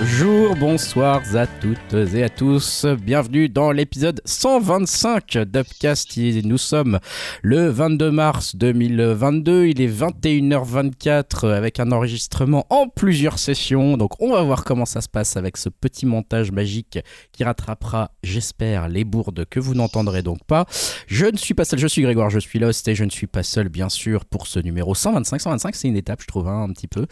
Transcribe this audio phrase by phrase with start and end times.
[0.00, 2.86] Bonjour, bonsoir à toutes et à tous.
[3.02, 6.16] Bienvenue dans l'épisode 125 d'Upcast.
[6.44, 7.00] Nous sommes
[7.42, 9.66] le 22 mars 2022.
[9.66, 13.96] Il est 21h24 avec un enregistrement en plusieurs sessions.
[13.96, 17.00] Donc on va voir comment ça se passe avec ce petit montage magique
[17.32, 20.66] qui rattrapera, j'espère, les bourdes que vous n'entendrez donc pas.
[21.08, 23.26] Je ne suis pas seul, je suis Grégoire, je suis Lost et je ne suis
[23.26, 25.40] pas seul, bien sûr, pour ce numéro 125.
[25.40, 27.06] 125, c'est une étape, je trouve, hein, un petit peu.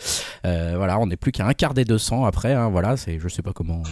[0.45, 2.52] Euh, voilà, on n'est plus qu'à un quart des 200 après.
[2.54, 3.82] hein, voilà, c'est, je sais pas comment.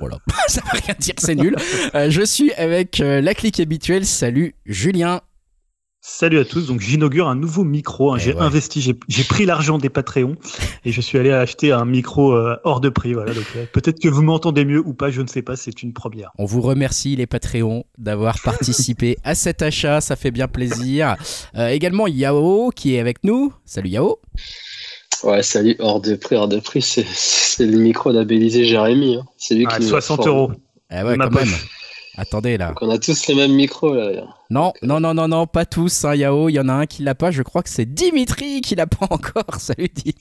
[0.00, 1.54] Voilà, ça veut rien dire, c'est nul.
[1.94, 4.04] Euh, je suis avec euh, la clique habituelle.
[4.04, 5.20] Salut Julien.
[6.00, 8.12] Salut à tous, donc j'inaugure un nouveau micro.
[8.12, 8.16] hein.
[8.18, 8.40] Eh J'ai ouais.
[8.40, 10.34] investi, j'ai j'ai pris l'argent des Patreons
[10.84, 13.14] et je suis allé acheter un micro euh, hors de prix.
[13.14, 15.54] Voilà, donc euh, peut-être que vous m'entendez mieux ou pas, je ne sais pas.
[15.54, 16.32] C'est une première.
[16.36, 21.14] On vous remercie les Patreons d'avoir participé à cet achat, ça fait bien plaisir.
[21.54, 23.52] Euh, également Yao qui est avec nous.
[23.64, 24.18] Salut Yao.
[25.22, 27.04] Ouais, salut, hors de prix, hors de prix, c'est,
[27.64, 29.16] le micro labellisé Jérémy.
[29.16, 29.26] hein.
[29.36, 30.30] C'est lui Ah, qui nous a 60 formé.
[30.30, 30.52] euros.
[30.90, 31.48] Ah ouais, quand même.
[32.18, 32.68] Attendez là.
[32.68, 34.24] Donc on a tous les mêmes micros là.
[34.50, 36.48] Non, non, non, non, non, pas tous, hein, Yao.
[36.50, 37.30] Il y en a un qui l'a pas.
[37.30, 39.44] Je crois que c'est Dimitri qui l'a pas encore.
[39.58, 40.14] Salut Di.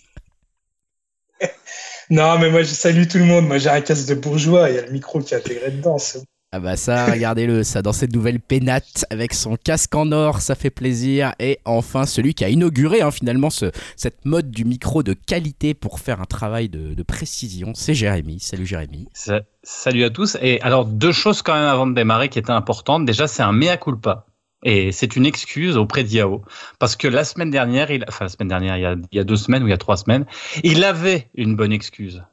[2.09, 3.47] Non, mais moi, je salue tout le monde.
[3.47, 4.69] Moi, j'ai un casque de bourgeois.
[4.69, 5.97] Il y a le micro qui est intégré dedans.
[5.97, 10.41] c'est- Ah bah ça, regardez-le, ça dans cette nouvelle pénate avec son casque en or,
[10.41, 11.33] ça fait plaisir.
[11.39, 15.73] Et enfin, celui qui a inauguré hein, finalement ce, cette mode du micro de qualité
[15.73, 18.41] pour faire un travail de, précision, c'est Jérémy.
[18.41, 19.07] Salut Jérémy.
[19.13, 20.37] Sa- Salut à tous.
[20.41, 23.05] Et alors, deux choses quand même avant de démarrer qui étaient importantes.
[23.05, 24.25] Déjà, c'est un mea culpa.
[24.63, 26.43] Et c'est une excuse auprès d'Yao.
[26.79, 29.19] Parce que la semaine dernière, il, enfin, la semaine dernière, il y, a, il y
[29.19, 30.25] a deux semaines ou il y a trois semaines,
[30.63, 32.23] il avait une bonne excuse.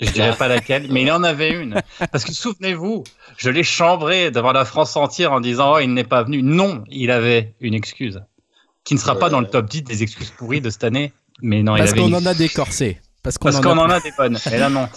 [0.00, 1.80] Je dirais pas laquelle, mais il en avait une.
[2.10, 3.04] Parce que souvenez-vous,
[3.36, 6.42] je l'ai chambré devant la France entière en disant, oh, il n'est pas venu.
[6.42, 8.22] Non, il avait une excuse.
[8.84, 11.12] Qui ne sera pas dans le top 10 des excuses pourries de cette année.
[11.42, 13.00] Mais non, il Parce avait qu'on une en a des corsets.
[13.22, 14.38] Parce qu'on en a des bonnes.
[14.50, 14.88] Et là, non.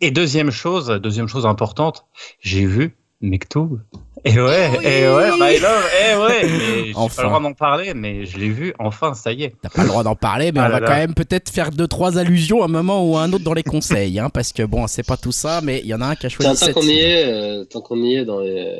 [0.00, 2.06] Et deuxième chose, deuxième chose importante,
[2.40, 3.80] j'ai vu Mektoub.
[4.24, 4.86] Et ouais, Oui.
[4.86, 6.42] et ouais, my love, et ouais.
[6.44, 7.16] mais J'ai Enfin.
[7.16, 9.54] pas le droit d'en parler, mais je l'ai vu, enfin, ça y est.
[9.62, 10.86] T'as pas le droit d'en parler, mais Ah on là va là.
[10.86, 13.52] quand même peut-être faire deux trois allusions à un moment ou à un autre dans
[13.54, 16.06] les conseils, hein, parce que bon, c'est pas tout ça, mais il y en a
[16.06, 16.74] un qui a choisi tant cette.
[16.74, 18.76] qu'on y est, euh, tant qu'on y est dans les.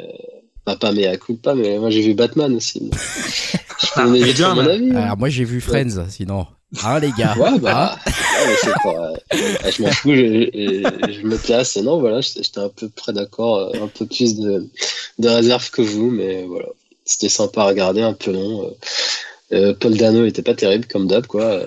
[0.65, 2.89] Bah, pas mais à coup pas, mais moi j'ai vu Batman aussi.
[3.83, 4.91] je peux vite bien, mon avis.
[4.93, 4.97] hein.
[4.97, 6.47] Alors moi j'ai vu Friends, sinon.
[6.83, 7.37] Hein les gars.
[7.37, 8.13] Ouais, bah, Hein
[8.47, 11.77] mais pas, je m'en fous, je, je, je me place.
[11.77, 14.67] Et non, voilà, j'étais à peu près d'accord, euh, un peu plus de,
[15.19, 16.67] de réserve que vous, mais voilà.
[17.05, 18.65] C'était sympa à regarder, un peu long.
[18.65, 18.71] euh.
[19.53, 21.61] Euh, Paul Dano était pas terrible, comme d'hab, quoi.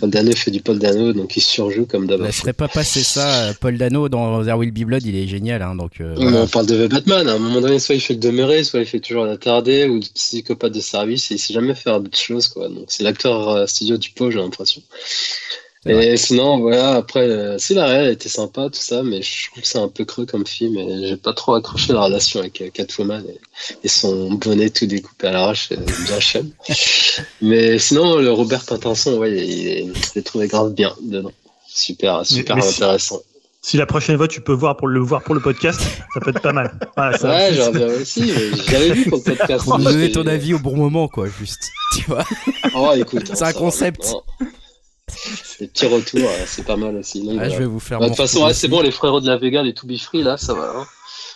[0.00, 2.20] Paul Dano fait du Paul Dano, donc il surjoue comme d'hab.
[2.20, 3.48] Je laisserai pas passer ça.
[3.48, 6.00] euh, Paul Dano dans There Will Be Blood, il est génial, hein, donc.
[6.00, 6.42] euh, voilà.
[6.42, 8.86] on parle de Batman, à un moment donné, soit il fait le demeuré, soit il
[8.86, 12.48] fait toujours l'attardé, ou du psychopathe de service, et il sait jamais faire d'autres choses,
[12.48, 12.68] quoi.
[12.68, 14.82] Donc c'est l'acteur euh, studio du pot, j'ai l'impression.
[15.84, 19.62] Et sinon, voilà, après, euh, si la réelle était sympa, tout ça, mais je trouve
[19.62, 22.60] que c'est un peu creux comme film, et j'ai pas trop accroché la relation avec
[22.60, 23.40] euh, Catwoman et,
[23.82, 25.76] et son bonnet tout découpé à l'arrache, euh,
[26.06, 26.50] bien chum.
[27.42, 31.32] mais sinon, le Robert Pattinson, ouais, il l'ai trouvé grave bien dedans.
[31.66, 33.20] Super, super mais intéressant.
[33.64, 35.80] Si la prochaine fois tu peux voir pour le voir pour le podcast,
[36.14, 36.78] ça peut être pas mal.
[36.96, 39.64] Voilà, ça- Ouais, j'en reviens aussi, mais j'avais vu pour le podcast.
[39.64, 41.70] Pour nous donner ton avis au bon moment, quoi, juste.
[41.94, 42.24] Tu vois?
[42.74, 43.22] Oh, écoute.
[43.26, 43.92] C'est un ça va,
[45.60, 47.22] Les petits retours, euh, c'est pas mal aussi.
[47.24, 47.48] Donc, Ah.
[47.48, 49.26] Je vais vous faire Bah, De toute façon, retour ouais, c'est bon, les frérots de
[49.28, 50.72] la Vega, les To Be Free, là, ça va.
[50.76, 50.86] Hein.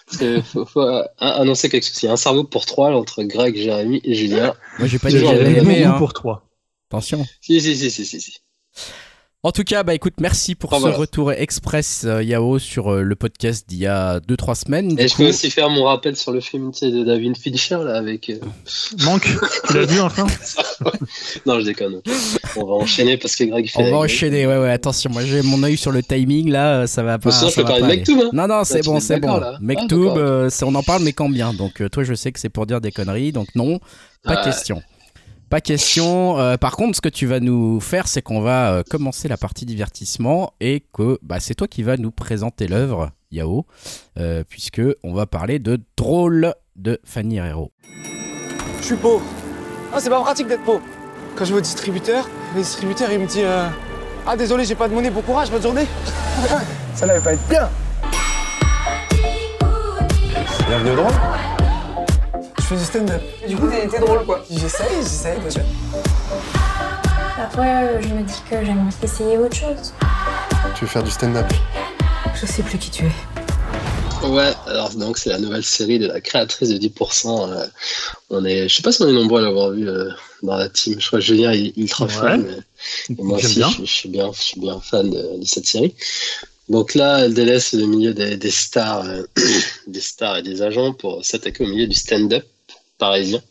[0.07, 2.03] Parce que faut, faut, euh, annoncer quelque chose.
[2.03, 4.55] Il y a un cerveau pour trois là, entre Greg, Jérémy et Julien.
[4.79, 5.95] Moi j'ai pas dit aimé, goût hein.
[5.99, 6.45] pour toi.
[6.91, 7.27] Attention.
[7.41, 8.21] Si, si, si, si, si.
[8.21, 8.39] si.
[9.43, 10.97] En tout cas, bah écoute, merci pour Oh, ce voilà.
[10.97, 14.95] retour express euh, Yao sur euh, le podcast d'il y a 2-3 semaines.
[14.97, 17.05] Du Et je coup, peux aussi faire mon rappel sur le film tu sais, de
[17.05, 18.31] David Fincher, là, avec.
[18.31, 18.39] euh,
[19.05, 19.29] Manque,
[19.69, 20.27] tu l'as vu enfin?
[21.47, 22.01] Non, je déconne.
[22.59, 23.83] On va enchaîner parce que Greg fait.
[23.83, 24.47] on va enchaîner.
[24.47, 27.31] Ouais, ouais, attention, moi j'ai mon œil sur le timing là, euh, ça va pas.
[27.31, 27.99] sinon, je ça peux va parler pas de aller.
[28.01, 28.31] Mektoub, hein.
[28.33, 29.41] Non, non, c'est tu bon, es c'est bon.
[29.43, 30.17] Ah, Mektoub, d'accord.
[30.19, 31.53] euh, c'est- on en parle, mais quand bien.
[31.53, 33.79] Donc euh, toi, je sais que c'est pour dire des conneries, donc non,
[34.23, 34.83] pas question.
[35.49, 36.39] Pas question.
[36.41, 39.37] Euh, par contre, ce que tu vas nous faire, c'est qu'on va euh, commencer la
[39.37, 43.65] partie divertissement et que bah, c'est toi qui vas nous présenter l'œuvre, Yao,
[44.19, 47.71] euh, puisque on va parler de Drôle de Fanny Herrero.
[48.81, 49.23] Je suis pauvre.
[49.93, 50.83] Ah, c'est pas pratique d'être pauvre.
[51.37, 53.69] Quand je vais au distributeur, le distributeur il me dit euh,
[54.27, 55.87] Ah, désolé, j'ai pas de monnaie, bon courage, bonne journée.
[56.95, 57.69] Ça n'allait pas être bien.
[60.67, 61.13] Bienvenue au drôle.
[62.59, 63.23] Je fais du stand-up.
[63.47, 64.41] Du coup, t'es drôle quoi.
[64.51, 65.61] J'essaye, j'essaye déjà.
[67.37, 69.93] Parfois, euh, je me dis que j'aimerais essayer autre chose.
[70.75, 71.47] Tu veux faire du stand-up?
[72.35, 73.46] Je sais plus qui tu es.
[74.23, 77.51] Ouais, alors donc c'est la nouvelle série de la créatrice de 10%.
[77.53, 77.67] euh,
[78.31, 80.11] on est, je sais pas si on est nombreux à l'avoir vu euh,
[80.43, 80.99] dans la team.
[80.99, 82.43] Je crois que Julien est ultra fan.
[83.09, 83.61] mais- et moi aussi.
[83.71, 85.95] Je, je suis bien, je suis bien fan de, de cette série.
[86.69, 89.23] Donc là, elle délaisse le milieu des, des stars, euh,
[89.87, 92.45] des stars et des agents pour s'attaquer au milieu du stand-up
[92.99, 93.43] parisien.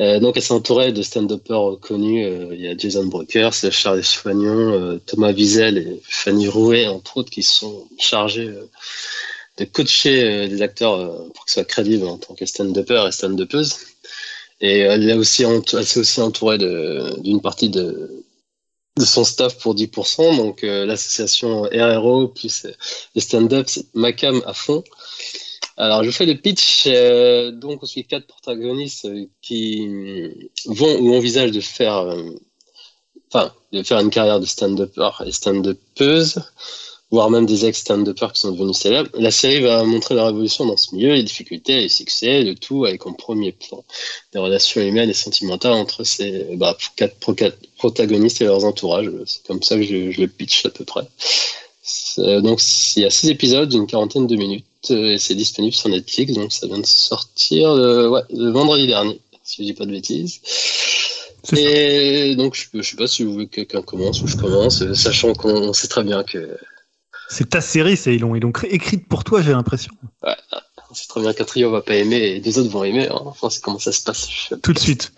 [0.00, 2.26] Euh, donc elle s'est entourée de stand-uppers connus.
[2.52, 7.44] il y a Jason Brokers, Charles Soignon, Thomas Wiesel et Fanny Rouet, entre autres, qui
[7.44, 8.52] sont chargés
[9.58, 13.12] de coacher euh, des acteurs euh, pour qu'ils soient crédibles en tant que stand-upper et
[13.12, 13.76] stand-uppeuse.
[14.60, 15.44] Et elle, est aussi
[15.84, 18.24] s'est aussi entourée d'une partie de,
[18.98, 20.36] son staff pour 10%.
[20.36, 22.72] Donc euh, l'association RRO plus euh,
[23.14, 24.82] le stand-up, c'est Macam à fond.
[25.76, 26.86] Alors je fais le pitch.
[27.58, 29.08] donc on suit quatre protagonistes
[29.42, 29.88] qui
[30.66, 32.14] vont ou envisagent de faire,
[33.28, 36.38] enfin, de faire une carrière de stand-upper et stand-upeuse
[37.14, 39.08] voire même des ex-stand-uppers qui sont devenus célèbres.
[39.14, 42.84] La série va montrer la révolution dans ce milieu, les difficultés, les succès, le tout
[42.86, 43.84] avec en premier plan
[44.32, 47.16] des relations humaines et sentimentales entre ces bah, quatre
[47.78, 49.10] protagonistes et leurs entourages.
[49.26, 51.06] C'est comme ça que je, je le pitch à peu près.
[51.82, 52.58] C'est- Donc
[52.96, 56.32] il y a six épisodes d'une quarantaine de minutes euh, et c'est disponible sur Netflix,
[56.32, 59.92] donc ça vient de sortir euh, ouais, le vendredi dernier, si je dis pas de
[59.92, 60.40] bêtises.
[61.44, 61.56] Ça.
[61.60, 64.80] Et donc je, je sais pas si vous voulez que quelqu'un commence ou je commence,
[64.82, 66.38] euh, sachant qu'on sait très bien que
[67.28, 69.92] C'est ta série, c'est ils l'ont ils l'ont cré- écrite pour toi, j'ai l'impression.
[70.90, 73.08] On sait très bien qu'un trio va pas aimer et les autres vont aimer.
[73.08, 73.18] hein.
[73.24, 74.28] Enfin, c'est comment ça se passe.
[74.62, 75.12] Tout de suite.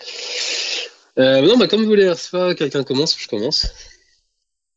[1.19, 3.67] Euh, non, bah, comme vous voulez, soit quelqu'un commence ou je commence.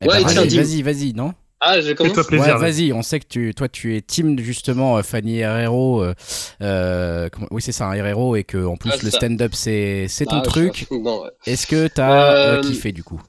[0.02, 1.34] Eh ben, Ouais, tiens, vas-y, vas-y, vas-y, non?
[1.62, 2.26] Ah, je commence.
[2.28, 2.56] Plaisir.
[2.56, 6.02] Ouais, vas-y, on sait que tu, toi, tu es team justement euh, Fanny Herrero.
[6.04, 6.14] euh,
[6.62, 9.18] euh, comment- oui, c'est ça, un Herrero, et que en plus Ah, c'est le ça.
[9.18, 10.88] stand-up c'est c'est ton Ah, truc.
[10.90, 11.30] ouais.
[11.46, 13.22] Est-ce que t'as Euh, kiffé du coup?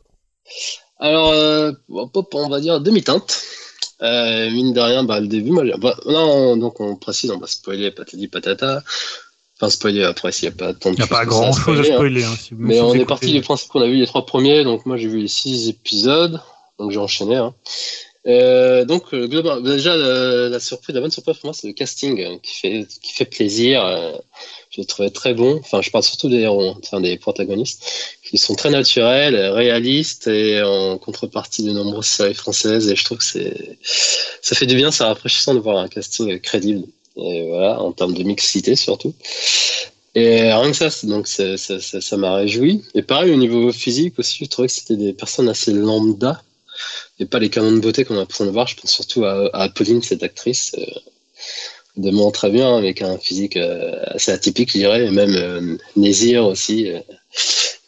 [1.01, 3.43] Alors, euh, on va dire demi-teinte.
[4.03, 7.47] Euh, mine de rien, bah, le début, moi, bah, non, donc on précise, on va
[7.47, 8.83] spoiler patati patata.
[9.61, 11.81] Enfin, spoiler après s'il n'y a pas tant de Il n'y a pas grand chose
[11.81, 11.95] à spoiler, hein.
[11.97, 12.25] spoiler.
[12.25, 14.87] hein, si Mais on est parti du principe qu'on a vu les trois premiers, donc
[14.87, 16.41] moi j'ai vu les six épisodes,
[16.79, 17.37] donc j'ai enchaîné.
[17.37, 17.55] Hein.
[18.27, 19.29] Euh, donc euh,
[19.61, 22.87] déjà la, la surprise, la bonne surprise pour moi, c'est le casting euh, qui fait
[23.03, 23.83] qui fait plaisir.
[24.71, 25.59] Je l'ai trouvé très bon.
[25.59, 27.85] Enfin, je parle surtout des héros, enfin des protagonistes,
[28.23, 32.89] qui sont très naturels, réalistes et en contrepartie de nombreuses séries françaises.
[32.89, 33.79] Et je trouve que c'est
[34.43, 36.87] ça fait du bien, c'est rafraîchissant de voir un casting crédible.
[37.17, 39.13] Et voilà, en termes de mixité surtout.
[40.15, 42.83] Et rien que ça, donc c'est- ça m'a réjoui.
[42.95, 46.43] Et pareil, au niveau physique aussi, je trouvais que c'était des personnes assez lambda
[47.21, 48.67] et pas les canons de beauté qu'on a l'impression de voir.
[48.67, 50.85] Je pense surtout à, Apolline, cette actrice, euh,
[51.97, 56.47] demeure très bien avec un physique euh, assez atypique, je dirais, et même euh, Nézir
[56.47, 57.01] aussi, euh,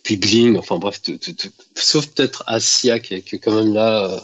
[0.03, 1.49] puis Bling, enfin bref, tout, tout, tout.
[1.75, 4.11] sauf peut-être Asia qui est, quand même là.
[4.11, 4.21] euh,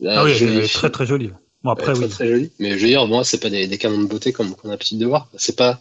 [0.00, 1.30] là, Ah oui, elle est très très jolie.
[1.62, 2.08] Bon, après, très, oui.
[2.10, 2.50] très joli.
[2.58, 4.72] Mais je veux dire, moi, c'est pas des, des canons de beauté comme qu'on a
[4.72, 5.28] l'habitude de voir.
[5.36, 5.80] C'est pas,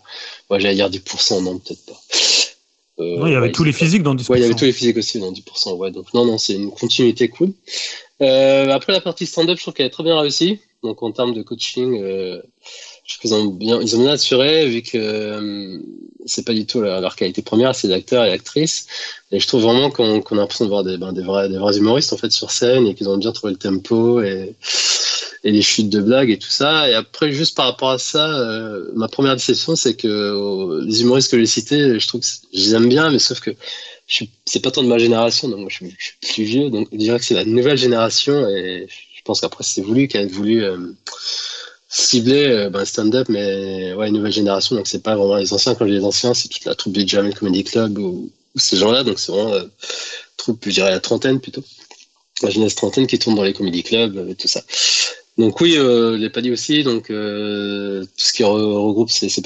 [0.49, 1.99] ouais, j'allais dire 10%, non, peut-être pas.
[2.99, 4.29] Euh, Non, il y avait ouais, tous les physiques dans 10%.
[4.31, 5.91] Ouais, il y avait tous les physiques aussi dans 10%, ouais.
[5.91, 7.53] Donc, non, non, c'est une continuité cool.
[8.21, 10.59] Euh, après, la partie stand-up, je trouve qu'elle est très bien réussie.
[10.83, 12.41] Donc, en termes de coaching, euh,
[13.05, 15.79] je qu'ils ont ils ont bien assuré, vu que euh,
[16.25, 18.87] c'est pas du tout leur, qualité première, c'est d'acteurs et actrices.
[19.31, 22.17] Et je trouve vraiment qu'on a l'impression de voir des, ben, des, vrais, humoristes, en
[22.17, 24.55] fait, sur scène, et qu'ils ont bien trouvé le tempo et,
[25.45, 26.89] les chutes de blagues et tout ça.
[26.89, 31.01] Et après, juste par rapport à ça, euh, ma première déception, c'est que euh, les
[31.01, 33.51] humoristes que j'ai cités, je trouve que je les aime bien, mais sauf que
[34.45, 36.97] c'est pas tant de ma génération, donc moi je suis, suis plus vieux, donc je
[36.97, 40.63] dirais que c'est la nouvelle génération et je pense qu'après c'est voulu qu'elle ait voulu
[41.93, 45.75] cibler euh, ben, stand-up, mais ouais, nouvelle génération, donc c'est pas vraiment les anciens.
[45.75, 48.77] Quand je dis les anciens, c'est toute la troupe du Jamel Comedy Club ou, ces
[48.77, 49.63] gens-là, donc c'est vraiment euh,
[50.37, 51.63] troupe, je dirais la trentaine plutôt,
[52.41, 54.61] la jeunesse trentaine qui tourne dans les comedy clubs euh, et tout ça.
[55.37, 59.41] Donc oui, euh, pas dit aussi, donc euh, tout ce qui re- regroupe ces, ces,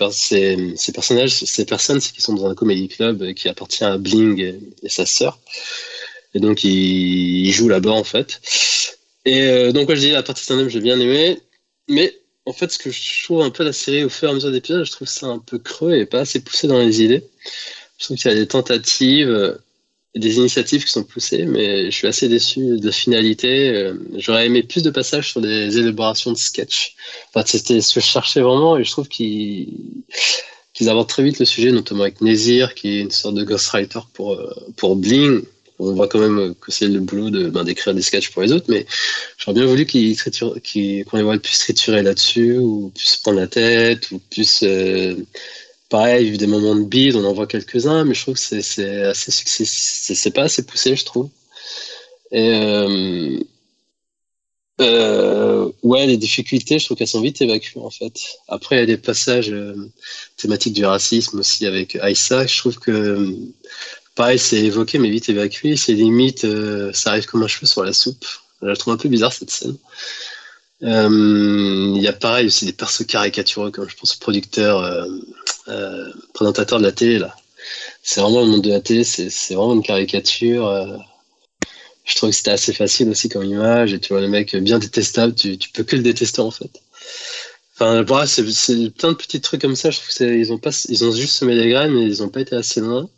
[0.75, 4.59] ces- personnages, ces personnes, qui sont dans un comedy club euh, qui appartient à Bling
[4.83, 5.39] et, sa sœur.
[6.33, 8.41] Et donc ils, jouent là-bas en fait.
[9.23, 11.39] Et euh, donc moi je dis la partie stand-up j'ai bien aimé,
[11.87, 12.13] mais
[12.47, 14.51] en fait ce que je trouve un peu la série au fur et à mesure
[14.51, 17.25] des épisodes, je trouve ça un peu creux et pas assez poussé dans les idées.
[17.97, 19.55] Je trouve qu'il y a des tentatives euh,
[20.15, 23.69] et des initiatives qui sont poussées, mais je suis assez déçu de la finalité.
[23.69, 26.95] Euh, J'aurais aimé plus de passages sur des élaborations de sketch.
[27.29, 29.67] Enfin, c'était ce que je cherchais vraiment et je trouve qu'ils
[30.73, 34.01] qu'ils abordent très vite le sujet, notamment avec Nézir, qui est une sorte de ghostwriter
[34.13, 35.41] pour, euh, pour Bling.
[35.79, 38.51] On voit quand même que c'est le boulot de, ben, d'écrire des sketchs pour les
[38.51, 38.85] autres, mais
[39.37, 43.47] j'aurais bien voulu qu'ils qu'on les voit plus triturer là-dessus, ou plus se prendre la
[43.47, 45.15] tête, ou plus, euh,
[45.89, 49.03] pareil, vivre des moments de bide, on en voit quelques-uns, mais je trouve que c'est,
[49.03, 51.29] assez pas assez poussé, je trouve.
[52.31, 53.39] Et, euh,
[54.81, 58.13] euh, ouais, les difficultés, je trouve qu'elles sont vite évacuées, en fait.
[58.47, 59.53] Après, il y a des passages
[60.37, 62.45] thématiques du racisme aussi avec Aïssa.
[62.47, 63.33] Je trouve que,
[64.17, 65.77] pareil, c'est évoqué, mais vite évacué.
[65.77, 68.25] C'est limite, euh, ça arrive comme un cheveu sur la soupe.
[68.61, 69.77] Je la trouve un peu bizarre cette scène.
[70.83, 74.79] Euh, Il y a pareil aussi des persos caricatureux, comme je pense au producteur,
[75.69, 77.35] euh, présentateur de la télé là.
[78.03, 80.65] C'est vraiment le monde de la télé, c'est vraiment une caricature.
[82.05, 84.79] je trouve que c'était assez facile aussi comme image, et tu vois le mec bien
[84.79, 86.71] détestable, tu, peux que le détester en fait.
[87.75, 88.43] Enfin, voilà, c'est
[88.91, 89.91] plein de petits trucs comme ça.
[89.91, 90.59] Je trouve que c'est- ils ont
[90.89, 93.09] ils ont juste semé des graines, mais ils ont pas été assez loin.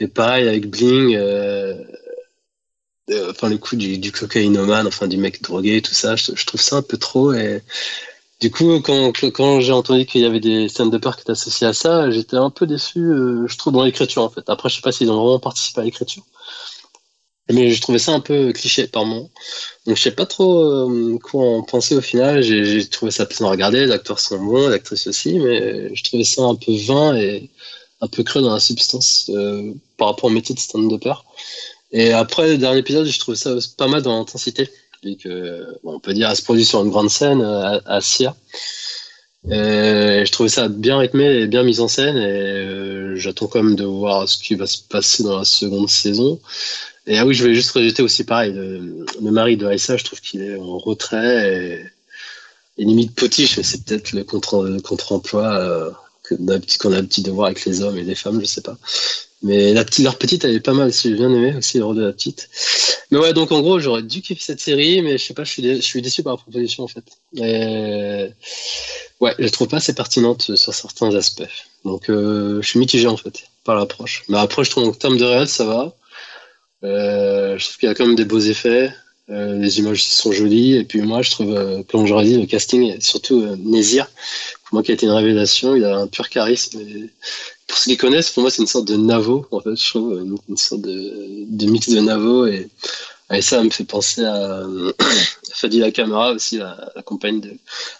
[0.00, 1.74] Et pareil avec Bling, euh,
[3.10, 6.60] euh, enfin le coup du, du cocaïnomane, enfin du mec drogué, tout ça, je, trouve
[6.60, 7.32] ça un peu trop.
[7.32, 7.62] Et
[8.40, 12.10] du coup, quand, j'ai entendu qu'il y avait des stand-uppers qui étaient associés à ça,
[12.10, 14.48] j'étais un peu déçu, euh, je trouve, dans l'écriture en fait.
[14.48, 16.24] Après, je sais pas s'ils ont vraiment participé à l'écriture.
[17.52, 19.28] Mais je trouvais ça un peu cliché par moment.
[19.86, 20.88] Donc je sais pas trop
[21.22, 22.42] quoi en penser au final.
[22.42, 23.84] J'ai trouvé ça plaisant à regarder.
[23.84, 27.50] Les acteurs sont bons, l'actrice aussi, mais je trouvais ça un peu vain et
[28.04, 31.14] un peu creux dans la substance euh, par rapport au métier de stand-upper.
[31.92, 34.68] Et après le dernier épisode, je trouvais ça pas mal dans l'intensité.
[35.22, 38.00] Que bon, on peut dire, elle se produit sur une grande scène euh, à, à
[38.00, 38.34] Sia.
[39.50, 42.16] Et je trouvais ça bien rythmé et bien mis en scène.
[42.16, 45.90] Et euh, j'attends quand même de voir ce qui va se passer dans la seconde
[45.90, 46.40] saison.
[47.06, 50.22] Et ah oui, je voulais juste rajouter aussi pareil, le, mari de Aïssa, je trouve
[50.22, 51.84] qu'il est en retrait
[52.78, 55.90] et, et limite potiche, c'est peut-être le contre- le contre-emploi euh,
[56.28, 58.76] qu'on a l'habitude de voir avec les hommes et les femmes, je sais pas.
[59.42, 62.12] Mais leur petite, elle est pas mal j'ai bien aimé aussi le rôle de la
[62.12, 62.48] petite.
[63.10, 65.50] Mais ouais, donc en gros, j'aurais dû kiffer cette série, mais je sais pas, je
[65.50, 67.04] suis, je suis déçu par la proposition en fait.
[67.36, 68.30] Et...
[69.20, 71.42] Ouais, je la trouve pas assez pertinente sur certains aspects.
[71.84, 74.24] Donc euh, je suis mitigé en fait par l'approche.
[74.28, 75.94] Mais après, je trouve en termes de réel, ça va.
[76.82, 78.90] Euh, je trouve qu'il y a quand même des beaux effets.
[79.30, 80.74] Euh, les images sont jolies.
[80.76, 84.10] Et puis moi, je trouve, comme j'aurais dit, le casting, et surtout Nézir,
[84.74, 86.80] moi qui a été une révélation, il a un pur charisme.
[86.80, 87.10] Et
[87.68, 90.18] pour ceux qui connaissent, pour moi, c'est une sorte de Navo, en fait, je trouve,
[90.18, 92.46] une, une sorte de, de mix de Navo.
[92.46, 92.68] Et,
[93.32, 94.62] et ça me fait penser à
[95.54, 97.52] Fadila Kamara aussi, la, la compagne de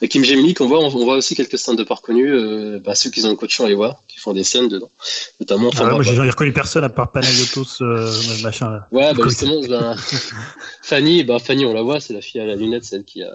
[0.02, 3.24] Hakim Gemini, qu'on voit, on, on voit aussi quelques stand-uppers connus, euh, bah, ceux qui
[3.24, 4.90] ont le coach, on les voit, qui font des scènes dedans.
[5.38, 8.12] Notamment, Ah ouais, bah, moi, j'ai reconnu personne à part Panayotos, euh,
[8.42, 8.68] machin.
[8.70, 8.88] Là.
[8.90, 9.60] Ouais, bah justement,
[10.82, 13.34] Fanny, bah Fanny, on la voit, c'est la fille à la lunette, celle qui a,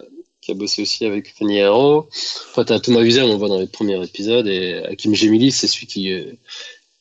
[0.50, 2.10] qui a bossé aussi avec Fanny Hero.
[2.50, 5.68] Après, t'as Thomas Wiesel, on le voit dans les premiers épisodes, et Hakim Gemili, c'est
[5.68, 6.24] celui qui, euh,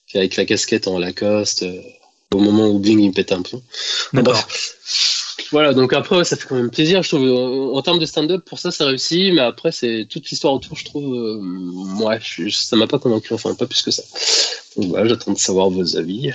[0.06, 1.80] qui est avec la casquette en Lacoste, euh,
[2.34, 3.62] au moment où Bling il pète un plomb.
[4.12, 4.46] D'accord.
[5.50, 7.22] Voilà, donc après, ouais, ça fait quand même plaisir, je trouve.
[7.30, 10.76] En, en termes de stand-up, pour ça, ça réussit, mais après, c'est toute l'histoire autour,
[10.76, 11.14] je trouve.
[11.14, 14.02] euh, ouais, je- ça m'a pas convaincu, enfin, pas plus que ça.
[14.76, 16.32] Donc voilà, j'attends de savoir vos avis.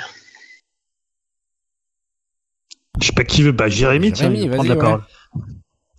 [3.00, 3.51] Je sais pas qui veut.
[3.51, 5.03] Bah, Jérémy, tiens, Jérémy, prendre vas-y, la parole.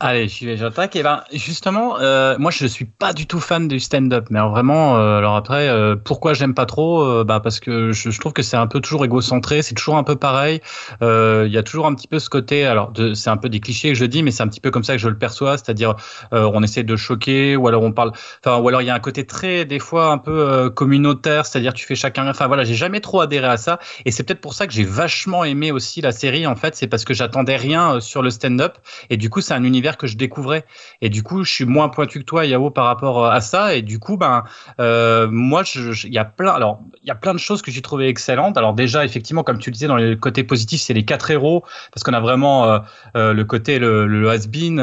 [0.06, 0.96] Allez, j'y vais, j'attaque.
[0.96, 4.99] Et ben, justement, euh, moi, je suis pas du tout fan du stand-up, mais vraiment,
[4.99, 8.34] euh, alors après, euh, pourquoi j'aime pas trop euh, Bah parce que je, je trouve
[8.34, 10.61] que c'est un peu toujours égocentré, c'est toujours un peu pareil.
[11.00, 12.66] Il y a toujours un petit peu ce côté.
[12.66, 14.84] Alors, c'est un peu des clichés que je dis, mais c'est un petit peu comme
[14.84, 15.94] ça que je le perçois, c'est-à-dire,
[16.32, 18.12] on essaie de choquer, ou alors on parle.
[18.44, 21.73] Enfin, ou alors il y a un côté très, des fois, un peu communautaire, c'est-à-dire
[21.73, 22.28] tu fais chacun.
[22.28, 24.84] Enfin voilà, j'ai jamais trop adhéré à ça, et c'est peut-être pour ça que j'ai
[24.84, 26.46] vachement aimé aussi la série.
[26.46, 28.76] En fait, c'est parce que j'attendais rien sur le stand-up.
[29.08, 30.65] Et du coup, c'est un univers que je découvrais.
[31.01, 33.75] Et du coup, je suis moins pointu que toi, Yao, par rapport euh, à ça.
[33.75, 34.45] Et du coup, ben,
[34.81, 38.57] euh, moi, il y a plein, de choses que j'ai trouvées excellentes.
[38.57, 41.65] Alors déjà, effectivement, comme tu le disais, dans les côtés positifs, c'est les quatre héros,
[41.93, 42.81] parce qu'on a vraiment
[43.17, 44.81] euh, le côté le, le has-been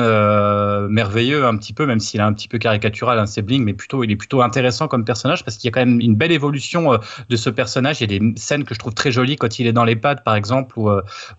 [0.88, 4.04] merveilleux un petit peu, même s'il est un petit peu caricatural, un sibling, mais plutôt,
[4.04, 7.00] il est plutôt intéressant comme personnage parce qu'il y a quand même une belle évolution
[7.30, 8.02] de ce personnage.
[8.02, 9.96] Il y a des scènes que je trouve très jolies quand il est dans les
[9.96, 10.90] pads, par exemple, où,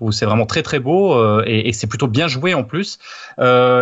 [0.00, 2.99] où c'est vraiment très très beau et, c'est plutôt bien joué en plus.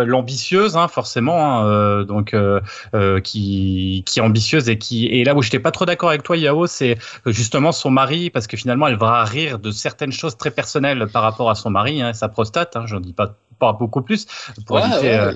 [0.05, 2.59] L'ambitieuse, hein, forcément, hein, euh, donc euh,
[2.93, 6.23] euh, qui, qui est ambitieuse et qui et là où j'étais pas trop d'accord avec
[6.23, 10.37] toi, Yao, c'est justement son mari parce que finalement elle va rire de certaines choses
[10.37, 12.75] très personnelles par rapport à son mari, hein, sa prostate.
[12.75, 14.25] Hein, J'en dis pas pas beaucoup plus
[14.65, 15.01] pour Ouais, éviter.
[15.07, 15.33] ouais, euh,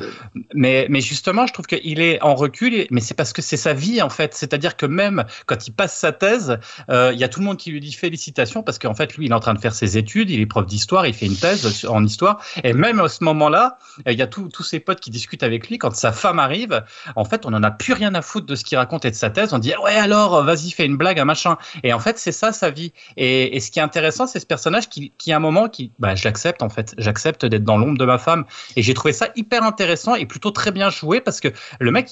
[0.54, 3.56] mais, mais justement, je trouve qu'il est en recul, et- mais c'est parce que c'est
[3.58, 4.34] sa vie en fait.
[4.34, 6.58] C'est-à-dire que même quand il passe sa thèse,
[6.90, 9.28] euh, il y a tout le monde qui lui dit félicitations parce qu'en fait, lui,
[9.28, 11.38] il est en train de faire ses études, il est prof d'histoire, il fait une
[11.38, 13.78] thèse en histoire, et même à ce moment-là,
[14.08, 15.78] euh, il y a tous ses potes qui discutent avec lui.
[15.78, 16.84] Quand sa femme arrive,
[17.16, 19.16] en fait, on en a plus rien à foutre de ce qu'il raconte et de
[19.16, 19.54] sa thèse.
[19.54, 21.58] On dit ouais alors, vas-y, fais une blague, un machin.
[21.84, 22.92] Et en fait, c'est ça sa vie.
[23.18, 25.92] Et, et ce qui est intéressant, c'est ce personnage qui, qui à un moment, qui,
[26.00, 26.96] bah, je l'accepte en fait.
[26.98, 28.46] J'accepte d'être dans l'ombre de ma femme.
[28.76, 32.10] Et j'ai trouvé ça hyper intéressant et plutôt très bien joué parce que le mec,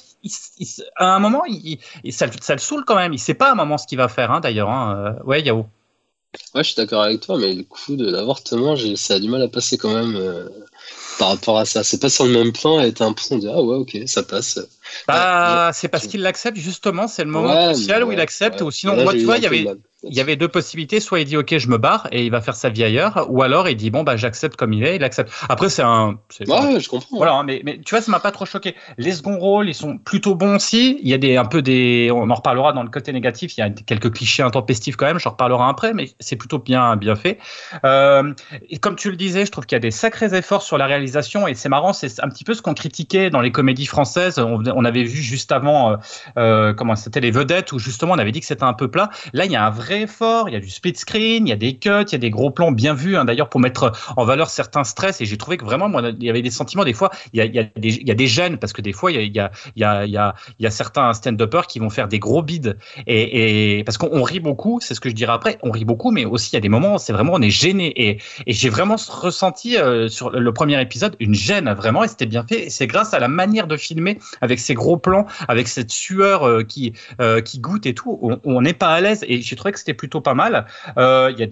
[0.98, 1.80] à un moment, il,
[2.12, 3.14] ça, le- saoule quand même.
[3.14, 4.70] Il sait pas à un moment ce qu'il va faire, hein, d'ailleurs.
[4.70, 5.16] Hein.
[5.20, 5.66] Euh, Ouais, Yao.
[6.56, 9.42] Ouais, je suis d'accord avec toi, mais le coup de l'avortement, ça a du mal
[9.44, 10.50] à passer quand même euh,
[11.20, 11.84] par rapport à ça.
[11.84, 14.24] C'est pas sur le même plan et t'as l'impression de dire, ah ouais, ok, ça
[14.24, 14.60] passe.
[15.08, 17.08] Bah, c'est parce qu'il l'accepte justement.
[17.08, 18.62] C'est le moment Ouais, crucial où il accepte.
[18.62, 18.68] ouais.
[18.68, 19.78] Ou sinon, Là, moi, tu vois, il y avait, mal.
[20.04, 21.00] il y avait deux possibilités.
[21.00, 23.42] Soit il dit OK, je me barre et il va faire sa vie ailleurs, ou
[23.44, 25.32] alors il dit bon bah j'accepte comme il est, il accepte.
[25.50, 26.20] Après c'est un.
[26.48, 27.18] Ouais, je comprends.
[27.18, 28.76] Voilà, mais, mais tu vois, ça m'a pas trop choqué.
[28.98, 31.00] Les seconds rôles, ils sont plutôt bons aussi.
[31.02, 33.58] Il y a des un peu des, on en reparlera dans le côté négatif.
[33.58, 35.20] Il y a quelques clichés intempestifs quand même.
[35.20, 37.38] J'en reparlerai après, mais c'est plutôt bien bien fait.
[37.86, 38.34] Euh,
[38.70, 40.86] et comme tu le disais, je trouve qu'il y a des sacrés efforts sur la
[40.86, 41.94] réalisation et c'est marrant.
[41.94, 44.40] C'est un petit peu ce qu'on critiquait dans les comédies françaises.
[44.40, 45.98] On, on avait vu juste avant, euh,
[46.38, 49.10] euh, comment c'était les vedettes où justement on avait dit que c'était un peu plat.
[49.34, 50.50] Là, il y a un vrai effort.
[50.50, 52.30] Il y a du split screen, il y a des cuts, il y a des
[52.30, 53.18] gros plans bien vus.
[53.18, 55.22] hein, D'ailleurs, pour mettre en valeur certains stress.
[55.22, 57.12] Et j'ai trouvé que vraiment, moi, il y avait des sentiments des fois.
[57.34, 60.18] Il y a, des, il gênes parce que des fois, il y a, il y
[60.18, 62.78] a, il certains stand-uppers qui vont faire des gros bides.
[63.08, 65.58] Et, parce qu'on on rit beaucoup, c'est ce que je dirais après.
[65.62, 67.94] On rit beaucoup, mais aussi il y a des moments, c'est vraiment on est gêné.
[68.10, 72.04] Et, j'ai vraiment ressenti euh, sur le premier épisode une gêne vraiment.
[72.04, 72.70] Et c'était bien fait.
[72.70, 76.64] C'est grâce à la manière de filmer avec ces gros plans, avec cette sueur euh,
[76.64, 78.20] qui euh, qui goûte et tout.
[78.44, 79.26] On- n'est pas à l'aise.
[79.28, 80.66] Et j'ai trouvé que c'était plutôt pas mal.
[80.98, 81.48] Euh, Il y a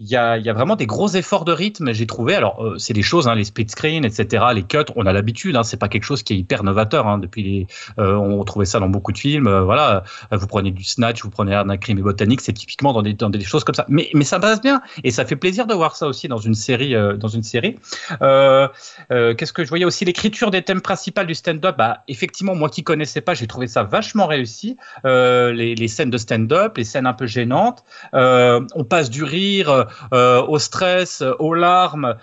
[0.00, 1.92] y a, y a vraiment des gros efforts de rythme.
[1.92, 2.34] J'ai trouvé.
[2.34, 4.46] Alors c'est des choses, hein, les split screen, etc.
[4.54, 5.56] Les cuts, on a l'habitude.
[5.56, 7.06] Hein, c'est pas quelque chose qui est hyper novateur.
[7.06, 7.66] Hein, depuis
[7.98, 9.48] on trouvait ça dans beaucoup de films.
[9.64, 13.12] voilà, vous prenez du Snatch, vous prenez un crime et botanique, c'est typiquement dans des,
[13.12, 13.84] dans des choses comme ça.
[13.88, 16.54] Mais, mais ça passe bien et ça fait plaisir de voir ça aussi dans une
[16.54, 17.76] série, dans une série.
[18.18, 20.04] Qu'est-ce que je voyais aussi?
[20.06, 21.76] L'écriture des thèmes principaux du stand-up.
[21.76, 24.76] Bah, effectivement, moi qui connaissais pas, j'ai trouvé ça vachement réussi.
[25.04, 27.84] Euh, les, scènes de stand-up, les scènes un peu gênantes.
[28.14, 32.16] Euh, on passe du rire euh, au stress, aux larmes.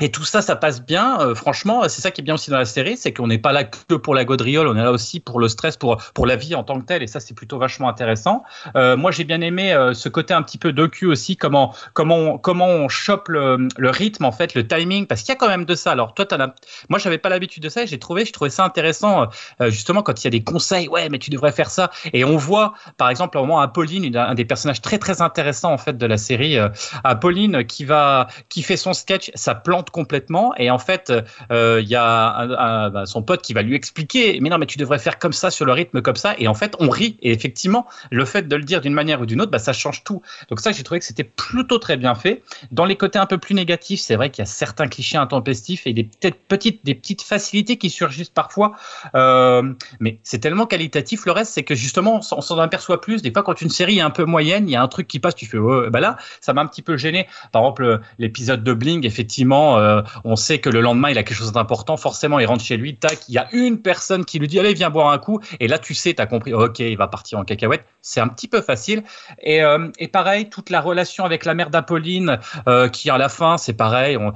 [0.00, 1.20] Euh, et tout ça, ça passe bien.
[1.20, 3.52] Euh, franchement, c'est ça qui est bien aussi dans la série, c'est qu'on n'est pas
[3.52, 6.36] là que pour la gaudriole, on est là aussi pour le stress, pour pour la
[6.36, 7.02] vie en tant que telle.
[7.02, 8.42] Et ça, c'est plutôt vachement intéressant.
[8.76, 12.16] Euh, moi, j'ai bien aimé euh, ce côté un petit peu docu aussi, comment comment
[12.16, 15.36] on, comment on chope le, le rythme en fait, le timing, parce qu'il y a
[15.36, 15.92] quand même de ça.
[15.92, 16.54] Alors toi, as...
[16.88, 17.84] moi, j'avais pas l'habitude de ça.
[17.86, 19.26] J'ai trouvé, je trouvais ça intéressant
[19.60, 20.88] euh, justement quand il y a des conseils.
[20.88, 21.90] Ouais, mais tu devrais faire ça.
[22.12, 25.72] Et on voit, par exemple, au moment Apolline, une- un des personnages très très intéressants
[25.72, 26.68] en fait de la série, euh,
[27.04, 30.52] Apolline qui va qui fait son sketch, ça plante complètement.
[30.56, 31.12] Et en fait
[31.52, 34.66] euh, il y a un- bah, son pote qui va lui expliquer mais non mais
[34.66, 37.16] tu devrais faire comme ça sur le rythme comme ça et en fait on rit.
[37.22, 40.04] Et effectivement le fait de le dire d'une manière ou d'une autre bah, ça change
[40.04, 40.22] tout.
[40.48, 42.42] Donc ça j'ai trouvé que c'était plutôt très bien fait.
[42.70, 45.86] Dans les côtés un peu plus négatifs c'est vrai qu'il y a certains clichés intempestifs
[45.86, 48.72] et des peut-être petites des petites facilités qui surgissent parfois.
[49.14, 53.22] Euh, mais c'est tellement qualitatif le reste c'est que justement on s'en- aperçoit plus.
[53.22, 55.18] Des fois quand une série est un peu moyenne il y a un truc qui
[55.18, 57.26] passe tu fais ouais, bah là ça m'a un petit peu gêné.
[57.52, 61.22] Par exemple le- l'épisode de Bling effectivement euh, on sait que le lendemain il a
[61.22, 64.38] quelque chose d'important forcément il rentre chez lui tac il y a une personne qui
[64.38, 65.40] lui dit allez viens boire un coup.
[65.58, 67.84] Et là tu sais t'as compris ok il va partir en cacahuète.
[68.02, 69.02] C'est un petit peu facile.
[69.42, 73.56] Et, euh, pareil toute la relation avec la mère d'Apolline euh, qui à la fin
[73.58, 74.32] c'est pareil on,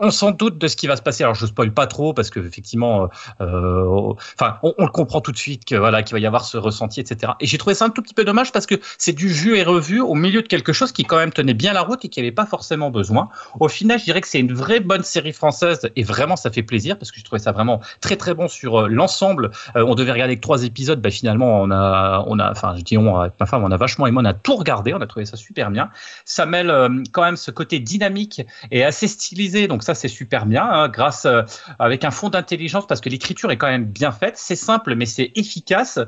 [0.00, 1.24] on, s'en doute de ce qui va se passer.
[1.24, 5.36] Alors je spoil pas trop parce que effectivement enfin on, on le comprend tout de
[5.36, 7.90] suite que voilà qu'il va y avoir ce ressenti etc et j'ai trouvé ça un
[7.90, 10.72] tout petit peu dommage parce que c'est du jus et revu au milieu de quelque
[10.72, 13.28] chose qui quand même tenait bien la route et qui avait pas forcément besoin.
[13.58, 16.62] Au final je dirais que c'est une vraie bonne série française et vraiment ça fait
[16.62, 19.50] plaisir parce que je trouvais ça vraiment très très bon sur euh, l'ensemble.
[19.76, 21.02] Euh, on devait regarder que trois épisodes.
[21.02, 23.76] Bah finalement on a on a enfin je dis on avec ma femme on a
[23.76, 25.90] vachement aimé on a tout regardé on a trouvé ça super bien.
[26.24, 28.40] Ça mêle euh, quand même ce côté dynamique
[28.70, 31.42] et assez stylisé donc ça c'est super bien hein, grâce euh,
[31.78, 34.38] avec un fond d'intelligence parce que l'écriture est quand même bien faite.
[34.38, 35.98] C'est simple mais c'est efficace.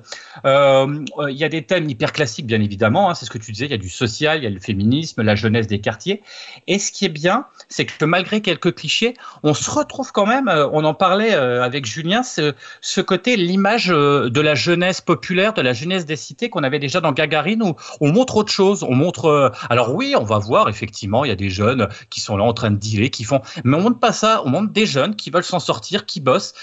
[0.45, 3.67] Il y a des thèmes hyper classiques bien évidemment hein, c'est ce que tu disais
[3.67, 6.23] il y a du social il y a le féminisme la jeunesse des quartiers.
[6.67, 10.47] Et ce qui est bien c'est que malgré quelques clichés on se retrouve quand même
[10.47, 15.01] euh, on en parlait euh, avec Julien ce, ce côté l'image euh, de la jeunesse
[15.01, 18.53] populaire de la jeunesse des cités qu'on avait déjà dans Gagarine où on montre autre
[18.53, 18.85] chose.
[18.85, 22.37] On montre alors oui on va voir effectivement il y a des jeunes qui sont
[22.37, 24.43] là en train de dealer qui font mais on montre pas ça.
[24.45, 26.55] On montre des jeunes qui veulent s'en sortir qui bossent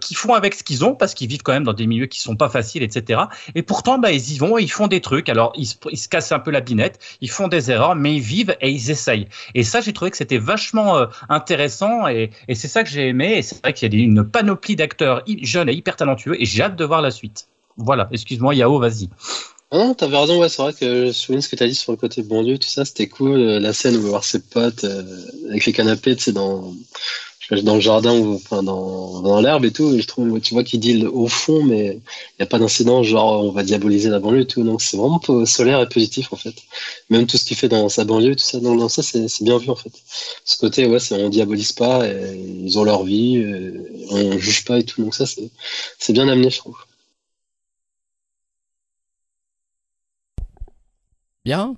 [0.00, 2.20] qui font avec ce qu'ils ont parce qu'ils vivent quand même dans des milieux qui
[2.20, 3.22] sont pas faciles etc
[3.54, 5.30] et pourtant bah ils y vont et ils font des trucs.
[5.30, 8.20] Alors ils ils se cassent un peu la binette ils font des erreurs mais ils
[8.20, 9.28] vivent et ils essayent.
[9.54, 13.38] Et ça j'ai trouvé que c'était vachement euh, intéressant et, c'est ça que j'ai aimé
[13.38, 16.62] et c'est vrai qu'il y a une panoplie d'acteurs jeunes et hyper talentueux et j'ai
[16.62, 19.08] hâte de voir la suite voilà excuse-moi Yao vas-y
[19.70, 21.92] Ah non, t'avais raison, ouais, c'est vrai que je souviens ce que t'as dit sur
[21.92, 23.38] le côté bon Dieu, tout ça, c'était cool.
[23.38, 25.02] euh, La scène où il va voir ses potes euh,
[25.50, 26.72] avec les canapés, tu sais, dans,
[27.62, 29.98] dans le jardin ou enfin, dans, dans l'herbe et tout.
[29.98, 33.44] Je trouve, tu vois qu'il dit au fond, mais il n'y a pas d'incident, genre
[33.44, 34.62] on va diaboliser la banlieue et tout.
[34.64, 36.54] Donc c'est vraiment solaire et positif en fait.
[37.10, 38.60] Même tout ce qu'il fait dans sa banlieue, tout ça.
[38.60, 39.92] Donc dans ça, c'est bien vu en fait.
[40.44, 43.72] Ce côté, ouais, on diabolise pas, ils ont leur vie, et
[44.10, 45.02] on juge pas et tout.
[45.02, 46.76] Donc ça, c'est bien amené, je trouve.
[51.44, 51.76] Bien.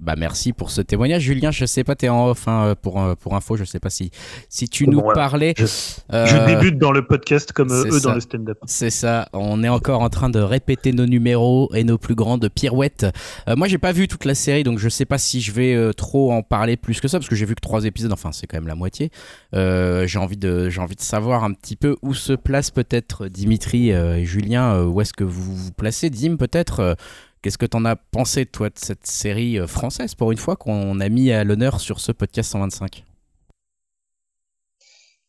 [0.00, 1.50] Bah merci pour ce témoignage, Julien.
[1.50, 3.56] Je sais pas, t'es en off hein, pour euh, pour info.
[3.56, 4.12] Je sais pas si
[4.48, 5.54] si tu Bon, nous parlais.
[5.56, 5.64] Je,
[6.12, 8.58] euh, je débute dans le podcast comme eux dans le stand-up.
[8.66, 9.28] C'est ça.
[9.32, 13.06] On est encore en train de répéter nos numéros et nos plus grandes pirouettes.
[13.48, 15.74] Euh, moi, j'ai pas vu toute la série, donc je sais pas si je vais
[15.74, 18.12] euh, trop en parler plus que ça, parce que j'ai vu que trois épisodes.
[18.12, 19.10] Enfin, c'est quand même la moitié.
[19.54, 23.26] Euh, j'ai envie de j'ai envie de savoir un petit peu où se place peut-être
[23.26, 24.84] Dimitri et Julien.
[24.84, 26.96] où est-ce que vous vous placez, Dim peut-être.
[27.40, 30.98] Qu'est-ce que t'en as pensé, toi, de cette série euh, française, pour une fois, qu'on
[30.98, 33.04] a mis à l'honneur sur ce podcast 125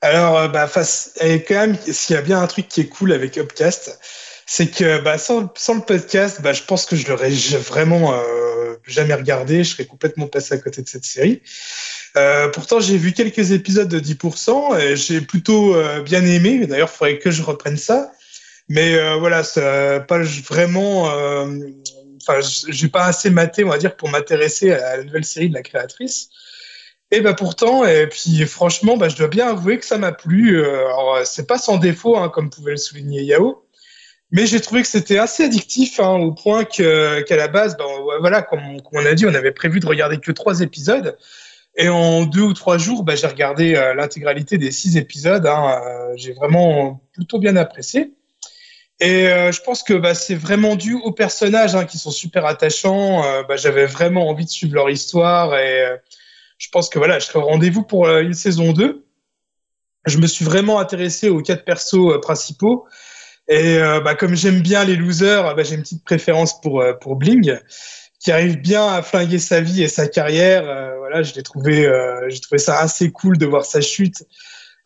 [0.02, 3.14] Alors, euh, bah, face, quand même, s'il y a bien un truc qui est cool
[3.14, 4.00] avec Upcast,
[4.48, 8.74] c'est que bah, sans, sans le podcast, bah, je pense que je l'aurais vraiment euh,
[8.88, 9.64] jamais regardé.
[9.64, 11.44] Je serais complètement passé à côté de cette série.
[12.54, 16.66] Pourtant, j'ai vu quelques épisodes de 10% et j'ai plutôt bien aimé.
[16.66, 18.12] D'ailleurs, il faudrait que je reprenne ça.
[18.68, 21.08] Mais voilà, ça pas vraiment.
[22.22, 25.54] Enfin, j'ai pas assez maté, on va dire, pour m'intéresser à la nouvelle série de
[25.54, 26.30] la créatrice.
[27.12, 30.58] Et bah pourtant, et puis franchement, bah, je dois bien avouer que ça m'a plu.
[30.60, 33.66] Euh, Alors c'est pas sans défaut, hein, comme pouvait le souligner Yao,
[34.32, 37.86] mais j'ai trouvé que c'était assez addictif hein, au point qu'à la base, bah,
[38.20, 41.18] voilà, comme, on- comme on a dit, on avait prévu de regarder que trois épisodes,
[41.78, 45.46] et en deux ou trois jours, bah, j'ai regardé euh, l'intégralité des six épisodes.
[45.48, 48.14] Hein, euh, j'ai vraiment plutôt bien apprécié.
[49.02, 52.46] Et euh, je pense que bah, c'est vraiment dû aux personnages hein, qui sont super
[52.46, 53.24] attachants.
[53.24, 55.98] Euh, bah, J'avais vraiment envie de suivre leur histoire et euh,
[56.60, 59.06] je pense que voilà, je serai au rendez-vous pour euh, une saison 2.
[60.06, 62.86] Je me suis vraiment intéressé aux quatre persos euh, principaux.
[63.48, 67.16] Et euh, bah, comme j'aime bien les losers, bah, j'ai une petite préférence pour, pour
[67.16, 67.58] Bling,
[68.20, 70.64] qui arrive bien à flinguer sa vie et sa carrière.
[71.00, 71.90] Voilà, je l'ai trouvé,
[72.28, 74.24] j'ai trouvé ça assez cool de voir sa chute,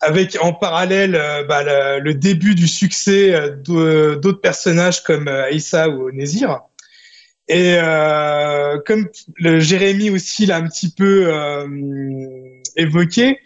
[0.04, 1.62] avec en parallèle euh, bah,
[2.00, 6.60] le, début du succès euh, d'au- d'autres personnages comme euh, Aïssa ou Nézir.
[7.48, 11.66] Et euh, comme Jérémy aussi l'a un petit peu euh,
[12.76, 13.38] évoqué,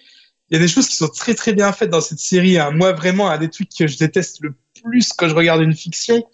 [0.51, 2.59] il y a des choses qui sont très très bien faites dans cette série.
[2.59, 2.71] hein.
[2.71, 6.25] Moi vraiment, un des trucs que je déteste le plus quand je regarde une fiction,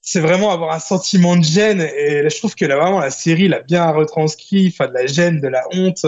[0.00, 1.82] c'est vraiment avoir un sentiment de gêne.
[1.82, 5.40] Et je trouve que là vraiment la série l'a bien retranscrit, enfin de la gêne,
[5.40, 6.06] de la honte.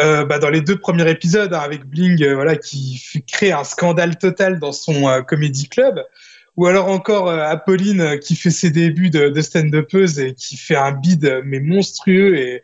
[0.00, 3.64] Euh, bah, dans les deux premiers épisodes, hein, avec Bling, euh, voilà, qui créer un
[3.64, 6.02] scandale total dans son euh, comedy club,
[6.56, 10.56] ou alors encore euh, Apolline euh, qui fait ses débuts de, de stand-upeuse et qui
[10.56, 12.38] fait un bide mais monstrueux.
[12.38, 12.62] Et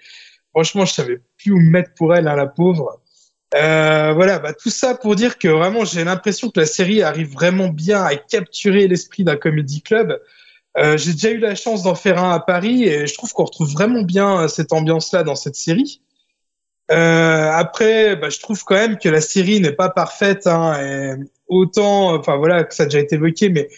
[0.51, 3.01] franchement, je savais plus où me mettre pour elle, hein, la pauvre.
[3.53, 7.69] Voilà, bah, tout ça pour dire que vraiment, j'ai l'impression que la série arrive vraiment
[7.69, 10.21] bien à capturer l'esprit d'un comedy club.
[10.77, 13.73] J'ai déjà eu la chance d'en faire un à Paris et je trouve qu'on retrouve
[13.73, 16.03] vraiment bien cette ambiance-là dans cette série.
[16.91, 20.47] Euh, après, bah, je trouve quand même que la série n'est pas parfaite.
[20.47, 21.15] Hein, et
[21.49, 23.69] autant, enfin voilà, que ça a déjà été évoqué, mais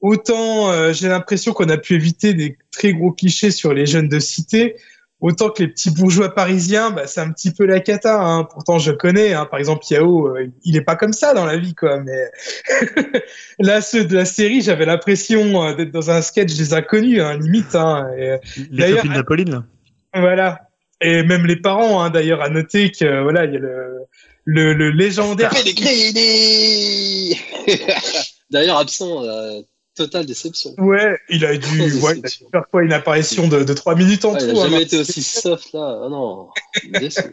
[0.00, 4.08] autant euh, j'ai l'impression qu'on a pu éviter des très gros clichés sur les jeunes
[4.08, 4.76] de cité,
[5.20, 8.22] autant que les petits bourgeois parisiens, bah, c'est un petit peu la cata.
[8.22, 8.44] Hein.
[8.44, 9.34] Pourtant, je connais.
[9.34, 9.46] Hein.
[9.46, 12.00] Par exemple, Yao, euh, il est pas comme ça dans la vie, quoi.
[12.00, 12.30] Mais
[13.58, 17.38] là, ceux de la série, j'avais l'impression euh, d'être dans un sketch des inconnus, hein,
[17.38, 17.74] limite.
[17.74, 18.10] Hein.
[18.18, 18.36] Et,
[18.70, 19.64] Les copines d'Apolline, là.
[20.14, 20.69] voilà.
[21.00, 24.00] Et même les parents, hein, d'ailleurs, à noter que voilà, il y a le,
[24.44, 25.50] le, le légendaire.
[28.50, 29.60] D'ailleurs, absent, euh,
[29.94, 30.74] totale déception.
[30.78, 33.94] Ouais, il a dû, ouais, il a dû faire quoi, une apparition de, de 3
[33.94, 34.46] minutes en Ouais, tout.
[34.46, 36.02] il a hein, jamais dans été aussi soft là.
[36.04, 36.48] Ah non,
[36.98, 37.20] déçu.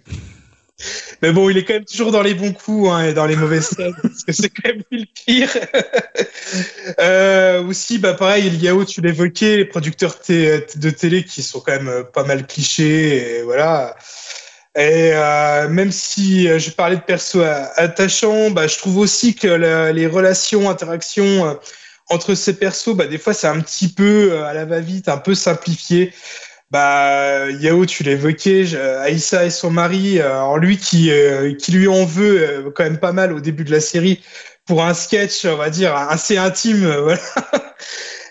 [1.21, 3.35] Mais bon, il est quand même toujours dans les bons coups hein, et dans les
[3.35, 5.49] mauvaises scènes, parce que c'est quand même le pire.
[6.99, 11.71] euh, aussi, bah pareil, il Yao, tu l'évoquais, les producteurs de télé qui sont quand
[11.71, 13.95] même euh, pas mal clichés, et voilà.
[14.75, 19.33] Et euh, même si euh, je parlais de persos a- attachants, bah, je trouve aussi
[19.33, 19.47] que
[19.91, 21.57] les relations, interactions
[22.09, 25.33] entre ces persos, bah, des fois c'est un petit peu à la va-vite, un peu
[25.33, 26.13] simplifié.
[26.69, 31.87] Bah, Yao, tu l'évoquais, Aïssa et son mari, euh, alors lui qui, euh, qui lui
[31.87, 34.21] en veut euh, quand même pas mal au début de la série
[34.65, 36.83] pour un sketch, on va dire, assez intime.
[36.85, 37.21] euh, voilà.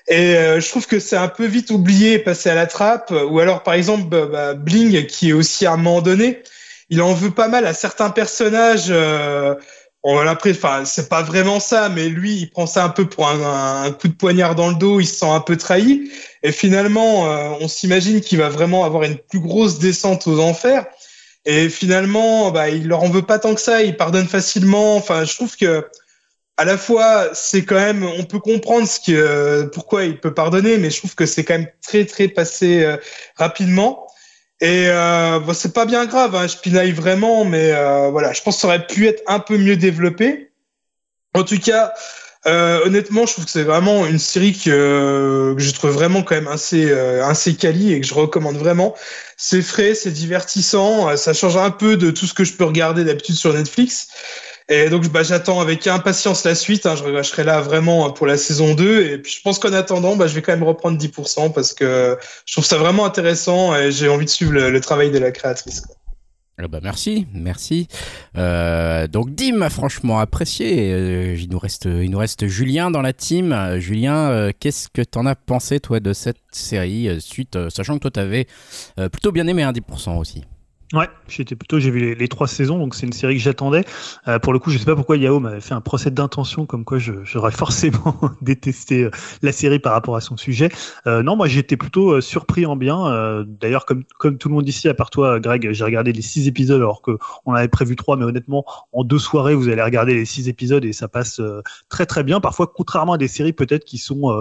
[0.09, 3.11] Et euh, je trouve que c'est un peu vite oublié, passé à la trappe.
[3.11, 6.43] Ou alors, par exemple, bah, bah, Bling, qui est aussi à un moment donné,
[6.91, 8.93] il en veut pas mal à certains personnages.
[10.09, 13.27] On après, enfin, c'est pas vraiment ça, mais lui, il prend ça un peu pour
[13.27, 15.01] un, un coup de poignard dans le dos.
[15.01, 16.09] Il se sent un peu trahi.
[16.45, 20.87] Et finalement, euh, on s'imagine qu'il va vraiment avoir une plus grosse descente aux enfers.
[21.45, 23.83] Et finalement, bah, il leur en veut pas tant que ça.
[23.83, 24.95] Il pardonne facilement.
[24.95, 25.85] Enfin, je trouve que
[26.57, 30.33] à la fois, c'est quand même, on peut comprendre ce que, euh, pourquoi il peut
[30.33, 32.97] pardonner, mais je trouve que c'est quand même très très passé euh,
[33.35, 34.06] rapidement.
[34.61, 38.41] Et euh, bon, c'est pas bien grave, hein, je pinaille vraiment, mais euh, voilà, je
[38.43, 40.51] pense que ça aurait pu être un peu mieux développé.
[41.35, 41.93] En tout cas,
[42.47, 46.37] Euh, honnêtement, je trouve que c'est vraiment une série que, que je trouve vraiment quand
[46.37, 48.95] même assez euh, assez quali et que je recommande vraiment.
[49.37, 52.65] C'est frais, c'est divertissant, euh, ça change un peu de tout ce que je peux
[52.65, 54.09] regarder d'habitude sur Netflix.
[54.69, 56.87] Et donc, bah, j'attends avec impatience la suite.
[56.87, 56.97] Hein.
[56.97, 59.07] Je, je, serai là vraiment pour la saison 2.
[59.07, 62.19] Et puis, je pense qu'en attendant, bah, je vais quand même reprendre 10% parce que
[62.47, 65.83] je trouve ça vraiment intéressant et j'ai envie de suivre le, travail de la créatrice.
[66.59, 67.87] Ben merci, merci.
[68.39, 70.91] Euh, donc Dim a franchement apprécié.
[70.91, 73.77] Euh, il nous reste, il nous reste Julien dans la team.
[73.79, 78.11] Julien, euh, qu'est-ce que t'en as pensé toi de cette série suite, sachant que toi
[78.11, 78.47] t'avais
[79.13, 80.45] plutôt bien aimé un 10% aussi?
[80.93, 83.85] Ouais, j'étais plutôt, j'ai vu les, trois saisons, donc c'est une série que j'attendais.
[84.29, 86.85] Euh, pour le coup, je sais pas pourquoi Yao m'avait fait un procès d'intention, comme
[86.85, 89.11] quoi j'aurais forcément détesté euh,
[89.43, 90.69] la série par rapport à son sujet.
[91.09, 93.05] Euh, non, moi j'étais plutôt euh, surpris en bien.
[93.09, 96.23] Euh, d'ailleurs, comme comme tout le monde ici, à part toi, Greg, j'ai regardé les
[96.23, 99.83] six épisodes alors que on avait prévu trois, mais honnêtement, en deux soirées, vous allez
[99.83, 101.41] regarder les six épisodes et ça passe
[101.89, 102.41] très très bien.
[102.41, 104.41] Parfois, contrairement à des séries peut-être qui sont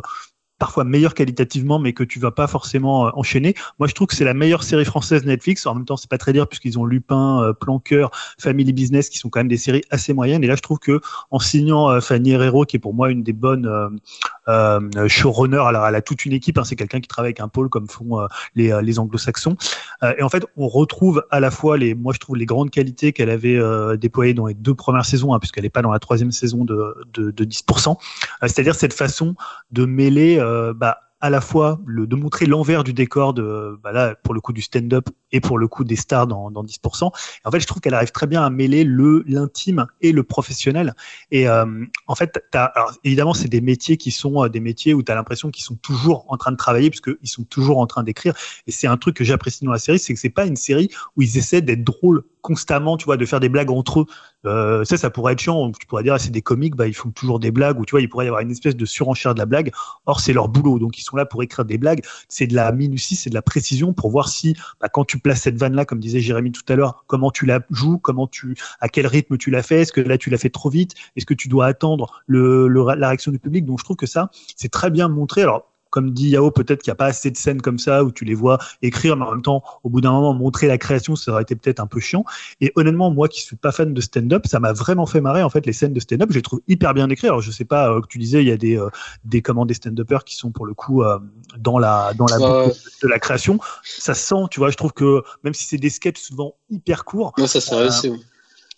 [0.59, 3.55] parfois meilleur qualitativement, mais que tu vas pas forcément euh, enchaîner.
[3.79, 5.65] Moi, je trouve que c'est la meilleure série française Netflix.
[5.65, 9.17] En même temps, c'est pas très dire puisqu'ils ont Lupin, euh, Planqueur, Family Business, qui
[9.17, 10.43] sont quand même des séries assez moyennes.
[10.43, 13.23] Et là, je trouve que en signant euh, Fanny Herrero, qui est pour moi une
[13.23, 13.69] des bonnes
[14.47, 16.57] euh, euh, showrunners, alors elle a toute une équipe.
[16.57, 19.57] Hein, c'est quelqu'un qui travaille avec un pôle comme font euh, les, les Anglo-Saxons.
[20.17, 23.13] et en fait, on retrouve à la fois les, moi, je trouve les grandes qualités
[23.13, 23.59] qu'elle avait
[23.97, 26.95] déployées dans les deux premières saisons, hein, puisqu'elle n'est pas dans la troisième saison de,
[27.13, 27.97] de, de 10%.
[28.41, 29.35] C'est-à-dire cette façon
[29.71, 34.15] de mêler euh, bah, à la fois le, de montrer l'envers du décor de bah
[34.23, 37.07] pour le coup du stand-up et pour le coup des stars dans, dans 10%.
[37.07, 40.23] Et en fait, je trouve qu'elle arrive très bien à mêler le l'intime et le
[40.23, 40.93] professionnel.
[41.31, 42.43] Et euh, en fait,
[43.03, 45.75] évidemment, c'est des métiers qui sont euh, des métiers où tu as l'impression qu'ils sont
[45.75, 48.33] toujours en train de travailler puisqu'ils sont toujours en train d'écrire.
[48.67, 50.89] Et c'est un truc que j'apprécie dans la série, c'est que c'est pas une série
[51.15, 54.05] où ils essaient d'être drôles constamment, tu vois, de faire des blagues entre eux.
[54.45, 55.71] Euh, ça, ça pourrait être chiant.
[55.71, 57.91] Tu pourrais dire, ah, c'est des comiques, bah, ils font toujours des blagues, ou tu
[57.91, 59.71] vois, il pourrait y avoir une espèce de surenchère de la blague.
[60.05, 60.77] Or, c'est leur boulot.
[60.77, 62.01] Donc, ils sont là pour écrire des blagues.
[62.29, 65.41] C'est de la minutie, c'est de la précision pour voir si, bah, quand tu places
[65.41, 68.89] cette vanne-là, comme disait Jérémy tout à l'heure, comment tu la joues, comment tu, à
[68.89, 69.81] quel rythme tu la fais.
[69.81, 70.93] Est-ce que là, tu l'as fait trop vite?
[71.15, 73.65] Est-ce que tu dois attendre le, le, la réaction du public?
[73.65, 75.41] Donc, je trouve que ça, c'est très bien montré.
[75.41, 78.11] Alors, comme dit Yao, peut-être qu'il n'y a pas assez de scènes comme ça où
[78.11, 81.15] tu les vois écrire, mais en même temps, au bout d'un moment, montrer la création,
[81.15, 82.25] ça aurait été peut-être un peu chiant.
[82.59, 85.49] Et honnêtement, moi qui suis pas fan de stand-up, ça m'a vraiment fait marrer en
[85.49, 86.27] fait les scènes de stand-up.
[86.31, 87.29] Je les trouve hyper bien écrites.
[87.29, 88.89] Alors je sais pas, euh, que tu disais, il y a des euh,
[89.23, 91.17] des commandes des stand-uppers qui sont pour le coup euh,
[91.57, 92.73] dans la dans la Ouais.
[93.01, 93.57] de, la création.
[93.83, 94.69] Ça se sent, tu vois.
[94.69, 98.19] Je trouve que même si c'est des sketchs souvent hyper courts, Non, ça oui.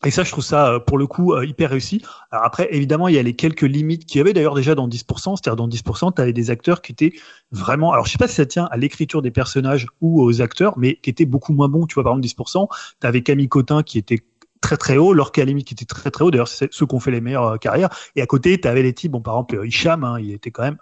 [0.05, 2.03] Et ça, je trouve ça, euh, pour le coup, euh, hyper réussi.
[2.31, 4.87] Alors après, évidemment, il y a les quelques limites qu'il y avait d'ailleurs déjà dans
[4.87, 5.35] 10%.
[5.35, 7.13] C'est-à-dire dans 10%, tu avais des acteurs qui étaient
[7.51, 7.91] vraiment...
[7.93, 10.97] Alors, je sais pas si ça tient à l'écriture des personnages ou aux acteurs, mais
[10.97, 11.87] qui étaient beaucoup moins bons.
[11.87, 12.67] Tu vois, par exemple, 10%,
[13.01, 14.23] tu avais Camille Cotin qui était
[14.61, 16.99] très très haut, Laure Calamy qui était très très haut, d'ailleurs c'est ceux qui ont
[16.99, 19.65] fait les meilleures euh, carrières, et à côté tu avais les types, bon par exemple
[19.65, 20.77] Hicham, hein, il était quand même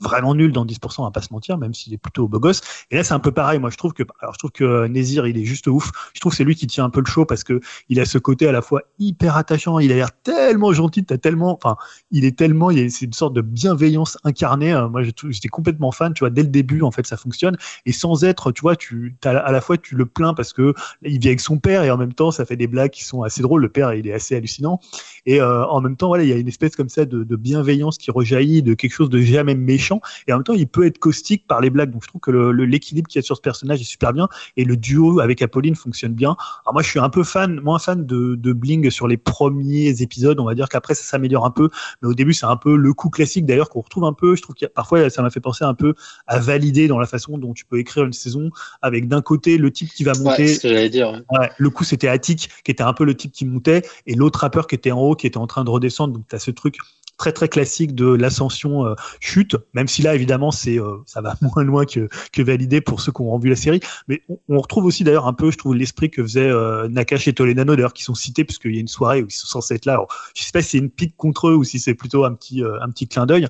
[0.00, 2.60] vraiment nul dans 10%, on va pas se mentir, même s'il est plutôt beau gosse.
[2.90, 3.58] Et là, c'est un peu pareil.
[3.58, 5.90] Moi, je trouve que, alors, je trouve que Nézir, il est juste ouf.
[6.14, 8.04] Je trouve que c'est lui qui tient un peu le show parce que il a
[8.04, 9.78] ce côté à la fois hyper attachant.
[9.78, 11.04] Il a l'air tellement gentil.
[11.04, 11.76] T'as tellement, enfin,
[12.10, 14.72] il est tellement, c'est une sorte de bienveillance incarnée.
[14.72, 16.14] Euh, Moi, j'étais complètement fan.
[16.14, 17.56] Tu vois, dès le début, en fait, ça fonctionne.
[17.86, 21.18] Et sans être, tu vois, tu, à la fois, tu le plains parce que il
[21.18, 23.42] vit avec son père et en même temps, ça fait des blagues qui sont assez
[23.42, 23.62] drôles.
[23.62, 24.80] Le père, il est assez hallucinant.
[25.26, 27.98] Et euh, en même temps, voilà, il y a une espèce comme ça de bienveillance
[27.98, 29.89] qui rejaillit de quelque chose de jamais méchant.
[30.26, 31.90] Et en même temps, il peut être caustique par les blagues.
[31.90, 34.28] Donc, je trouve que l'équilibre qu'il y a sur ce personnage est super bien.
[34.56, 36.36] Et le duo avec Apolline fonctionne bien.
[36.64, 40.02] Alors, moi, je suis un peu fan, moins fan de, de Bling sur les premiers
[40.02, 40.38] épisodes.
[40.38, 41.68] On va dire qu'après, ça s'améliore un peu.
[42.02, 44.36] Mais au début, c'est un peu le coup classique d'ailleurs qu'on retrouve un peu.
[44.36, 45.94] Je trouve a, parfois, ça m'a fait penser un peu
[46.26, 48.50] à valider dans la façon dont tu peux écrire une saison
[48.82, 50.46] avec d'un côté le type qui va Ouais, monter.
[50.48, 51.10] c'est ce que dire.
[51.10, 51.38] ouais.
[51.38, 54.40] Ouais, le coup, c'était Attic, qui était un peu le type qui montait, et l'autre
[54.40, 56.14] rappeur qui était en haut, qui était en train de redescendre.
[56.14, 56.76] Donc, tu as ce truc
[57.20, 61.36] très très classique de l'ascension euh, chute, même si là évidemment c'est euh, ça va
[61.42, 63.80] moins loin que que validé pour ceux qui ont vu la série.
[64.08, 67.34] Mais on, retrouve aussi d'ailleurs un peu, je trouve, l'esprit que faisait euh, Nakash et
[67.34, 69.84] Toledano d'ailleurs qui sont cités puisqu'il y a une soirée où ils sont censés être
[69.84, 69.94] là.
[69.94, 72.32] Alors, je sais pas si c'est une pique contre eux ou si c'est plutôt un
[72.32, 73.46] petit un petit clin d'œil.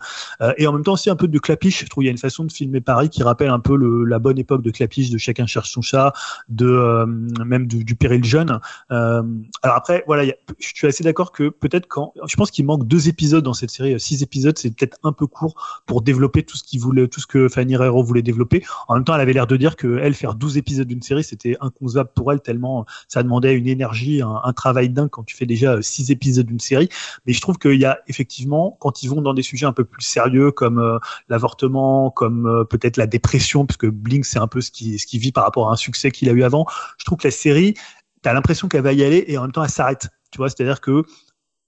[0.57, 1.85] Et en même temps aussi un peu de clapiche.
[1.85, 4.05] Je trouve il y a une façon de filmer Paris qui rappelle un peu le,
[4.05, 6.13] la bonne époque de clapiche de Chacun cherche son chat,
[6.49, 7.05] de
[7.45, 8.59] même du, du Péril jeune.
[8.89, 9.25] Alors
[9.63, 13.09] après, voilà, a- je suis assez d'accord que peut-être quand, je pense qu'il manque deux
[13.09, 16.57] épisodes dans cette série, euh, six épisodes, c'est peut-être un peu court pour développer tout
[16.57, 18.65] ce qu'il voulait, tout ce que Fanny Herrero voulait développer.
[18.89, 21.23] En même temps, elle avait l'air de dire que elle faire 12 épisodes d'une série,
[21.23, 25.47] c'était inconcevable pour elle tellement ça demandait une énergie, un, travail dingue quand tu fais
[25.47, 26.89] déjà euh, six épisodes d'une série.
[27.27, 29.85] Mais je trouve qu'il y a effectivement, quand ils vont dans des sujets un peu
[29.85, 34.71] plus sérieux comme euh, l'avortement, comme peut-être la dépression, puisque Blink c'est un peu ce
[34.71, 36.67] qui ce vit par rapport à un succès qu'il a eu avant.
[36.99, 37.75] Je trouve que la série,
[38.23, 40.09] t'as l'impression qu'elle va y aller et en même temps elle s'arrête.
[40.31, 41.05] Tu vois, c'est-à-dire que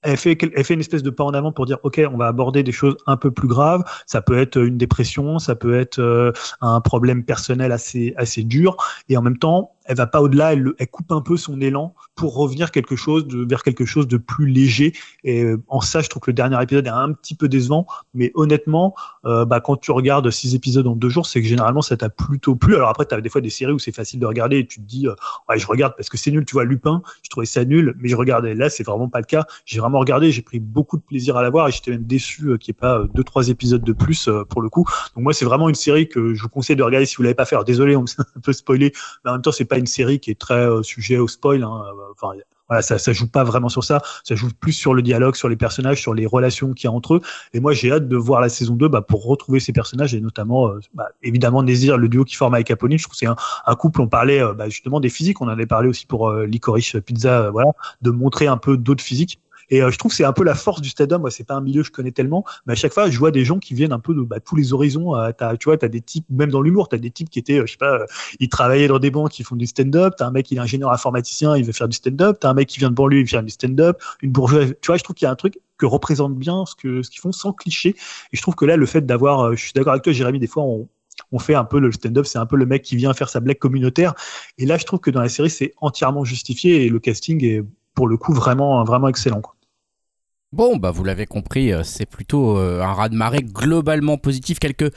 [0.02, 2.26] elle fait, elle fait une espèce de pas en avant pour dire ok on va
[2.26, 3.84] aborder des choses un peu plus graves.
[4.06, 8.76] Ça peut être une dépression ça peut être euh, un problème personnel assez assez dur.
[9.08, 12.34] Et en même temps elle va pas au-delà, elle, coupe un peu son élan pour
[12.34, 14.92] revenir quelque chose de, vers quelque chose de plus léger.
[15.24, 17.86] Et euh, en ça, je trouve que le dernier épisode est un petit peu décevant,
[18.14, 21.82] mais honnêtement, euh, bah, quand tu regardes six épisodes en deux jours, c'est que généralement
[21.82, 22.76] ça t'a plutôt plu.
[22.76, 24.80] Alors après, tu as des fois des séries où c'est facile de regarder et tu
[24.80, 25.14] te dis, euh,
[25.48, 26.44] ouais, je regarde parce que c'est nul.
[26.44, 28.54] Tu vois, Lupin, je trouvais ça nul, mais je regardais.
[28.54, 29.46] Là, c'est vraiment pas le cas.
[29.64, 32.58] J'ai vraiment regardé, j'ai pris beaucoup de plaisir à la voir et j'étais même déçu
[32.58, 34.84] qu'il n'y ait pas deux trois épisodes de plus pour le coup.
[35.14, 37.34] Donc moi, c'est vraiment une série que je vous conseille de regarder si vous l'avez
[37.34, 37.54] pas fait.
[37.54, 38.92] Alors, désolé, on me un peu spoilé,
[39.24, 41.62] mais en même temps, c'est pas une série qui est très euh, sujet au spoil.
[41.62, 41.84] Hein.
[42.12, 42.36] Enfin,
[42.72, 44.02] voilà, ça, ça joue pas vraiment sur ça.
[44.24, 46.92] Ça joue plus sur le dialogue, sur les personnages, sur les relations qu'il y a
[46.92, 47.20] entre eux.
[47.52, 50.20] Et moi, j'ai hâte de voir la saison 2 bah, pour retrouver ces personnages et
[50.22, 52.96] notamment, euh, bah, évidemment, Nézir, le duo qui forme avec Apolline.
[52.96, 54.00] Je trouve c'est un, un, couple.
[54.00, 55.42] On parlait euh, bah, justement des physiques.
[55.42, 57.50] On en avait parlé aussi pour euh, Licorice Pizza.
[57.50, 59.38] voilà, de montrer un peu d'autres physiques.
[59.72, 61.18] Et euh, je trouve que c'est un peu la force du stand-up.
[61.18, 63.30] Moi, c'est pas un milieu que je connais tellement, mais à chaque fois, je vois
[63.30, 65.16] des gens qui viennent un peu de bah, tous les horizons.
[65.16, 67.58] Euh, as, tu vois, t'as des types, même dans l'humour, t'as des types qui étaient,
[67.58, 68.06] euh, je sais pas, euh,
[68.38, 70.12] ils travaillaient dans des banques, qui font du stand-up.
[70.18, 72.36] T'as un mec, il est ingénieur informaticien, il veut faire du stand-up.
[72.38, 73.98] T'as un mec qui vient de banlieue, il veut faire du stand-up.
[74.20, 76.76] Une bourgeoise, tu vois, je trouve qu'il y a un truc que représente bien ce
[76.76, 77.96] qu'ils font sans cliché.
[78.32, 80.46] Et je trouve que là, le fait d'avoir, je suis d'accord avec toi, Jérémy, des
[80.46, 80.88] fois, on,
[81.38, 83.58] fait un peu le stand-up, c'est un peu le mec qui vient faire sa blague
[83.58, 84.12] communautaire.
[84.58, 87.64] Et là, je trouve que dans la série, c'est entièrement justifié et le casting est
[87.94, 89.40] pour le coup vraiment vraiment excellent.
[90.52, 94.58] Bon, bah vous l'avez compris, euh, c'est plutôt euh, un raz-de-marée globalement positif.
[94.58, 94.92] Quelques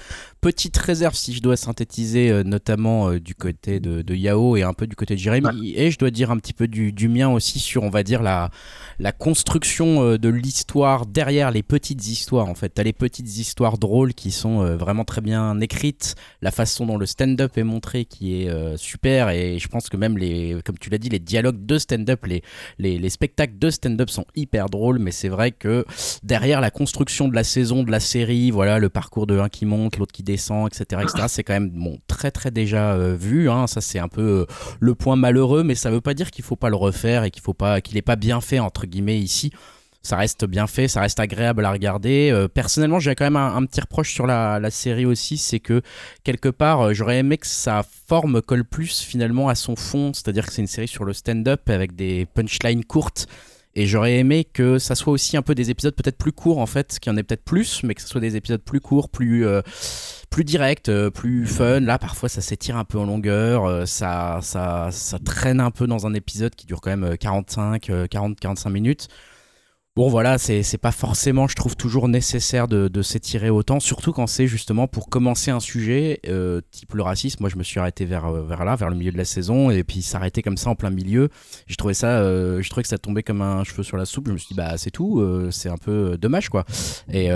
[0.46, 4.74] petites réserves, si je dois synthétiser, euh, notamment du côté de, de, Yao et un
[4.74, 5.74] peu du côté de Jérémy.
[5.76, 8.22] Et je dois dire un petit peu du, du, mien aussi sur, on va dire,
[8.22, 8.52] la,
[9.00, 12.48] la construction de l'histoire derrière les petites histoires.
[12.48, 16.14] En fait, t'as les petites histoires drôles qui sont vraiment très bien écrites.
[16.44, 19.32] La façon dont le stand-up est montré qui est super.
[19.32, 22.44] Et je pense que même, les, comme tu l'as dit, les dialogues de stand-up, les,
[22.78, 25.00] les, les spectacles de stand-up sont hyper drôles.
[25.00, 25.86] Mais c'est vrai que
[26.22, 29.66] derrière la construction de la saison, de la série, voilà, le parcours de un qui
[29.66, 30.35] monte, l'autre qui descend,
[30.68, 33.50] etc., c'est quand même bon, très très déjà euh, vu.
[33.50, 34.46] Hein, ça c'est un peu euh,
[34.80, 37.42] le point malheureux, mais ça veut pas dire qu'il faut pas le refaire et qu'il
[37.42, 39.52] faut pas qu'il pas bien fait entre guillemets ici.
[40.04, 42.30] Ça reste bien fait, ça reste agréable à regarder.
[42.32, 45.82] Euh, personnellement, j'ai quand même un, petit reproche sur la, série aussi, c'est que
[46.24, 50.54] quelque part, j'aurais aimé que sa forme colle plus finalement à son fond, c'est-à-dire que
[50.54, 53.28] c'est une série sur le stand-up avec des punchlines courtes
[53.76, 56.66] et j'aurais aimé que ça soit aussi un peu des épisodes peut-être plus courts en
[56.66, 59.10] fait, qu'il y en ait peut-être plus, mais que ce soit des épisodes plus courts,
[59.10, 59.46] plus
[60.36, 61.80] plus directs, euh, plus fun.
[61.80, 65.88] Là, parfois, ça s'étire un peu en longueur, euh, ça, ça, ça traîne un peu
[65.88, 69.08] dans un épisode qui dure quand même 45, 40, 45 minutes.
[69.98, 74.46] Bon voilà, c'est pas forcément, je trouve, toujours nécessaire de, s'étirer autant, surtout quand c'est
[74.46, 77.38] justement pour commencer un sujet, euh, type le racisme.
[77.40, 79.86] Moi, je me suis arrêté vers, vers là, vers le milieu de la saison, et
[79.86, 81.30] puis s'arrêter comme ça en plein milieu.
[81.68, 84.28] J'ai trouvé ça, euh, je trouvais que ça tombait comme un cheveu sur la soupe.
[84.28, 86.66] Je me suis dit, bah c'est tout, euh, c'est un peu dommage quoi.
[87.10, 87.30] Et,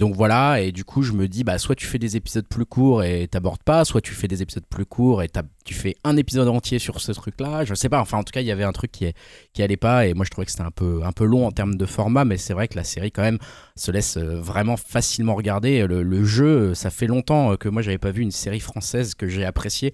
[0.00, 2.66] donc voilà, et du coup, je me dis, bah soit tu fais des épisodes plus
[2.66, 5.28] courts et t'abordes pas, soit tu fais des épisodes plus courts et
[5.64, 7.64] tu fais un épisode entier sur ce truc-là.
[7.64, 9.06] Je sais pas, enfin en tout cas, il y avait un truc qui,
[9.52, 11.52] qui allait pas, et moi je trouvais que c'était un peu, un peu long en
[11.52, 13.38] termes de mais c'est vrai que la série quand même
[13.76, 15.86] se laisse vraiment facilement regarder.
[15.86, 19.44] Le, jeu, ça fait longtemps que moi j'avais pas vu une série française que j'ai
[19.44, 19.92] appréciée.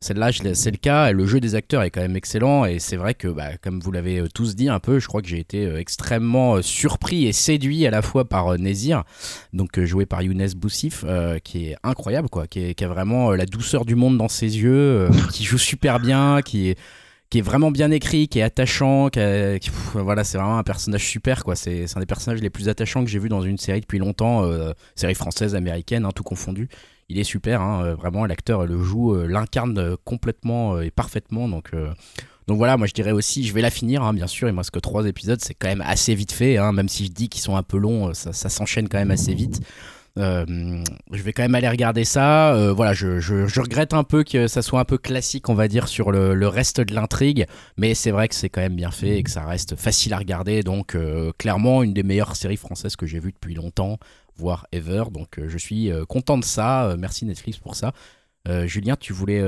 [0.00, 1.10] Celle-là, c'est le cas.
[1.10, 3.90] Le jeu des acteurs est quand même excellent et c'est vrai que, bah, comme vous
[3.90, 7.90] l'avez tous dit un peu, je crois que j'ai été extrêmement surpris et séduit à
[7.90, 9.04] la fois par Nézir,
[9.54, 13.86] donc joué par Younes Boussif, euh, qui est incroyable, quoi, qui, a vraiment la douceur
[13.86, 16.78] du monde dans ses yeux, euh, qui joue super bien, qui est
[17.30, 19.20] qui est vraiment bien écrit, qui est attachant, qui,
[19.94, 21.56] voilà, c'est vraiment un personnage super quoi.
[21.56, 24.44] C'est un des personnages les plus attachants que j'ai vu dans une série depuis longtemps,
[24.44, 26.68] euh, série française, américaine, hein, tout confondu.
[27.08, 31.48] Il est super, hein, vraiment l'acteur le joue, euh, l'incarne complètement et parfaitement.
[31.48, 31.90] Donc euh,
[32.46, 34.48] donc voilà, moi je dirais aussi, je vais la finir, hein, bien sûr.
[34.48, 37.10] Il me reste que trois épisodes, c'est quand même assez vite fait, même si je
[37.10, 39.60] dis qu'ils sont un peu longs, ça s'enchaîne quand même assez vite.
[40.18, 42.54] Euh, je vais quand même aller regarder ça.
[42.54, 45.54] Euh, voilà, je, je, je, regrette un peu que ça soit un peu classique, on
[45.54, 48.76] va dire, sur le, le reste de l'intrigue, mais c'est vrai que c'est quand même
[48.76, 50.62] bien fait et que ça reste facile à regarder.
[50.62, 53.98] Donc, euh, clairement, une des meilleures séries françaises que j'ai vues depuis longtemps,
[54.36, 55.04] voire ever.
[55.12, 56.94] Donc, je suis content de ça.
[56.98, 57.92] merci Netflix pour ça.
[58.64, 59.42] Julien, tu voulais.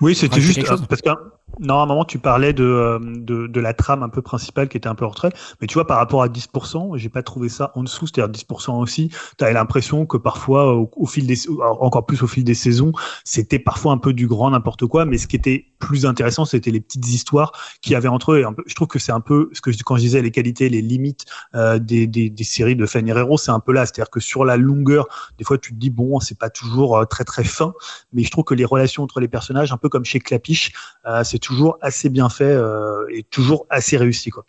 [0.00, 1.10] oui, c'était juste parce que
[1.58, 4.76] non, à un moment, tu parlais de, de, de, la trame un peu principale qui
[4.76, 5.32] était un peu en retrait.
[5.60, 8.80] Mais tu vois, par rapport à 10%, j'ai pas trouvé ça en dessous, c'est-à-dire 10%
[8.80, 9.10] aussi.
[9.38, 12.92] Tu avais l'impression que parfois, au, au, fil des, encore plus au fil des saisons,
[13.24, 15.04] c'était parfois un peu du grand n'importe quoi.
[15.04, 18.40] Mais ce qui était plus intéressant, c'était les petites histoires qu'il y avait entre eux.
[18.40, 20.82] Et je trouve que c'est un peu ce que quand je disais les qualités, les
[20.82, 21.24] limites
[21.54, 23.86] euh, des, des, des, séries de Fanny Herrero, c'est un peu là.
[23.86, 25.06] C'est-à-dire que sur la longueur,
[25.38, 27.72] des fois, tu te dis, bon, c'est pas toujours euh, très, très fin.
[28.12, 30.72] Mais je trouve que les relations entre les personnages, un peu comme chez Clapiche,
[31.06, 34.44] euh, c'est toujours assez bien fait euh, et toujours assez réussi quoi.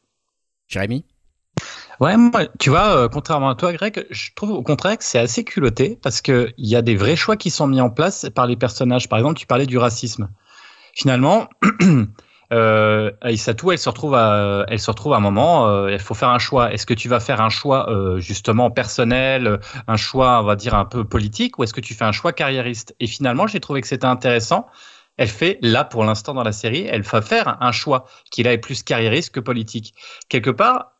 [0.67, 1.03] Jérémy?
[1.99, 5.19] Ouais, moi, tu vois, euh, contrairement à toi, Greg, je trouve au contraire que c'est
[5.19, 8.47] assez culotté parce qu'il y a des vrais choix qui sont mis en place par
[8.47, 9.07] les personnages.
[9.07, 10.29] Par exemple, tu parlais du racisme.
[10.95, 11.47] Finalement,
[12.53, 16.13] euh, Aïssatou, elle se retrouve à, elle se retrouve à un moment, euh, il faut
[16.13, 16.73] faire un choix.
[16.73, 20.75] Est-ce que tu vas faire un choix euh, justement personnel, un choix, on va dire
[20.75, 22.95] un peu politique, ou est-ce que tu fais un choix carriériste?
[22.99, 24.67] Et finalement, j'ai trouvé que c'était intéressant.
[25.17, 28.53] Elle fait là pour l'instant dans la série, elle va faire un choix qui là
[28.53, 29.93] est plus carriériste que politique.
[30.29, 30.93] Quelque part,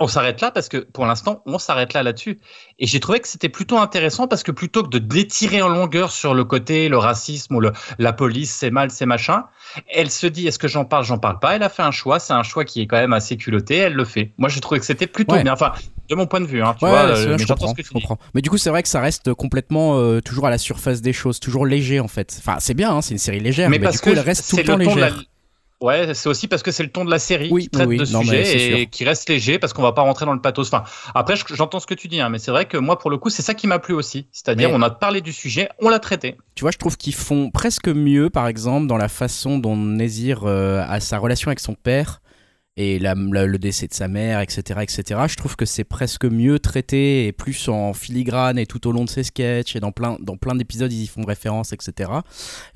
[0.00, 2.38] on s'arrête là parce que pour l'instant, on s'arrête là là-dessus.
[2.78, 6.10] Et j'ai trouvé que c'était plutôt intéressant parce que plutôt que de détirer en longueur
[6.12, 9.44] sur le côté le racisme ou le, la police, c'est mal, c'est machin,
[9.92, 11.56] elle se dit est-ce que j'en parle, j'en parle pas.
[11.56, 13.94] Elle a fait un choix, c'est un choix qui est quand même assez culotté, elle
[13.94, 14.32] le fait.
[14.38, 15.42] Moi, j'ai trouvé que c'était plutôt Ouais.
[15.42, 15.52] bien.
[15.52, 15.72] Enfin,
[16.08, 17.00] de mon point de vue, hein, tu Ouais, vois.
[17.00, 18.18] euh, mais je, comprends, ce que tu je comprends.
[18.34, 21.12] Mais du coup, c'est vrai que ça reste complètement euh, toujours à la surface des
[21.12, 22.34] choses, toujours léger en fait.
[22.38, 24.20] Enfin, c'est bien, hein, c'est une série légère, mais, Mais parce du coup, que elle
[24.20, 25.22] reste tout le temps légère.
[25.80, 27.98] Ouais, c'est aussi parce que c'est le ton de la série Oui, qui traite oui,
[27.98, 28.04] de.
[28.12, 30.66] Non, c'est et qui reste léger parce qu'on va pas rentrer dans le pathos.
[30.72, 30.82] Enfin,
[31.14, 33.16] après, je- j'entends ce que tu dis, hein, mais c'est vrai que moi, pour le
[33.16, 34.26] coup, c'est ça qui m'a plu aussi.
[34.32, 36.36] C'est-à-dire, Mais- on a parlé du sujet, on l'a traité.
[36.56, 40.40] Tu vois, je trouve qu'ils font presque mieux, par exemple, dans la façon dont Nézir
[40.46, 42.22] euh, a sa relation avec son père
[42.80, 45.20] et le décès de sa mère, etc., etc.
[45.26, 49.04] Je trouve que c'est presque mieux traité et plus en filigrane et tout au long
[49.04, 52.12] de ses sketchs et dans plein, dans plein d'épisodes ils y font référence, etc.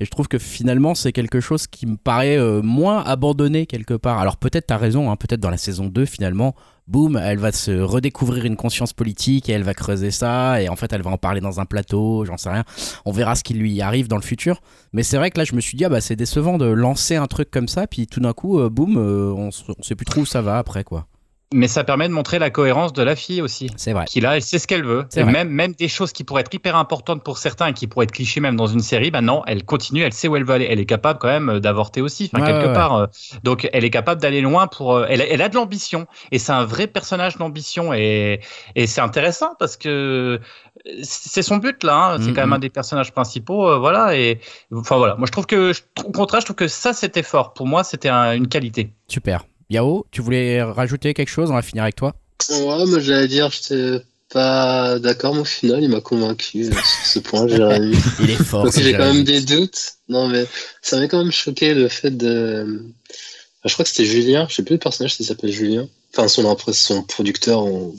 [0.01, 3.93] Et je trouve que finalement c'est quelque chose qui me paraît euh, moins abandonné quelque
[3.93, 4.19] part.
[4.19, 6.53] Alors peut-être t'as raison, hein, peut-être dans la saison 2 finalement,
[6.87, 10.75] boum, elle va se redécouvrir une conscience politique et elle va creuser ça et en
[10.75, 12.63] fait elle va en parler dans un plateau, j'en sais rien.
[13.05, 14.61] On verra ce qui lui arrive dans le futur.
[14.91, 17.15] Mais c'est vrai que là je me suis dit ah bah c'est décevant de lancer
[17.15, 20.05] un truc comme ça puis tout d'un coup euh, boum, euh, on, on sait plus
[20.05, 21.07] trop où ça va après quoi.
[21.53, 23.69] Mais ça permet de montrer la cohérence de la fille aussi.
[23.77, 24.05] C'est vrai.
[24.05, 25.05] Qui là, elle sait ce qu'elle veut.
[25.09, 27.87] C'est Et même, même des choses qui pourraient être hyper importantes pour certains et qui
[27.87, 30.43] pourraient être clichés même dans une série, bah non, elle continue, elle sait où elle
[30.45, 30.67] veut aller.
[30.69, 32.95] Elle est capable quand même euh, d'avorter aussi, enfin, Ouais, quelque ouais, part.
[32.95, 33.05] euh,
[33.43, 34.95] Donc elle est capable d'aller loin pour.
[34.95, 38.39] euh, Elle, a- elle a de l'ambition et c'est un vrai personnage d'ambition et,
[38.75, 40.39] et c'est intéressant parce que
[41.03, 42.13] c'est son but là.
[42.13, 42.17] hein.
[42.19, 42.33] C'est Mhm.
[42.35, 44.15] quand même un des personnages principaux, euh, voilà.
[44.17, 44.39] Et
[44.73, 47.53] enfin voilà, moi je trouve que, je- au contraire, je trouve que ça c'était fort.
[47.53, 48.91] Pour moi, c'était un- une qualité.
[49.07, 49.45] Super.
[49.69, 52.15] Yao, tu voulais rajouter quelque chose On va finir avec toi.
[52.49, 54.01] Ouais, moi j'allais dire, j'étais
[54.31, 57.95] pas d'accord, mais au final, il m'a convaincu euh, sur ce point, Jérémy.
[58.19, 58.63] Il est fort.
[58.63, 59.93] Donc ce j'ai quand même des doutes.
[60.09, 60.45] Non, mais
[60.81, 62.65] ça m'a quand même choqué le fait de.
[62.65, 65.87] Enfin, je crois que c'était Julien, je sais plus le personnage s'il s'appelle Julien.
[66.11, 67.93] Enfin, son, après, son producteur, on-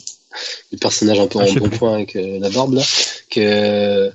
[0.72, 1.78] le personnage un peu Ah, en bon plus.
[1.78, 2.82] point avec euh, la barbe là.
[3.30, 4.10] Que.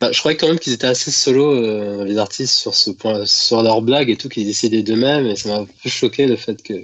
[0.00, 3.26] Bah, je croyais quand même qu'ils étaient assez solo, euh, les artistes, sur ce point,
[3.26, 5.26] sur leurs blagues et tout, qu'ils décidaient d'eux-mêmes.
[5.26, 6.74] Et ça m'a un peu choqué le fait que,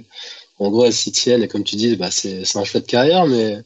[0.59, 1.43] en gros, elles s'y tiennent.
[1.43, 3.57] Et comme tu dis, bah, c'est c'est un choix de carrière, mais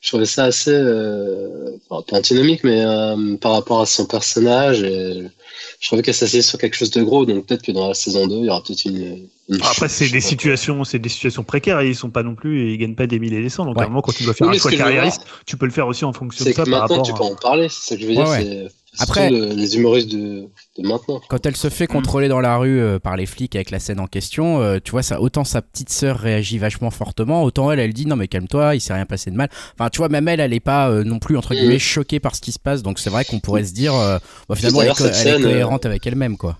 [0.00, 4.82] je trouvais ça assez, euh, enfin, pas antinomique, mais euh, par rapport à son personnage.
[4.82, 5.22] Et
[5.80, 8.26] je trouvais qu'elle s'asseyait sur quelque chose de gros, donc peut-être que dans la saison
[8.26, 11.80] 2, il y aura peut-être une, une Après, c'est des situations, c'est des situations précaires
[11.80, 13.64] et ils sont pas non plus, ils gagnent pas des milliers et des cents.
[13.64, 13.82] Donc, Ouais.
[13.82, 15.86] à un moment, quand tu dois faire Oui, un choix carriériste, tu peux le faire
[15.86, 17.90] aussi en fonction de C'est ça que par maintenant, rapport tu peux en parler, c'est
[17.90, 18.68] ça que je veux dire, Ouais, c'est
[18.98, 21.20] Après- surtout le- les humoristes de, de maintenant.
[21.28, 24.00] Quand elle se fait contrôler dans la rue euh, par les flics avec la scène
[24.00, 27.78] en question, euh, tu vois, ça, autant sa petite sœur réagit vachement fortement, autant elle,
[27.80, 29.48] elle dit non mais calme-toi, il s'est rien passé de mal.
[29.78, 31.60] Enfin, tu vois, même elle, elle est pas euh, non plus entre Mhm.
[31.60, 34.18] guillemets choquée par ce qui se passe, donc c'est vrai qu'on pourrait se dire, euh,
[34.48, 36.58] bah, finalement, elle elle est scène, euh, cohérente avec elle-même, quoi.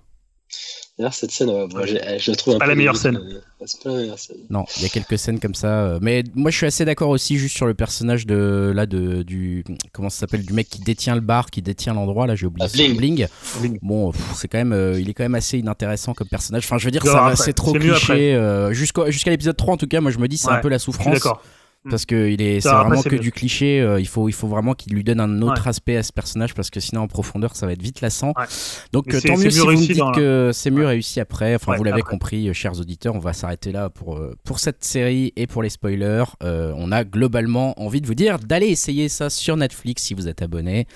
[0.99, 3.16] D'ailleurs, cette scène, ouais, je la trouve un Pas peu la meilleure scène.
[3.16, 4.36] euh, C'est pas la meilleure scène.
[4.51, 7.09] Non, il y a quelques scènes comme ça, euh, mais moi je suis assez d'accord
[7.09, 10.80] aussi juste sur le personnage de là de du comment ça s'appelle du mec qui
[10.82, 12.68] détient le bar, qui détient l'endroit là, j'ai oublié.
[12.68, 12.97] Ah, Bling.
[12.99, 13.26] Bling.
[13.61, 13.78] Bling.
[13.80, 16.64] Bon, pff, c'est quand même, euh, il est quand même assez inintéressant comme personnage.
[16.66, 18.34] Enfin, je veux dire, Non, ça va- après, c'est trop cliché.
[18.34, 20.68] euh, jusqu'au- Jusqu'à l'épisode 3, en tout cas, moi je me dis, c'est un peu
[20.68, 21.14] la Je suis souffrance.
[21.14, 21.43] d'accord.
[21.91, 23.80] Parce que il est, c'est vraiment que du cliché.
[23.80, 25.68] euh, il faut, il faut vraiment qu'il lui donne un autre Ouais.
[25.68, 28.28] aspect à ce personnage parce que sinon en profondeur ça va être vite lassant.
[28.39, 28.45] Ouais.
[28.93, 30.91] Donc euh, tant mieux si vous me dites dans que c'est mieux Ouais.
[30.91, 31.57] réussi après.
[31.57, 34.61] Enfin, Ouais, vous l'avez compris, euh, chers auditeurs, on va s'arrêter là pour euh, pour
[34.61, 36.24] cette série et pour les spoilers.
[36.45, 40.28] Euh, on a globalement envie de vous dire d'aller essayer ça sur Netflix si vous
[40.28, 40.87] êtes abonné.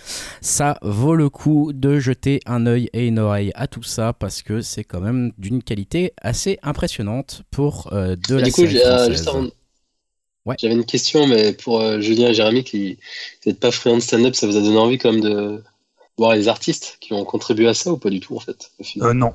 [0.40, 4.42] Ça vaut le coup de jeter un œil et une oreille à tout ça parce
[4.42, 8.60] que c'est quand même d'une qualité assez impressionnante pour euh, de Et la du coup,
[8.60, 9.10] série j'ai- euh, française.
[9.16, 9.46] juste avant-
[10.46, 10.54] Ouais.
[10.60, 12.98] j'avais une question, mais pour euh, Julien et Jérémy qui
[13.44, 15.62] n'êtes pas friands de stand-up, ça vous a donné envie quand même de
[16.18, 18.84] voir les artistes qui ont contribué à ça ou pas du tout en fait au
[18.84, 19.32] final Euh, non.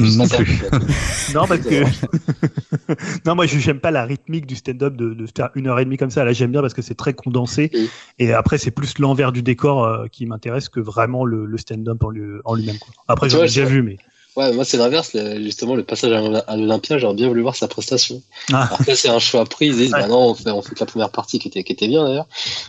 [0.00, 0.62] Non Ça, plus.
[1.34, 1.82] Non, parce que.
[3.26, 5.84] non, moi, je- j'aime pas la rythmique du stand-up de, de faire une heure et
[5.84, 6.22] demie comme ça.
[6.24, 7.70] Là, j'aime bien parce que c'est très condensé.
[7.74, 7.90] Oui.
[8.18, 12.02] Et après, c'est plus l'envers du décor euh, qui m'intéresse que vraiment le, le stand-up
[12.04, 12.78] en, lui- en lui-même.
[12.78, 12.92] quoi.
[13.08, 13.96] Après, j'en ai déjà vu, mais.
[14.40, 16.12] Ouais, moi c'est l'inverse, le- justement le passage
[16.46, 18.22] à l'Olympia, j'aurais bien voulu voir sa prestation.
[18.52, 18.64] Ah.
[18.66, 20.00] Alors que c'est un choix pris, ils disent Ouais.
[20.00, 22.04] bah non, on fait, on fait que la première partie qui était, qui était bien
[22.04, 22.26] d'ailleurs.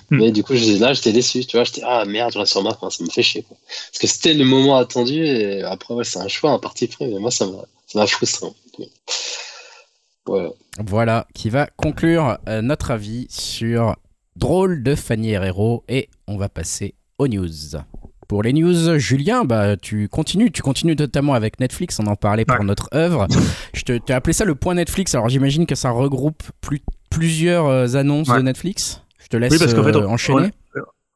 [0.10, 0.18] Hmm.
[0.18, 2.74] Mais du coup, j'étais là, j'étais déçu, tu vois, j'étais ah merde, j'aurais sur ma
[2.74, 3.56] fin, ça me fait chier quoi.
[3.92, 7.08] Parce que c'était le moment attendu et après ouais, c'est un choix, un parti pris,
[7.08, 8.48] mais moi ça m'a ça m'a frustré.
[8.48, 8.90] en fait.
[10.26, 10.50] Voilà.
[10.86, 13.96] Voilà, qui va conclure euh, notre avis sur
[14.36, 17.50] Drôle de Fanny Herrero et on va passer aux news.
[18.32, 22.46] Pour les news, Julien, bah, tu continues, tu continues notamment avec Netflix, on en parlait
[22.46, 22.66] pour Ouais.
[22.66, 23.28] notre œuvre.
[23.74, 26.80] Je te, t'ai appelé ça le point Netflix, alors j'imagine que ça regroupe plus-
[27.10, 28.38] plusieurs euh, annonces Ouais.
[28.38, 29.02] de Netflix.
[29.22, 30.52] Je te laisse Oui, parce qu'en fait, euh, on- enchaîner.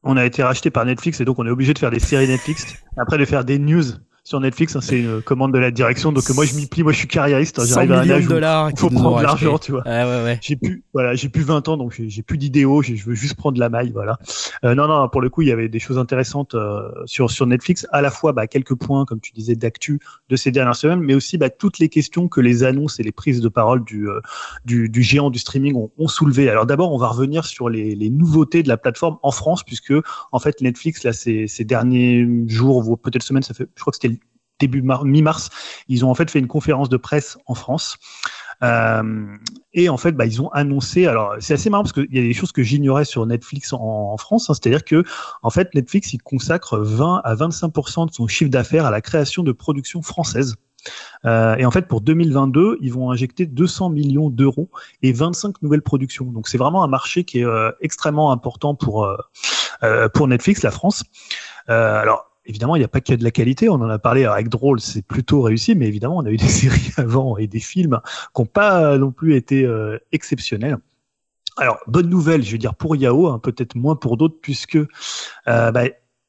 [0.03, 2.28] On a été racheté par Netflix et donc on est obligé de faire des séries
[2.28, 2.66] Netflix.
[2.97, 3.84] Après de faire des news
[4.26, 6.11] sur Netflix, hein, c'est une commande de la direction.
[6.11, 7.59] Donc moi je m'y plie, moi je suis carriériste.
[7.59, 8.71] hein, 100 J'arrive à un âge où dollars.
[8.71, 9.84] il faut prendre de l'argent, tu vois.
[9.86, 10.39] Ah ouais, ouais.
[10.41, 13.59] J'ai plus, voilà, j'ai plus 20 ans, donc j'ai plus d'idéaux, je veux juste prendre
[13.59, 14.17] la maille, voilà.
[14.63, 17.45] Euh, non, non, pour le coup, il y avait des choses intéressantes euh, sur sur
[17.45, 19.99] Netflix, à la fois bah, quelques points, comme tu disais, d'actu
[20.30, 23.11] de ces dernières semaines, mais aussi bah, toutes les questions que les annonces et les
[23.11, 24.21] prises de parole du euh,
[24.65, 26.49] du, du géant du streaming ont, ont soulevé.
[26.49, 29.93] Alors d'abord, on va revenir sur les, les nouveautés de la plateforme en France, puisque
[30.32, 33.91] en fait Netflix là, ces, ces derniers jours, ou peut-être semaines, ça fait, je crois
[33.91, 34.14] que c'était le
[34.60, 35.49] début mar- mi-mars,
[35.88, 37.97] ils ont en fait fait une conférence de presse en France.
[38.64, 39.26] Euh,
[39.74, 41.08] et en fait, bah, ils ont annoncé.
[41.08, 44.16] Alors, c'est assez marrant parce qu'il y a des choses que j'ignorais sur Netflix en,
[44.18, 44.49] France.
[44.49, 45.03] hein, C'est-à-dire que,
[45.43, 49.43] en fait, Netflix il consacre 20 à 25% de son chiffre d'affaires à la création
[49.43, 50.56] de productions françaises.
[51.26, 54.70] Euh, et en fait, pour 2022, ils vont injecter 200 millions d'euros
[55.01, 56.26] et 25 nouvelles productions.
[56.26, 60.72] Donc, c'est vraiment un marché qui est euh, extrêmement important pour euh, pour Netflix, la
[60.72, 61.03] France.
[61.68, 62.32] Alors.
[62.48, 63.70] Évidemment, il n'y a pas que de la qualité.
[63.70, 66.48] On en a parlé avec Drôle, c'est plutôt réussi, mais évidemment, on a eu des
[66.48, 68.00] séries avant et des films
[68.36, 70.78] qui n'ont pas non plus été euh, exceptionnels.
[71.58, 75.72] Alors, bonne nouvelle, je veux dire pour Yao, hein, peut-être moins pour d'autres, puisque euh,
[75.72, 75.84] bah,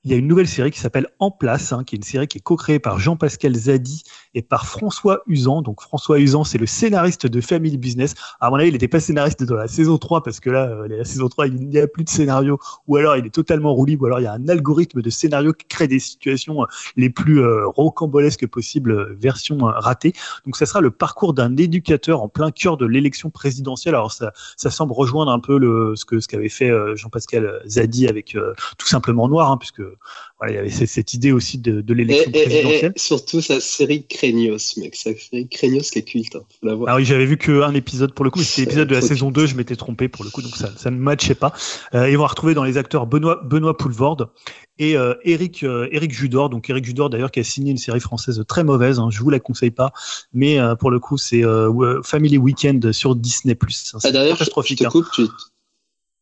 [0.07, 2.29] il y a une nouvelle série qui s'appelle En Place, hein, qui est une série
[2.29, 4.05] qui est co-créée par Jean-Pascal Zadi
[4.35, 5.63] et par François Usan.
[5.63, 8.15] Donc François Usan, c'est le scénariste de Family Business.
[8.39, 10.87] À mon avis, il n'était pas scénariste dans la saison 3 parce que là, euh,
[10.87, 13.97] la saison 3, il n'y a plus de scénario, ou alors il est totalement roulé,
[13.97, 17.11] ou alors il y a un algorithme de scénario qui crée des situations euh, les
[17.11, 20.13] plus euh, rocambolesques possibles, version ratée.
[20.45, 23.97] Donc ça sera le parcours d'un éducateur en plein cœur de l'élection présidentielle.
[23.97, 28.07] Alors ça, ça semble rejoindre un peu le, ce que ce qu'avait fait Jean-Pascal Zadi
[28.07, 29.83] avec euh, tout simplement Noir, hein, puisque
[30.39, 32.93] voilà, il y avait cette, idée aussi de, l'élection présidentielle.
[32.95, 34.95] et surtout sa série Craignos, mec.
[34.95, 36.37] Sa série Craignos qui est culte.
[36.37, 36.93] hein, Faut la voir.
[36.93, 39.47] Ah oui, j'avais vu qu'un épisode pour le coup, c'était l'épisode de la saison 2,
[39.47, 41.53] je m'étais trompé pour le coup, donc ça, ça ne matchait pas.
[41.95, 44.29] Euh, ils vont retrouver dans les acteurs Benoît, Benoît Poulvorde
[44.79, 46.51] et euh, Eric, euh, Eric Judor.
[46.51, 49.31] Donc Eric Judor d'ailleurs qui a signé une série française très mauvaise, hein, je vous
[49.31, 49.93] la conseille pas,
[50.35, 53.57] mais euh, pour le coup c'est euh, Family Weekend sur Disney+.
[53.61, 54.79] Hein, Ah, d'ailleurs, je, je catastrophique.
[54.81, 54.91] te hein.
[54.91, 55.23] coupe, tu,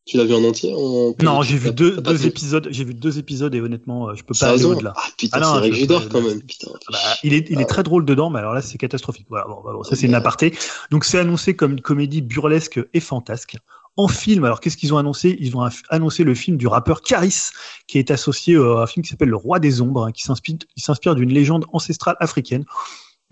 [0.06, 2.68] tu l'as vu en entier en- Non, j'ai vu deux, épisodes.
[2.70, 4.92] J'ai vu deux épisodes et honnêtement, euh, je peux pas aller au-delà.
[4.96, 6.42] Ah putain, Ah c'est quand même.
[6.42, 6.70] Putain.
[6.92, 7.66] Bah, il est, il est Ah.
[7.66, 9.26] très drôle dedans, mais alors là, c'est catastrophique.
[9.30, 10.54] Voilà, bon, bon, ça c'est une aparté.
[10.90, 13.56] Donc c'est annoncé comme une comédie burlesque et fantasque.
[13.96, 15.36] En film, alors qu'est-ce qu'ils ont annoncé?
[15.40, 17.50] Ils ont annoncé le film du rappeur Caris,
[17.86, 20.24] qui est associé euh, à un film qui s'appelle Le Roi des Ombres, hein, qui
[20.24, 22.64] s'inspire d'une légende ancestrale africaine.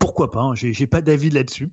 [0.03, 1.69] Pourquoi pas hein, J'ai pas d'avis là-dessus.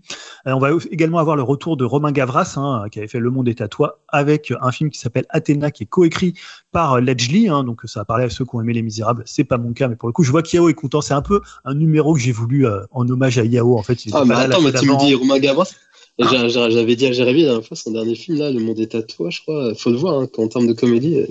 [0.47, 3.29] Euh, on va également avoir le retour de Romain Gavras, hein, qui avait fait Le
[3.31, 6.35] Monde est à toi, avec un film qui s'appelle Athéna, qui est coécrit
[6.71, 7.49] par euh, Ledgely.
[7.49, 9.25] Hein, donc ça a parlé à ceux qui ont aimé Les Misérables.
[9.27, 11.01] C'est pas mon cas, mais pour le coup, je vois qu'Yao est content.
[11.01, 13.77] C'est un peu un numéro que j'ai voulu euh, en hommage à Yao.
[13.77, 15.75] En fait, il Ah, mais attends, mais tu me dis Romain Gavras?
[16.21, 18.95] J'ai- J'avais dit à Jérémy la dernière fois, son dernier film, là, Le Monde est
[18.95, 19.75] à toi, je crois.
[19.75, 21.27] Faut le voir, hein, qu'en termes de comédie, euh,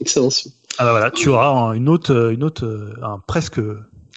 [0.00, 0.52] excellent film.
[0.76, 3.60] Ah bah voilà, tu auras un- une autre, euh, une autre, euh, un, presque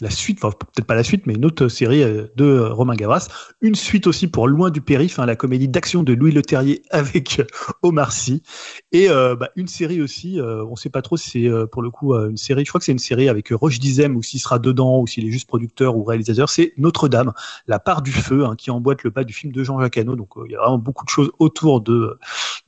[0.01, 3.27] la suite, peut-être pas la suite, mais une autre série euh, de Romain Gavras.
[3.61, 7.39] Une suite aussi pour Loin du périph', hein, la comédie d'action de Louis Leterrier avec
[7.39, 7.45] euh,
[7.81, 8.43] Omar Sy.
[8.91, 11.89] Et euh, bah, une série aussi, euh, on sait pas trop si c'est pour le
[11.89, 14.59] coup une série, je crois que c'est une série avec Roche Dizem ou s'il sera
[14.59, 17.33] dedans ou s'il est juste producteur ou réalisateur, c'est Notre-Dame,
[17.67, 20.15] la part du feu, hein, qui emboîte le pas du film de Jean-Jacques Hano.
[20.15, 22.17] Donc il y a vraiment beaucoup de choses autour de,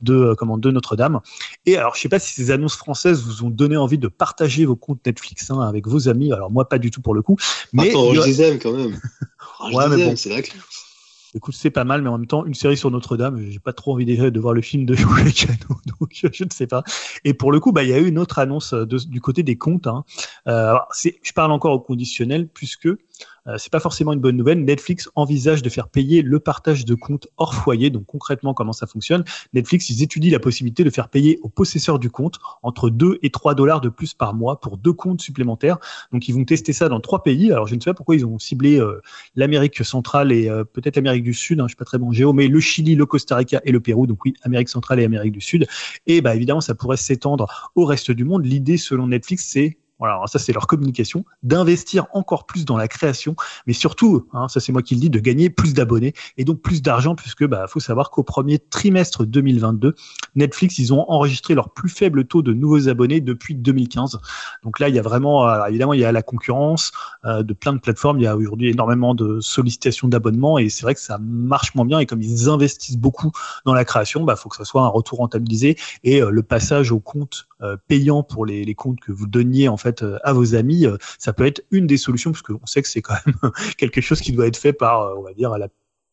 [0.00, 1.20] de, comment, de Notre-Dame.
[1.66, 4.64] Et alors, je sais pas si ces annonces françaises vous ont donné envie de partager
[4.66, 6.32] vos comptes Netflix hein, avec vos amis.
[6.32, 7.36] Alors moi, pas du tout pour le coup.
[7.72, 8.98] Mais Attends, il y Roche a- Dizem, quand même.
[9.58, 10.16] Roche Ouais, mais bon.
[10.16, 10.60] c'est la classe.
[11.34, 13.92] écoute, c'est pas mal, mais en même temps, une série sur Notre-Dame, j'ai pas trop
[13.92, 16.82] envie déjà de voir le film de Jean-Jacques Hano, donc je ne sais pas.
[17.24, 19.20] Et pour le coup, bah, il y a eu une autre annonce euh, de- du
[19.20, 19.86] côté des comptes.
[19.86, 20.04] Hein.
[20.48, 22.88] Euh, alors, je parle encore au conditionnel puisque
[23.46, 24.64] euh, c'est pas forcément une bonne nouvelle.
[24.64, 27.90] Netflix envisage de faire payer le partage de comptes hors foyer.
[27.90, 29.24] Donc concrètement, comment ça fonctionne?
[29.52, 33.30] Netflix, ils étudient la possibilité de faire payer au possesseur du compte entre 2 et
[33.30, 35.78] 3 dollars de plus par mois pour deux comptes supplémentaires.
[36.12, 37.52] Donc ils vont tester ça dans trois pays.
[37.52, 39.00] Alors je ne sais pas pourquoi ils ont ciblé euh,
[39.34, 41.60] l'Amérique centrale et euh, peut-être l'Amérique du Sud.
[41.60, 43.80] Hein, je suis pas très bon géo, mais le Chili, le Costa Rica et le
[43.80, 44.06] Pérou.
[44.06, 45.66] Donc oui, Amérique centrale et Amérique du Sud.
[46.06, 48.44] Et bah évidemment, ça pourrait s'étendre au reste du monde.
[48.44, 53.36] L'idée, selon Netflix, c'est voilà, ça c'est leur communication, d'investir encore plus dans la création,
[53.66, 56.62] mais surtout, hein, ça c'est moi qui le dis, de gagner plus d'abonnés et donc
[56.62, 59.94] plus d'argent, puisque bah faut savoir qu'au premier trimestre 2022,
[60.34, 64.18] Netflix ils ont enregistré leur plus faible taux de nouveaux abonnés depuis 2015.
[64.64, 66.92] Donc là il y a vraiment, alors, évidemment il y a la concurrence
[67.26, 70.82] euh, de plein de plateformes, il y a aujourd'hui énormément de sollicitations d'abonnements et c'est
[70.82, 71.98] vrai que ça marche moins bien.
[71.98, 73.32] Et comme ils investissent beaucoup
[73.66, 76.90] dans la création, bah faut que ça soit un retour rentabilisé et euh, le passage
[76.90, 80.54] au compte euh, payant pour les comptes que vous donniez en fait euh, à vos
[80.54, 83.36] amis, euh, ça peut être une des solutions parce qu'on sait que c'est quand même
[83.76, 85.68] quelque chose qui doit être fait par, on va dire, la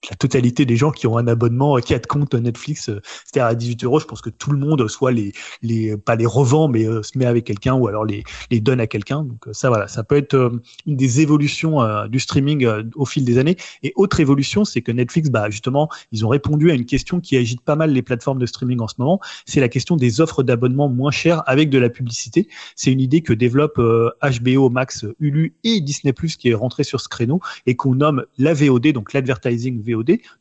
[0.10, 3.48] la totalité des gens qui ont un abonnement, qui a de compte Netflix, euh, c'est-à-dire
[3.48, 5.34] à 18 euros, je pense que tout le monde soit les,
[5.64, 8.80] les pas les revend, mais euh, se met avec quelqu'un ou alors les, les donne
[8.80, 9.24] à quelqu'un.
[9.24, 10.52] Donc euh, ça, voilà, ça peut être
[10.86, 13.58] une des évolutions du streaming au fil des années.
[13.84, 17.36] Et autre évolution, c'est que Netflix, bah justement, ils ont répondu à une question qui
[17.38, 19.20] agite pas mal les plateformes de streaming en ce moment.
[19.46, 22.48] C'est la question des offres d'abonnement moins chères avec de la publicité.
[22.76, 27.02] C'est une idée que développe HBO Max, Hulu et Disney Plus qui est rentré sur
[27.02, 29.82] ce créneau et qu'on nomme la VOD, donc l'advertising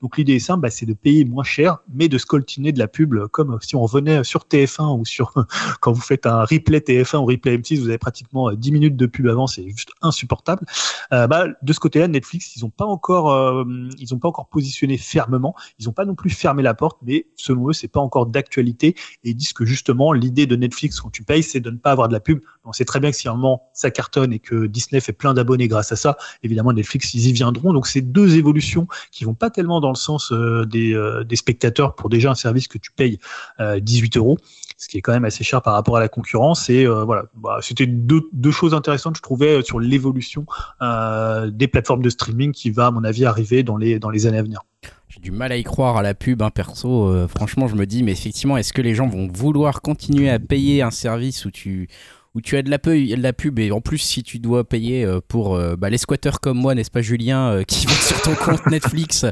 [0.03, 2.89] Donc l'idée est simple, bah, c'est de payer moins cher, mais de scoltiner de la
[2.89, 5.33] pub comme si on revenait sur TF1 ou sur
[5.81, 8.97] quand vous faites un replay TF1 ou replay M6, vous avez pratiquement 10 euh, minutes
[8.97, 10.65] de pub avant, c'est juste insupportable.
[11.13, 13.65] Euh, bah, de ce côté-là, Netflix, ils n'ont pas encore, euh,
[13.99, 17.27] ils ont pas encore positionné fermement, ils n'ont pas non plus fermé la porte, mais
[17.37, 21.11] selon eux, c'est pas encore d'actualité et ils disent que justement l'idée de Netflix quand
[21.11, 22.41] tu payes, c'est de ne pas avoir de la pub.
[22.65, 25.13] On sait très bien que si à un moment ça cartonne et que Disney fait
[25.13, 27.73] plein d'abonnés grâce à ça, évidemment Netflix ils y viendront.
[27.73, 31.37] Donc c'est deux évolutions qui vont pas tellement dans le sens euh, des, euh, des,
[31.37, 33.19] spectateurs pour déjà un service que tu payes
[33.59, 34.39] 18 euh, euros,
[34.77, 36.69] ce qui est quand même assez cher par rapport à la concurrence.
[36.71, 40.47] Et voilà, bah, c'était deux, deux, choses intéressantes, je trouvais, sur l'évolution
[40.81, 44.39] des plateformes de streaming qui va, à mon avis, arriver dans les, dans les années
[44.39, 44.61] à venir.
[45.09, 47.27] J'ai du mal à y croire à la pub, hein, perso.
[47.29, 50.83] franchement, je me dis, mais effectivement, est-ce que les gens vont vouloir continuer à payer
[50.83, 51.89] un service où tu
[52.37, 55.07] où tu as de la, de la pub et en plus si tu dois payer
[55.07, 58.21] euh, pour euh, bah, les squatteurs comme moi, n'est-ce pas Julien, euh, qui vont sur
[58.21, 59.25] ton compte Netflix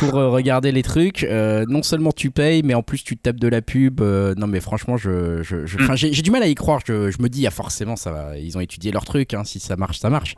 [0.00, 1.26] pour regarder les trucs,
[1.68, 4.00] non seulement tu payes mais en plus tu te tapes de la pub.
[4.00, 5.96] non mais franchement, je, je, je mm.
[5.96, 6.80] j'ai du mal à y croire.
[6.86, 9.60] Je, je me dis, ah, forcément, ça va, ils ont étudié leur truc, hein, si
[9.60, 10.36] ça marche, ça marche.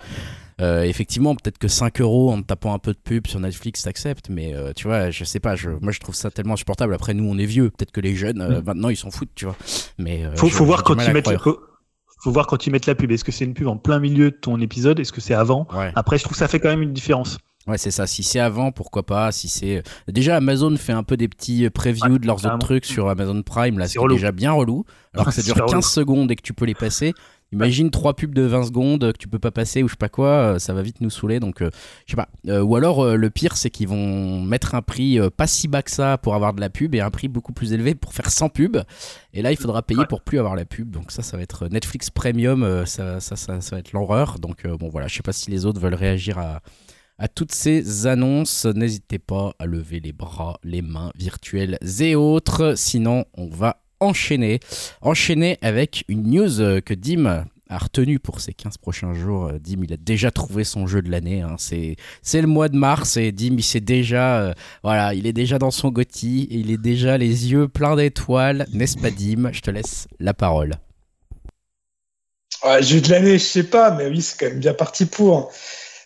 [0.60, 4.28] Euh, effectivement, peut-être que 5 euros en tapant un peu de pub sur Netflix, t'acceptes,
[4.28, 6.94] mais euh, tu vois, je sais pas, je, moi je trouve ça tellement insupportable.
[6.94, 8.64] Après, nous on est vieux, peut-être que les jeunes, euh, mm.
[8.64, 9.56] maintenant ils s'en foutent, tu vois.
[9.98, 11.28] Mais faut, faut voir quand ils mettent
[12.20, 13.12] faut voir quand ils mettent la pub.
[13.12, 14.98] Est-ce que c'est une pub en plein milieu de ton épisode?
[14.98, 15.68] Est-ce que c'est avant?
[15.94, 17.38] Après, je trouve que ça fait quand même une différence.
[17.68, 18.06] Ouais, c'est ça.
[18.06, 19.30] Si c'est avant, pourquoi pas?
[19.30, 23.08] Si c'est déjà Amazon fait un peu des petits previews de leurs autres trucs sur
[23.08, 24.84] Amazon Prime, là, c'est déjà bien relou.
[25.14, 27.12] Alors que ça dure 15 secondes et que tu peux les passer.
[27.50, 30.10] Imagine trois pubs de 20 secondes que tu peux pas passer ou je sais pas
[30.10, 31.40] quoi, euh, ça va vite nous saouler.
[31.40, 31.70] Donc, euh,
[32.06, 32.28] je sais pas.
[32.46, 35.90] Euh, ou alors, le pire, c'est qu'ils vont mettre un prix pas si bas que
[35.90, 38.50] ça pour avoir de la pub et un prix beaucoup plus élevé pour faire 100
[38.50, 38.82] pubs.
[39.32, 40.90] Et là, il faudra payer pour plus avoir la pub.
[40.90, 44.38] Donc, ça, ça va être Netflix Premium, ça, ça, ça, va être l'horreur.
[44.38, 46.60] Donc, bon, voilà, je sais pas si les autres veulent réagir à,
[47.18, 48.66] à toutes ces annonces.
[48.66, 52.74] N'hésitez pas à lever les bras, les mains virtuelles et autres.
[52.76, 54.60] Sinon, on va enchaîner.
[55.02, 59.46] Enchaîner avec une news euh, que Dim a retenu pour ces 15 prochains jours.
[59.46, 61.42] Euh, Dim, il a déjà trouvé son jeu de l'année.
[61.42, 61.56] Hein.
[61.58, 61.96] C'est,
[62.40, 65.90] le mois de mars et Dim, il déjà, euh, voilà, il est déjà dans son
[65.90, 68.66] gothi il est déjà les yeux pleins d'étoiles.
[68.72, 69.50] N'est-ce pas, Dim?
[69.52, 70.74] Je te laisse la parole.
[72.80, 75.52] jeu de l'année, je sais pas, mais oui, c'est quand même bien parti pour.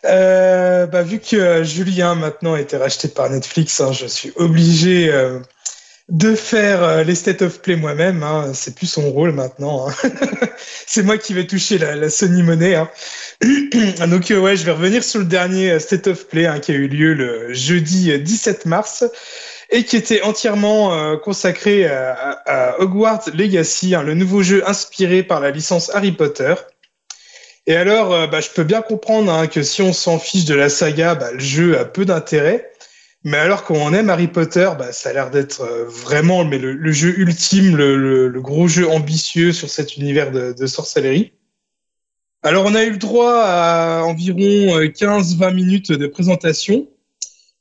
[0.03, 5.11] bah, vu que Julien maintenant a été racheté par Netflix, hein, je suis obligé
[6.09, 8.23] de faire euh, les state of play moi-même.
[8.23, 8.53] Hein.
[8.55, 9.89] C'est plus son rôle maintenant.
[9.89, 9.95] Hein.
[10.87, 12.75] c'est moi qui vais toucher la, Sony Money.
[12.75, 12.91] Hein.
[14.09, 16.73] Donc euh, ouais, je vais revenir sur le dernier euh, state of play hein, qui
[16.73, 19.05] a eu lieu le jeudi 17 mars
[19.71, 25.91] et qui était entièrement consacré à, Hogwarts Legacy, le nouveau jeu inspiré par la licence
[25.95, 26.53] Harry Potter.
[27.67, 31.15] Et alors, bah, je peux bien comprendre que si on s'en fiche de la saga,
[31.15, 32.72] bah, le jeu a peu d'intérêt.
[33.25, 36.93] Mais alors, quand on aime Harry Potter, bah, ça a l'air d'être euh, vraiment le,
[36.93, 41.33] jeu ultime, le, gros jeu ambitieux sur cet univers de, de, sorcellerie.
[42.43, 46.89] Alors, on a eu le droit à environ 15-20 euh, minutes de présentation.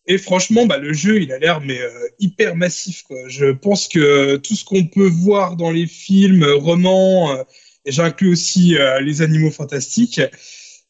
[0.07, 3.03] Et franchement, bah, le jeu, il a l'air mais euh, hyper massif.
[3.03, 3.20] Quoi.
[3.28, 7.38] Je pense que tout ce qu'on peut voir dans les films, romans,
[7.86, 10.22] et j'inclus aussi les animaux fantastiques,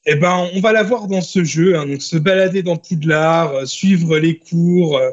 [0.05, 1.77] eh ben, on va la voir dans ce jeu.
[1.77, 5.11] Hein, donc, se balader dans Poudlard, euh, suivre les cours, euh,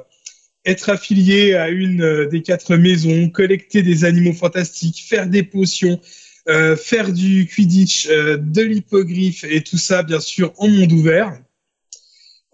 [0.65, 6.01] être affilié à une euh, des quatre maisons, collecter des animaux fantastiques, faire des potions,
[6.79, 11.39] faire du Quidditch, de l'hippogriffe et tout ça, bien sûr, en monde ouvert.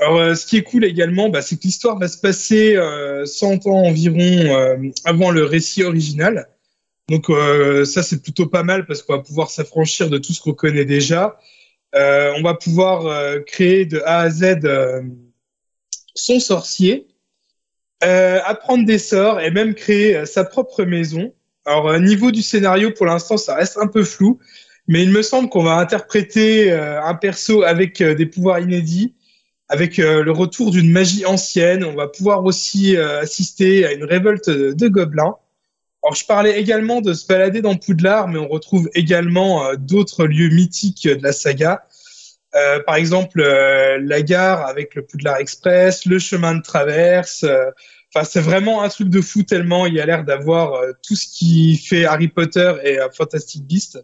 [0.01, 2.77] Alors, ce qui est cool également, bah, c'est que l'histoire va se passer
[3.25, 6.49] 100 ans environ avant le récit original.
[7.09, 7.31] Donc
[7.85, 10.85] ça c'est plutôt pas mal parce qu'on va pouvoir s'affranchir de tout ce qu'on connaît
[10.85, 11.39] déjà.
[11.95, 15.03] Euh, on va pouvoir euh, créer de A à Z euh,
[16.15, 17.07] son sorcier,
[18.01, 21.33] apprendre des sorts et même créer sa propre maison.
[21.65, 24.39] Alors niveau du scénario pour l'instant ça reste un peu flou,
[24.87, 29.15] mais il me semble qu'on va interpréter un perso avec des pouvoirs inédits,
[29.71, 31.83] avec le retour d'une magie ancienne.
[31.83, 35.37] On va pouvoir aussi assister à une révolte de gobelins.
[36.05, 40.27] Alors, je parlais également de se balader dans Poudlard, mais on retrouve également euh, d'autres
[40.27, 41.87] lieux mythiques de la saga.
[42.55, 47.43] Euh, par exemple, euh, la gare avec le Poudlard Express, le chemin de traverse.
[47.45, 47.71] euh,
[48.15, 51.27] Enfin, c'est vraiment un truc de fou tellement il a l'air d'avoir euh, tout ce
[51.27, 53.99] qui fait Harry Potter et euh, Fantastic Beasts.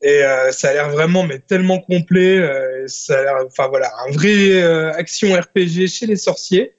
[0.00, 2.38] Et euh, ça a l'air vraiment mais tellement complet.
[2.38, 6.74] euh, ça a l'air, enfin voilà, un vrai euh, action RPG chez les sorciers.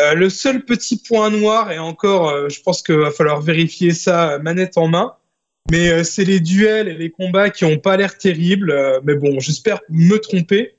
[0.00, 3.92] Euh, le seul petit point noir, et encore, euh, je pense qu'il va falloir vérifier
[3.92, 5.14] ça euh, manette en main,
[5.70, 8.74] mais c'est les duels et les combats qui ont pas l'air terribles.
[9.04, 10.74] mais bon, j'espère me tromper.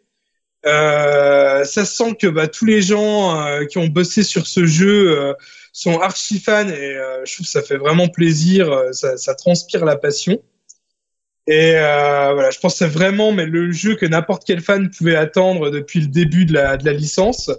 [0.66, 5.36] Ça sent que bah, tous les gens qui ont bossé sur ce jeu
[5.72, 8.70] sont archi fans et je trouve que ça fait vraiment plaisir.
[8.92, 10.42] ça, transpire la passion.
[11.48, 15.16] Et voilà, je pense que c'est vraiment mais le jeu que n'importe quel fan pouvait
[15.16, 17.50] attendre depuis le début de la licence.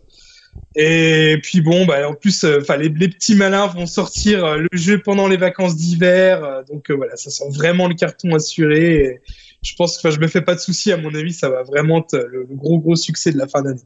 [0.74, 5.00] Et puis bon, bah, en plus, euh, les, petits malins vont sortir euh, le jeu
[5.03, 9.20] pendant les vacances d'hiver, euh, donc voilà, ça sent vraiment le carton assuré.
[9.62, 10.90] Je pense que, je me fais pas de soucis.
[10.90, 13.82] À mon avis, ça va vraiment être le, gros gros succès de la fin d'année.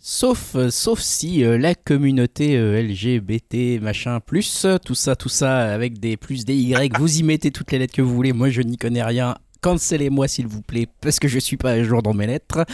[0.00, 6.44] Sauf, sauf si la communauté LGBT, machin, plus, tout ça, tout ça, avec des plus,
[6.44, 9.02] des Y, vous y mettez toutes les lettres que vous voulez, moi je n'y connais
[9.02, 9.34] rien.
[9.60, 12.64] Cancellez-moi s'il vous plaît, parce que je suis pas à jour dans mes lettres.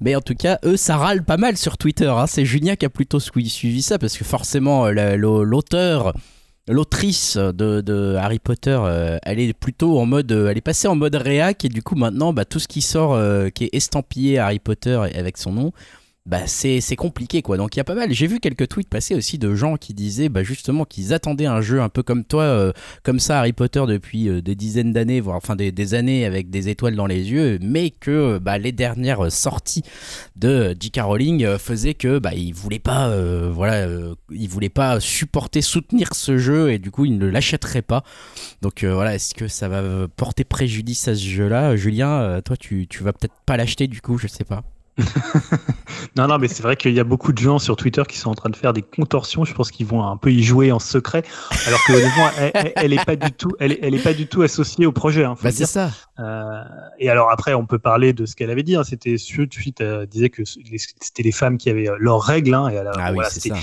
[0.00, 2.06] Mais en tout cas, eux, ça râle pas mal sur Twitter.
[2.08, 2.26] hein.
[2.26, 6.14] C'est Julien qui a plutôt sui- suivi ça, parce que forcément, euh, la- l'au- l'auteur,
[6.68, 10.94] l'autrice de, Harry Potter, euh, elle est plutôt en mode, euh, elle est passée en
[10.96, 13.18] mode réac, et du coup maintenant, bah, tout ce qui sort,
[13.54, 15.72] qui est estampillé Harry Potter avec son nom,
[16.26, 17.56] bah c'est compliqué quoi.
[17.56, 18.12] Donc il y a pas mal.
[18.12, 21.62] J'ai vu quelques tweets passer aussi de gens qui disaient bah justement qu'ils attendaient un
[21.62, 25.20] jeu un peu comme toi, euh, comme ça Harry Potter depuis euh, des dizaines d'années,
[25.20, 29.32] voire enfin des, années avec des étoiles dans les yeux, mais que bah, les dernières
[29.32, 29.82] sorties
[30.36, 31.00] de J.K.
[31.00, 33.10] Rowling euh, faisaient que bah ils voulaient pas
[33.50, 33.88] voilà
[34.30, 38.04] ils voulaient pas supporter soutenir ce jeu et du coup ils ne l'achèteraient pas.
[38.62, 42.86] Donc voilà, est-ce que ça va porter préjudice à ce jeu-là, Julien euh, Toi tu
[42.88, 44.62] tu vas peut-être pas l'acheter du coup, je sais pas.
[46.16, 48.30] Non, non, mais c'est vrai qu'il y a beaucoup de gens sur Twitter qui sont
[48.30, 49.44] en train de faire des contorsions.
[49.44, 51.22] Je pense qu'ils vont un peu y jouer en secret,
[51.66, 54.26] alors que honnêtement, elle, elle- elle est pas du tout, elle elle est pas du
[54.26, 55.24] tout associée au projet.
[55.24, 55.68] Hein, Bah c'est dire.
[55.68, 55.90] ça.
[56.18, 56.62] Euh,
[56.98, 58.76] et alors après, on peut parler de ce qu'elle avait dit.
[58.76, 62.54] Hein, c'était suite, euh, disait que c'était les femmes qui avaient euh, leurs règles.
[62.54, 63.54] Hein, et Ah oui, voilà, ça.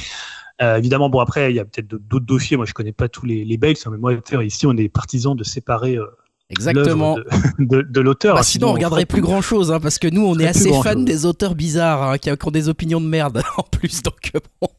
[0.61, 2.57] Euh, évidemment, bon après, il y a peut-être d'autres dossiers.
[2.57, 5.43] Moi, je connais pas tous les, les bails, mais moi, ici, on est partisans de
[5.43, 6.05] séparer euh,
[6.49, 7.17] Exactement.
[7.17, 7.25] de,
[7.59, 8.35] de, de l'auteur.
[8.35, 10.47] Bah, hein, sinon, on on regarderait plus grand chose, hein, parce que nous, on est
[10.47, 11.05] assez fans chose.
[11.05, 14.01] des auteurs bizarres hein, qui, qui ont des opinions de merde en plus.
[14.01, 14.69] Donc, euh, bon.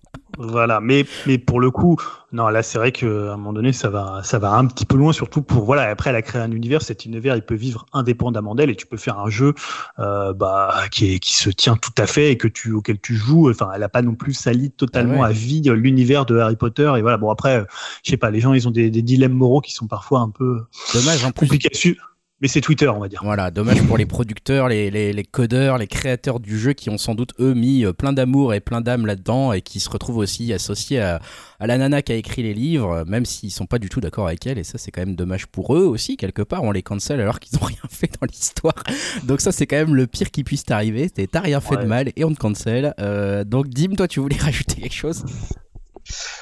[0.40, 1.96] Voilà, mais mais pour le coup,
[2.30, 4.86] non, là c'est vrai que à un moment donné ça va ça va un petit
[4.86, 5.82] peu loin, surtout pour voilà.
[5.82, 8.86] Après, elle a créé un univers, cet univers il peut vivre indépendamment d'elle et tu
[8.86, 9.54] peux faire un jeu
[9.98, 13.16] euh, bah qui est qui se tient tout à fait et que tu auquel tu
[13.16, 13.50] joues.
[13.50, 15.28] Enfin, elle a pas non plus sali totalement Ah ouais.
[15.30, 17.16] à vie euh, l'univers de Harry Potter et voilà.
[17.16, 17.66] Bon après,
[18.04, 20.30] je sais pas, les gens ils ont des, des dilemmes moraux qui sont parfois un
[20.30, 20.62] peu
[20.94, 21.48] dommage en plus.
[21.48, 21.70] compliqués
[22.40, 23.20] mais c'est Twitter on va dire.
[23.24, 26.98] Voilà, dommage pour les producteurs, les, les, les codeurs, les créateurs du jeu qui ont
[26.98, 30.18] sans doute eux mis euh, plein d'amour et plein d'âme là-dedans et qui se retrouvent
[30.18, 31.20] aussi associés à,
[31.60, 34.00] à la nana qui a écrit les livres, euh, même s'ils sont pas du tout
[34.00, 34.58] d'accord avec elle.
[34.58, 36.62] Et ça, c'est quand même dommage pour eux aussi, quelque part.
[36.62, 38.74] On les cancel alors qu'ils ont rien fait dans l'histoire.
[39.24, 41.10] Donc, ça, c'est quand même le pire qui puisse t'arriver.
[41.10, 41.82] T'as rien fait Ouais.
[41.82, 42.94] de mal et on te cancel.
[43.00, 45.24] Euh, donc, Dim, toi, tu voulais rajouter quelque chose?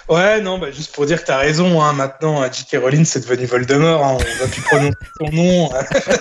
[0.09, 2.81] Ouais, non, bah, juste pour dire que t'as raison, hein, maintenant, J.K.
[2.81, 5.71] Rowling, c'est devenu Voldemort, hein, on va plus prononcer son nom.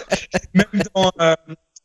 [0.54, 1.36] Même dans euh,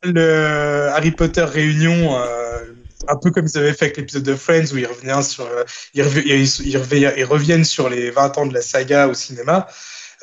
[0.01, 2.59] le Harry Potter Réunion, euh,
[3.07, 5.63] un peu comme ils avaient fait avec l'épisode de Friends, où ils, revenaient sur, euh,
[5.93, 9.67] ils reviennent sur les 20 ans de la saga au cinéma,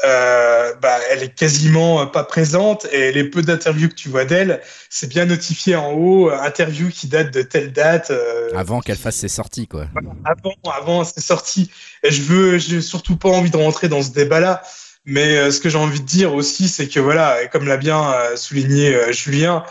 [0.05, 4.25] euh, bah, elle est quasiment euh, pas présente, et les peu d'interviews que tu vois
[4.25, 8.11] d'elle, c'est bien notifié en haut, euh, interview qui date de telle date.
[8.11, 9.87] euh, Avant qu'elle fasse ses sorties, quoi.
[10.25, 11.71] avant, avant c'est sorti.
[12.05, 14.63] Et je veux, j'ai surtout pas envie de rentrer dans ce débat-là.
[15.05, 18.15] Mais euh, ce que j'ai envie de dire aussi, c'est que voilà, comme l'a bien
[18.37, 19.65] souligné Julien,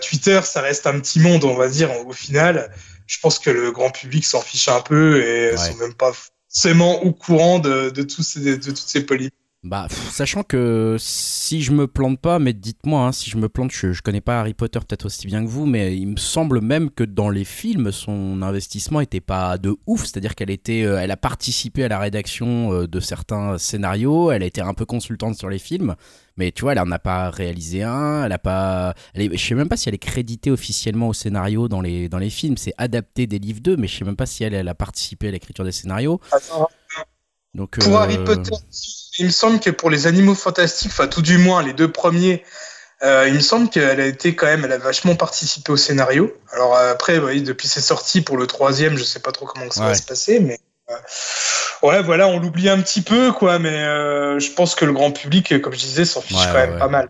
[0.00, 2.70] Twitter, ça reste un petit monde, on va dire, au final.
[3.06, 5.56] Je pense que le grand public s'en fiche un peu et Ouais.
[5.56, 6.12] sont même pas
[6.48, 9.34] forcément au courant de, de, tous ces, de toutes ces polémiques.
[9.64, 13.48] Bah, pff, sachant que si je me plante pas, mais dites-moi hein, si je me
[13.48, 16.16] plante, je, je connais pas Harry Potter peut-être aussi bien que vous, mais il me
[16.16, 20.82] semble même que dans les films, son investissement était pas de ouf, c'est-à-dire qu'elle était,
[20.82, 24.74] euh, elle a participé à la rédaction euh, de certains scénarios, elle a été un
[24.74, 25.94] peu consultante sur les films,
[26.36, 29.46] mais tu vois, elle en a pas réalisé un, elle a pas, elle est- je
[29.46, 32.56] sais même pas si elle est créditée officiellement au scénario dans les dans les films,
[32.56, 35.28] c'est adapté des livres d'eux, mais je sais même pas si elle, elle a participé
[35.28, 36.20] à l'écriture des scénarios.
[36.32, 36.68] Attends,
[37.54, 38.56] Donc pour euh, Harry Potter,
[39.18, 42.44] il me semble que pour les animaux fantastiques, enfin tout du moins les deux premiers,
[43.02, 46.32] euh, il me semble qu'elle a été quand même, elle a vachement participé au scénario.
[46.52, 49.68] Alors euh, après, oui, depuis ses sorties pour le troisième, je sais pas trop comment
[49.68, 50.58] que ça va se passer, mais
[50.90, 50.94] euh,
[51.82, 53.58] ouais, voilà, on l'oublie un petit peu, quoi.
[53.58, 56.58] Mais euh, je pense que le grand public, comme je disais, s'en fiche Ouais, quand
[56.58, 56.78] même ouais.
[56.78, 57.08] pas mal.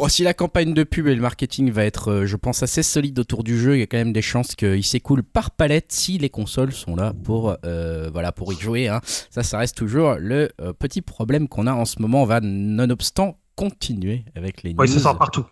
[0.00, 2.82] Bon, si la campagne de pub et le marketing va être, euh, je pense, assez
[2.82, 5.92] solide autour du jeu, il y a quand même des chances qu'il s'écoule par palette
[5.92, 8.88] si les consoles sont là pour, euh, voilà, pour y jouer.
[8.88, 9.02] hein.
[9.04, 12.22] Ça, ça reste toujours le euh, petit problème qu'on a en ce moment.
[12.22, 14.80] On va, nonobstant, continuer avec les news.
[14.80, 15.44] Ouais, ça sort partout.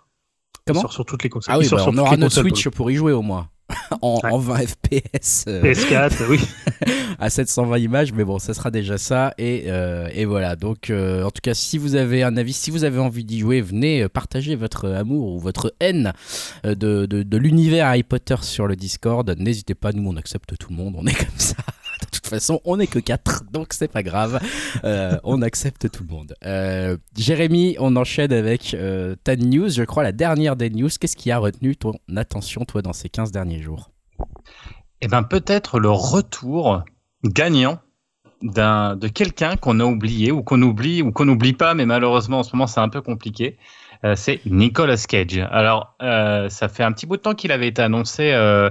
[0.67, 0.81] Comment?
[0.81, 1.55] Sort sur toutes les consoles.
[1.55, 3.51] Ah oui, bah, sur on aura notre Switch pour y jouer au moins.
[4.03, 4.31] en, Ouais.
[4.33, 5.45] en 20 FPS.
[5.49, 6.41] euh, PS4, oui.
[7.19, 9.35] à 720 images, mais bon, ça sera déjà ça.
[9.39, 12.71] Et, euh, et voilà, donc euh, en tout cas, si vous avez un avis, si
[12.71, 16.13] vous avez envie d'y jouer, venez euh, partager votre amour ou votre haine
[16.65, 19.29] de, de, de l'univers Harry Potter sur le Discord.
[19.39, 21.57] N'hésitez pas, nous on accepte tout le monde, on est comme ça.
[22.01, 24.41] De toute façon, on n'est que 4, donc c'est pas grave.
[24.85, 26.35] Euh, on accepte tout le monde.
[26.45, 30.89] Euh, Jérémy, on enchaîne avec euh, ta news, je crois la dernière des news.
[31.01, 33.91] Qu'est-ce qui a retenu ton attention, toi, dans ces 15 derniers jours?
[35.01, 36.83] Eh ben peut-être le retour
[37.25, 37.79] gagnant
[38.43, 42.43] de quelqu'un qu'on a oublié ou qu'on oublie ou qu'on n'oublie pas, mais malheureusement en
[42.43, 43.59] ce moment c'est un peu compliqué.
[44.05, 45.39] Euh, c'est Nicolas Cage.
[45.51, 48.71] Alors, euh, ça fait un petit bout de temps qu'il avait été annoncé euh,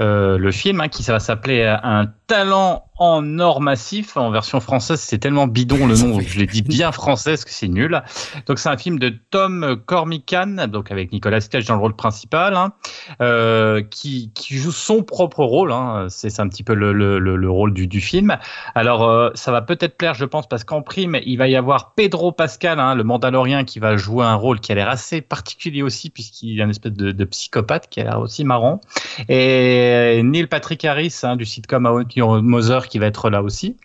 [0.00, 4.16] euh, le film, hein, qui va s'appeler Un talent en or massif.
[4.16, 7.50] En version française, c'est tellement bidon le nom, je l'ai dit bien français, parce que
[7.50, 8.02] c'est nul.
[8.46, 12.54] Donc, c'est un film de Tom Cormican, donc avec Nicolas Cage dans le rôle principal,
[12.54, 12.72] hein,
[13.20, 15.72] euh, qui, qui joue son propre rôle.
[15.72, 18.36] Hein, c'est un petit peu le, le, le, le rôle du, du film.
[18.74, 21.94] Alors, euh, ça va peut-être plaire, je pense, parce qu'en prime, il va y avoir
[21.94, 25.82] Pedro Pascal, hein, le Mandalorien, qui va jouer un rôle qui a l'air assez particulier
[25.82, 28.80] aussi, puisqu'il est un espèce de, de psychopathe qui a l'air aussi marrant.
[29.28, 32.04] Et Neil Patrick Harris, du sitcom How
[32.42, 33.76] Mother, qui va être là aussi.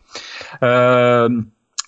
[0.63, 1.29] Euh,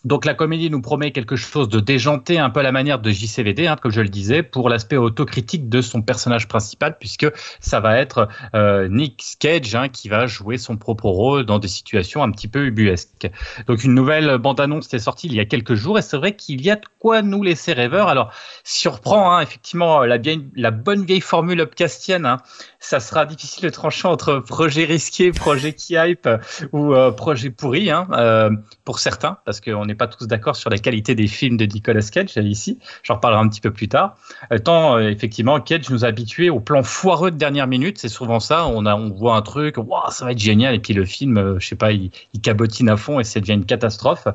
[0.04, 3.10] donc la comédie nous promet quelque chose de déjanté, un peu à la manière de
[3.10, 7.28] JCVD, hein, comme je le disais, pour l'aspect autocritique de son personnage principal, puisque
[7.62, 11.70] ça va être euh, Nick Cage hein, qui va jouer son propre rôle dans des
[11.70, 13.30] situations un petit peu ubuesques.
[13.68, 16.62] Donc une nouvelle bande-annonce est sortie il y a quelques jours, et c'est vrai qu'il
[16.62, 18.10] y a de quoi nous laisser rêveurs.
[18.10, 18.32] Alors,
[18.66, 22.38] surprend hein, effectivement la, bien, la bonne vieille formule upcastienne,
[22.80, 26.28] ça sera difficile de trancher entre projet risqué, projet qui hype
[26.74, 28.50] ou euh, projet pourri, euh,
[28.84, 32.38] pour certains, parce qu'on pas tous d'accord sur la qualité des films de Nicolas Cage
[32.38, 32.80] ici.
[33.04, 34.16] J'en reparlerai un petit peu plus tard.
[34.52, 37.98] Euh, tant euh, effectivement, Cage nous a habitués au plan foireux de dernière minute.
[37.98, 38.68] C'est souvent ça.
[38.68, 41.38] On a, on voit un truc, waouh, ça va être génial, et puis le film,
[41.38, 44.28] euh, je sais pas, il, cabotine à fond et ça devient une catastrophe.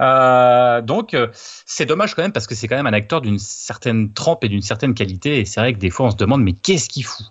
[0.00, 3.38] Euh, donc, euh, c'est dommage quand même parce que c'est quand même un acteur d'une
[3.38, 5.40] certaine trempe et d'une certaine qualité.
[5.40, 7.26] Et c'est vrai que des fois, on se demande, mais qu'est-ce qu'il fout?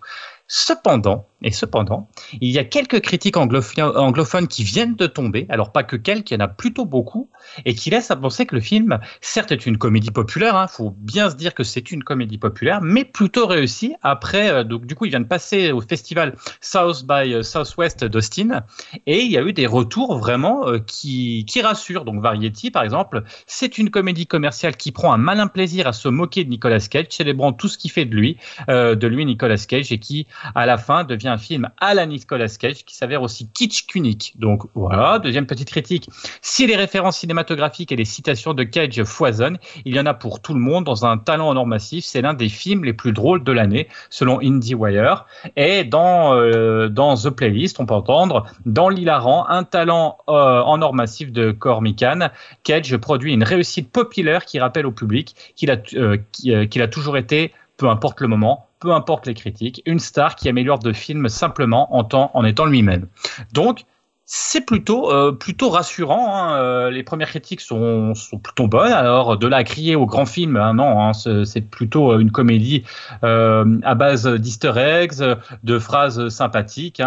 [0.47, 2.09] Cependant, et cependant,
[2.41, 6.33] il y a quelques critiques anglophones, qui viennent de tomber, alors pas que quelques, il
[6.33, 7.29] y en a plutôt beaucoup,
[7.65, 10.67] et qui laissent à penser que le film, certes, est une comédie populaire, il hein,
[10.67, 13.93] faut bien se dire que c'est une comédie populaire, mais plutôt réussie.
[14.01, 18.03] Après, euh, donc du coup, il vient de passer au festival South by euh, Southwest
[18.03, 18.63] d'Austin,
[19.05, 22.05] et il y a eu des retours vraiment euh, qui, qui rassurent.
[22.05, 26.07] Donc Variety, par exemple, c'est une comédie commerciale qui prend un malin plaisir à se
[26.07, 28.37] moquer de Nicolas Cage, célébrant tout ce qu'il fait de lui,
[28.67, 30.25] de lui Nicolas Cage, et qui
[30.55, 34.33] à la fin devient un film à la Nicolas Cage qui s'avère aussi kitsch qu'unique.
[34.37, 36.09] Donc voilà, deuxième petite critique.
[36.41, 40.41] Si les références cinématographiques et les citations de Cage foisonnent, il y en a pour
[40.41, 42.05] tout le monde dans un talent en or massif.
[42.05, 45.25] C'est l'un des films les plus drôles de l'année, selon IndieWire.
[45.57, 50.81] Et dans, euh, dans The Playlist, on peut entendre, dans l'hilarant, un talent euh, en
[50.81, 52.29] or massif de Cormican,
[52.63, 57.17] Cage produit une réussite populaire qui rappelle au public qu'il a, euh, qu'il a toujours
[57.17, 61.27] été, peu importe le moment, peu importe les critiques, une star qui améliore de films
[61.27, 63.07] simplement en, étant lui-même.
[63.51, 63.85] Donc,
[64.25, 66.35] c'est plutôt euh, plutôt rassurant.
[66.35, 66.59] Hein.
[66.59, 68.91] Euh, les premières critiques sont, sont plutôt bonnes.
[68.91, 72.83] Alors de là à crier au grand film, hein, non, hein, c'est plutôt une comédie
[73.23, 77.01] euh, à base d'Easter eggs, de phrases sympathiques,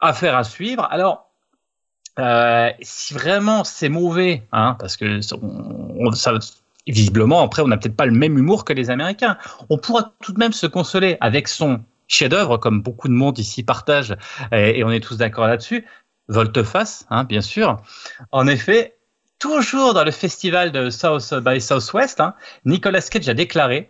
[0.00, 0.88] affaire à suivre.
[0.90, 1.28] Alors
[2.18, 6.32] euh, si vraiment c'est mauvais, parce que on, on, ça,
[6.92, 9.36] visiblement, après, on n'a peut-être pas le même humour que les Américains.
[9.70, 13.62] On pourra tout de même se consoler avec son chef-d'œuvre, comme beaucoup de monde ici
[13.62, 14.16] partage,
[14.52, 15.84] et, et on est tous d'accord là-dessus.
[16.28, 17.80] Volte-face, hein, bien sûr.
[18.32, 18.96] En effet,
[19.38, 22.34] toujours dans le festival de South by Southwest, hein,
[22.64, 23.88] Nicolas Cage a déclaré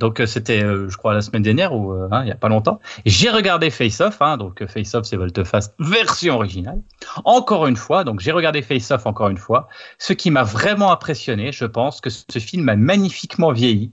[0.00, 2.36] donc euh, c'était, euh, je crois, la semaine dernière ou euh, hein, il y a
[2.36, 2.80] pas longtemps.
[3.04, 6.80] J'ai regardé Face Off, hein, donc Face Off c'est Volteface version originale.
[7.24, 9.68] Encore une fois, donc j'ai regardé Face Off encore une fois.
[9.98, 13.92] Ce qui m'a vraiment impressionné, je pense que ce film a magnifiquement vieilli.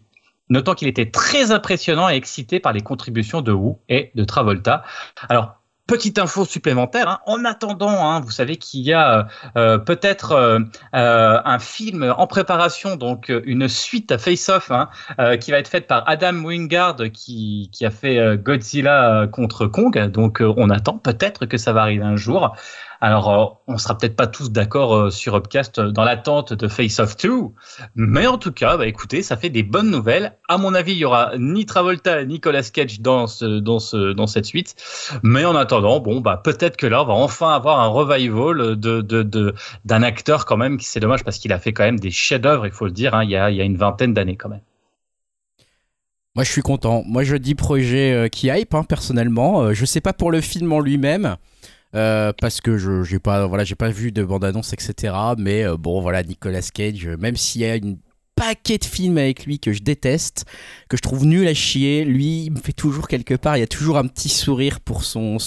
[0.50, 4.84] Notant qu'il était très impressionnant et excité par les contributions de Wu et de Travolta.
[5.28, 7.20] Alors, Petite info supplémentaire, hein.
[7.26, 9.24] en attendant, hein, vous savez qu'il y a euh,
[9.56, 10.60] euh, peut-être euh,
[10.92, 14.90] un film en préparation, donc une suite à Face Off, hein,
[15.38, 19.98] qui va être faite par Adam Wingard, qui, qui a fait Godzilla contre Kong.
[20.12, 22.54] Donc on attend peut-être que ça va arriver un jour.
[23.00, 27.00] Alors, euh, on sera peut-être pas tous d'accord euh, sur Upcast dans l'attente de Face
[27.00, 27.32] of 2,
[27.96, 30.36] mais en tout cas, bah, écoutez, ça fait des bonnes nouvelles.
[30.48, 34.14] À mon avis, il y aura ni Travolta ni Nicolas Cage dans, ce, dans, ce,
[34.14, 34.76] dans cette suite,
[35.22, 39.02] mais en attendant, bon, bah, peut-être que là, on va enfin avoir un revival de,
[39.02, 39.54] de, de,
[39.86, 42.66] d'un acteur quand même, qui c'est dommage parce qu'il a fait quand même des chefs-d'œuvre,
[42.66, 44.50] il faut le dire, hein, il, y a, il y a une vingtaine d'années quand
[44.50, 44.62] même.
[46.36, 47.04] Moi, je suis content.
[47.06, 49.74] Moi, je dis projet euh, qui hype, hein, personnellement.
[49.74, 51.38] je sais pas pour le film en lui-même.
[51.96, 56.22] Euh, parce que je j'ai pas vu de bande annonce etc mais euh, bon voilà
[56.22, 57.98] Nicolas Cage euh, même s'il y a une
[58.38, 60.46] paquet de films avec lui que je déteste,
[60.90, 62.06] que je trouve nul à chier.
[62.06, 65.04] Lui, il me fait toujours quelque part, il y a toujours un petit sourire pour
[65.04, 65.40] son,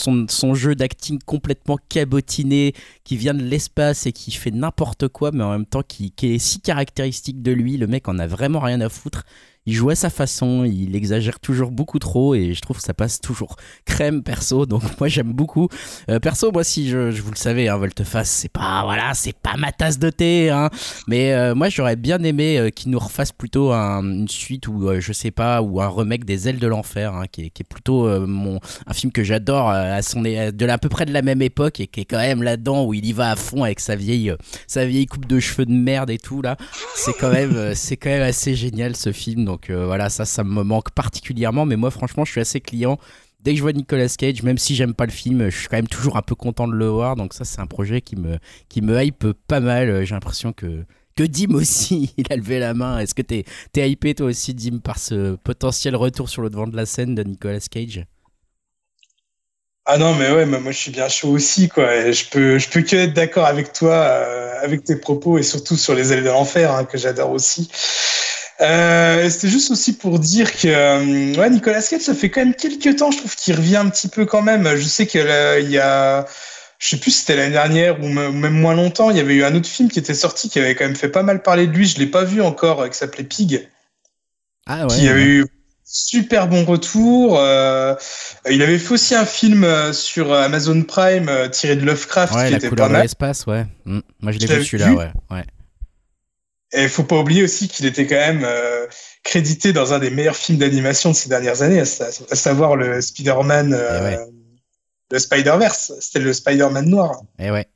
[0.54, 2.74] jeu d'acting complètement cabotiné,
[3.04, 6.38] qui vient de l'espace et qui fait n'importe quoi, mais en même temps qui, est
[6.38, 7.76] si caractéristique de lui.
[7.76, 9.24] Le mec en a vraiment rien à foutre
[9.66, 12.94] il joue à sa façon, il exagère toujours beaucoup trop et je trouve que ça
[12.94, 14.64] passe toujours crème perso.
[14.64, 15.68] Donc moi j'aime beaucoup.
[16.08, 19.56] Euh, perso, moi si je, vous le savez, hein, Volteface, c'est pas voilà, c'est pas
[19.58, 20.70] ma tasse de thé, hein,
[21.08, 25.12] mais euh, moi j'aurais bien aimé euh, qu'il nous refasse plutôt une suite ou je
[25.12, 28.08] sais pas ou un remake des Ailes de l'enfer, hein, qui, est, qui, est, plutôt
[28.26, 31.80] mon un film que j'adore à son de à peu près de la même époque
[31.80, 34.32] et qui est quand même là-dedans où il y va à fond avec sa vieille
[34.66, 36.56] sa vieille coupe de cheveux de merde et tout là.
[36.94, 39.49] C'est quand même c'est quand même assez génial ce film.
[39.50, 41.66] Donc euh, voilà, ça, ça me manque particulièrement.
[41.66, 42.98] Mais moi, franchement, je suis assez client.
[43.40, 45.76] Dès que je vois Nicolas Cage, même si j'aime pas le film, je suis quand
[45.78, 47.16] même toujours un peu content de le voir.
[47.16, 48.38] Donc ça, c'est un projet qui me,
[48.68, 50.04] qui me hype pas mal.
[50.04, 50.84] J'ai l'impression que,
[51.16, 53.00] que Dim aussi, il a levé la main.
[53.00, 53.44] Est-ce que t'es
[53.76, 57.16] es hypé toi aussi, Dim, par ce potentiel retour sur le devant de la scène
[57.16, 58.04] de Nicolas Cage?
[59.86, 62.12] Ah non, mais ouais, moi je suis bien chaud aussi, quoi.
[62.12, 65.76] je peux, je peux que être d'accord avec toi, euh, avec tes propos et surtout
[65.76, 67.68] sur les ailes de l'enfer, hein, que j'adore aussi.
[68.60, 72.54] Euh, C'était juste aussi pour dire que euh, ouais, Nicolas Cage, ça fait quand même
[72.54, 74.76] quelques temps, je trouve qu'il revient un petit peu quand même.
[74.76, 76.26] Je sais qu'il y a,
[76.78, 79.44] je sais plus si c'était l'année dernière ou même moins longtemps, il y avait eu
[79.44, 81.72] un autre film qui était sorti qui avait quand même fait pas mal parler de
[81.72, 81.86] lui.
[81.86, 83.68] Je l'ai pas vu encore, euh, qui s'appelait Pig.
[84.66, 84.94] Ah ouais.
[84.94, 85.46] Qui avait eu
[85.84, 87.38] super bon retour.
[87.38, 87.94] Euh,
[88.50, 92.50] il avait fait aussi un film euh, sur Amazon Prime tiré de Lovecraft ouais, qui
[92.52, 93.02] la était couleur pas mal.
[93.02, 93.66] l'espace, ouais.
[93.84, 94.00] Mm.
[94.20, 95.12] Moi je l'ai vu celui-là, ouais.
[95.30, 95.44] ouais.
[96.72, 98.86] Et il faut pas oublier aussi qu'il était quand même euh,
[99.24, 103.74] crédité dans un des meilleurs films d'animation de ces dernières années, à, savoir le Spider-Man,
[103.74, 104.32] euh, eh
[105.10, 105.92] le Spider-Verse.
[106.00, 107.22] C'était le Spider-Man noir.
[107.38, 107.66] Et eh ouais.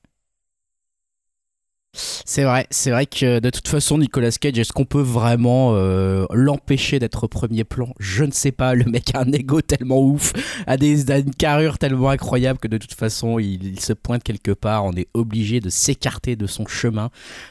[1.94, 6.26] C'est vrai, c'est vrai que de toute façon, Nicolas Cage, est-ce qu'on peut vraiment euh,
[6.32, 7.88] l'empêcher d'être au premier plan?
[7.98, 8.74] Je ne sais pas.
[8.74, 10.32] Le mec a un ego tellement ouf,
[10.66, 14.84] a, des, une carrure tellement incroyable que de toute façon, il, se pointe quelque part.
[14.84, 17.10] On est obligé de s'écarter de son chemin.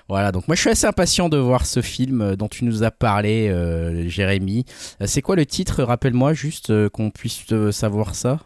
[0.10, 2.84] Voilà, donc moi je suis assez impatient de voir ce film euh, dont tu nous
[2.84, 4.66] as parlé, euh, Jérémy.
[5.06, 5.84] C'est quoi le titre?
[5.84, 8.40] Rappelle-moi juste qu'on puisse savoir ça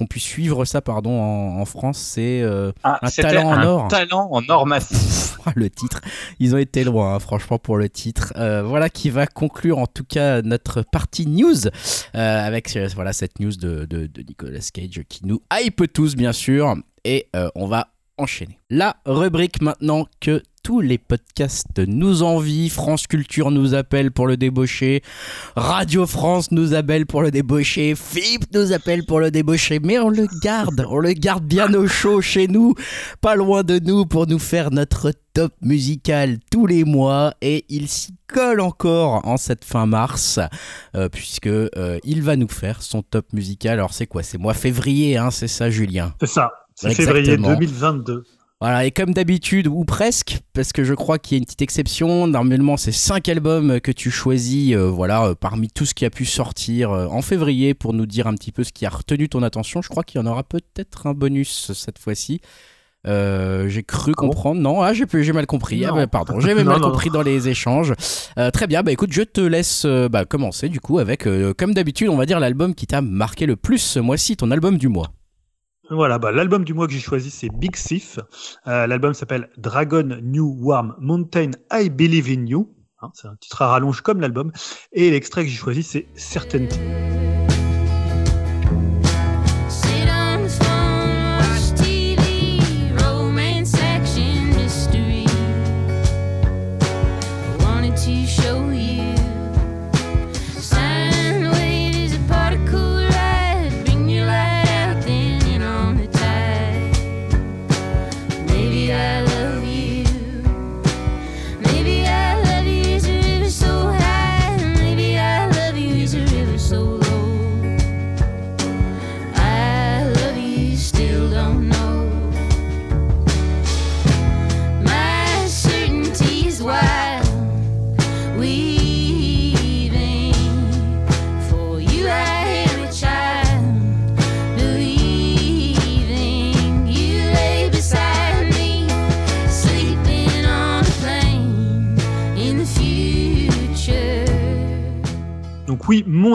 [0.00, 3.84] qu'on puisse suivre ça pardon en, France c'est euh, ah, un talent en or.
[3.84, 5.36] un talent en or massif.
[5.56, 6.00] Le titre.
[6.38, 8.32] Ils ont été loin hein, franchement pour le titre.
[8.36, 13.40] Euh, voilà qui va conclure en tout cas notre partie news euh, avec voilà cette
[13.40, 16.76] news de, de, de, Nicolas Cage qui nous hype tous bien sûr.
[17.04, 17.88] Et on va
[18.20, 22.68] enchaîner la rubrique maintenant que tous les podcasts nous envient.
[22.68, 25.02] France Culture nous appelle pour le débaucher.
[25.56, 27.94] Radio France nous appelle pour le débaucher.
[27.94, 29.80] FIP nous appelle pour le débaucher.
[29.82, 32.74] Mais on le garde, on le garde bien au chaud chez nous,
[33.20, 37.34] pas loin de nous pour nous faire notre top musical tous les mois.
[37.40, 40.38] Et il s'y colle encore en cette fin mars,
[40.94, 43.72] euh, puisque euh, il va nous faire son top musical.
[43.72, 44.22] Alors c'est quoi?
[44.22, 46.14] C'est mois février, hein, c'est ça Julien?
[46.20, 46.52] C'est ça.
[46.80, 48.24] C'est février 2022.
[48.62, 51.62] Voilà, et comme d'habitude, ou presque, parce que je crois qu'il y a une petite
[51.62, 56.04] exception, normalement c'est 5 albums que tu choisis, euh, voilà, euh, parmi tout ce qui
[56.04, 58.90] a pu sortir euh, en février pour nous dire un petit peu ce qui a
[58.90, 59.80] retenu ton attention.
[59.80, 62.42] Je crois qu'il y en aura peut-être un bonus cette fois-ci.
[63.06, 64.60] j'ai cru ah comprendre.
[64.60, 65.82] non, ah, j'ai, mal compris.
[65.86, 67.94] Ah, bah, pardon, j'ai mal compris dans les échanges.
[68.52, 71.26] très bien, bah écoute, je te laisse bah, commencer du coup avec,
[71.56, 74.76] comme d'habitude, on va dire l'album qui t'a marqué le plus ce mois-ci, ton album
[74.76, 75.12] du mois.
[75.90, 78.20] Voilà, bah, l'album du mois que j'ai choisi, c'est Big Thief.
[78.68, 82.72] Euh, l'album s'appelle Dragon New Warm Mountain I Believe in You.
[83.02, 84.52] Hein, c'est un titre à rallonge comme l'album.
[84.92, 86.78] Et l'extrait que j'ai choisi, c'est Certainty.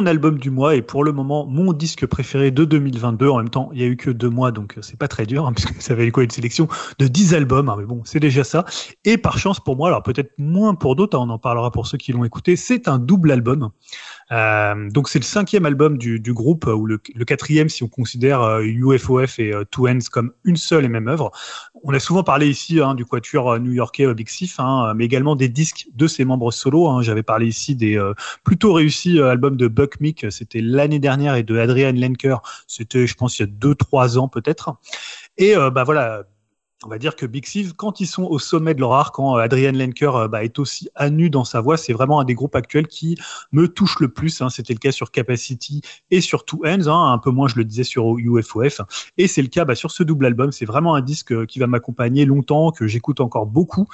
[0.05, 3.29] Album du mois et pour le moment mon disque préféré de 2022.
[3.29, 5.25] En même temps, il y a eu que deux mois, donc euh, c'est pas très
[5.25, 6.67] dur, hein, puisque ça avait quoi une sélection
[6.99, 8.65] de 10 albums, hein, mais bon, c'est déjà ça.
[9.03, 11.87] Et par chance pour moi, alors peut-être moins pour d'autres, hein, on en parlera pour
[11.87, 13.69] ceux qui l'ont écouté, c'est un double album.
[14.31, 17.83] Euh, donc c'est le cinquième album du, du groupe, euh, ou le, le quatrième si
[17.83, 21.31] on considère UFOF et euh, Two Ends comme une seule et même œuvre.
[21.83, 25.49] On a souvent parlé ici hein, du quatuor new-yorkais Big Thief, hein, mais également des
[25.49, 26.87] disques de ses membres solo.
[26.87, 27.01] Hein.
[27.01, 28.01] J'avais parlé ici des
[28.43, 33.13] plutôt réussis albums de Buck Meek, c'était l'année dernière, et de Adrian Lenker, c'était je
[33.13, 34.75] pense il y a deux trois ans peut-être.
[35.37, 36.23] Et euh, bah voilà.
[36.83, 39.37] On va dire que Big Thief, quand ils sont au sommet de leur art, quand
[39.37, 42.25] euh, Adrian Lenker euh, bah, est aussi à nu dans sa voix, c'est vraiment un
[42.25, 43.17] des groupes actuels qui
[43.53, 44.41] me touche le plus.
[44.41, 44.49] Hein.
[44.49, 47.13] C'était le cas sur Capacity et sur Two Ends, hein.
[47.13, 48.81] un peu moins je le disais sur UFOF.
[49.17, 50.51] Et c'est le cas bah, sur ce double album.
[50.51, 53.87] C'est vraiment un disque euh, qui va m'accompagner longtemps, que j'écoute encore beaucoup.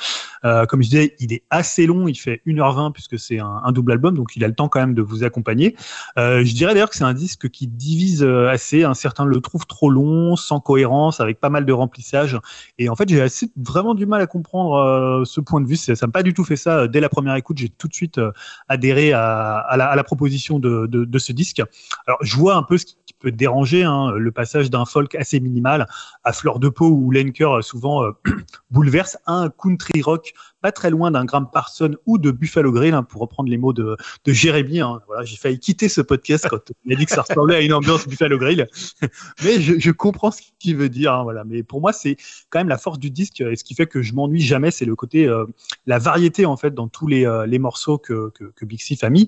[0.44, 4.16] Comme je disais, il est assez long, il fait 1h20 puisque c'est un, double album,
[4.16, 5.76] donc il a le temps quand même de vous accompagner.
[6.18, 8.84] Je dirais d'ailleurs que c'est un disque qui divise assez.
[8.84, 12.40] Un certain le trouve trop long, sans cohérence, avec pas mal de remplissage.
[12.82, 13.24] Et en fait, j'ai
[13.58, 15.76] vraiment du mal à comprendre euh, ce point de vue.
[15.76, 17.60] Ça, m'a pas du tout fait ça dès la première écoute.
[17.60, 18.32] J'ai tout de suite euh,
[18.70, 21.62] adhéré à, la, proposition de, ce disque.
[22.08, 25.40] Alors, je vois un peu ce qui peut déranger, hein, le passage d'un folk assez
[25.40, 25.86] minimal
[26.24, 28.02] à fleur de peau où Lenker euh, souvent
[28.72, 33.04] bouleverse un country rock pas très loin d'un Graham Parson ou de Buffalo Grill, hein,
[33.04, 34.82] pour reprendre les mots de, de Jérémy.
[34.82, 35.02] Hein.
[35.08, 37.74] Voilà, j'ai failli quitter ce podcast quand il a dit que ça ressemblait à une
[37.74, 38.68] ambiance Buffalo Grill.
[39.44, 41.14] Mais je, comprends ce qu'il veut dire.
[41.14, 41.44] Hein, voilà.
[41.44, 42.18] Mais pour moi, c'est
[42.50, 44.86] quand même la force du disque et ce qui fait que je m'ennuie jamais, c'est
[44.86, 45.46] le côté, euh,
[45.86, 49.28] la variété en fait dans tous les, euh, les morceaux que, que, que a mis.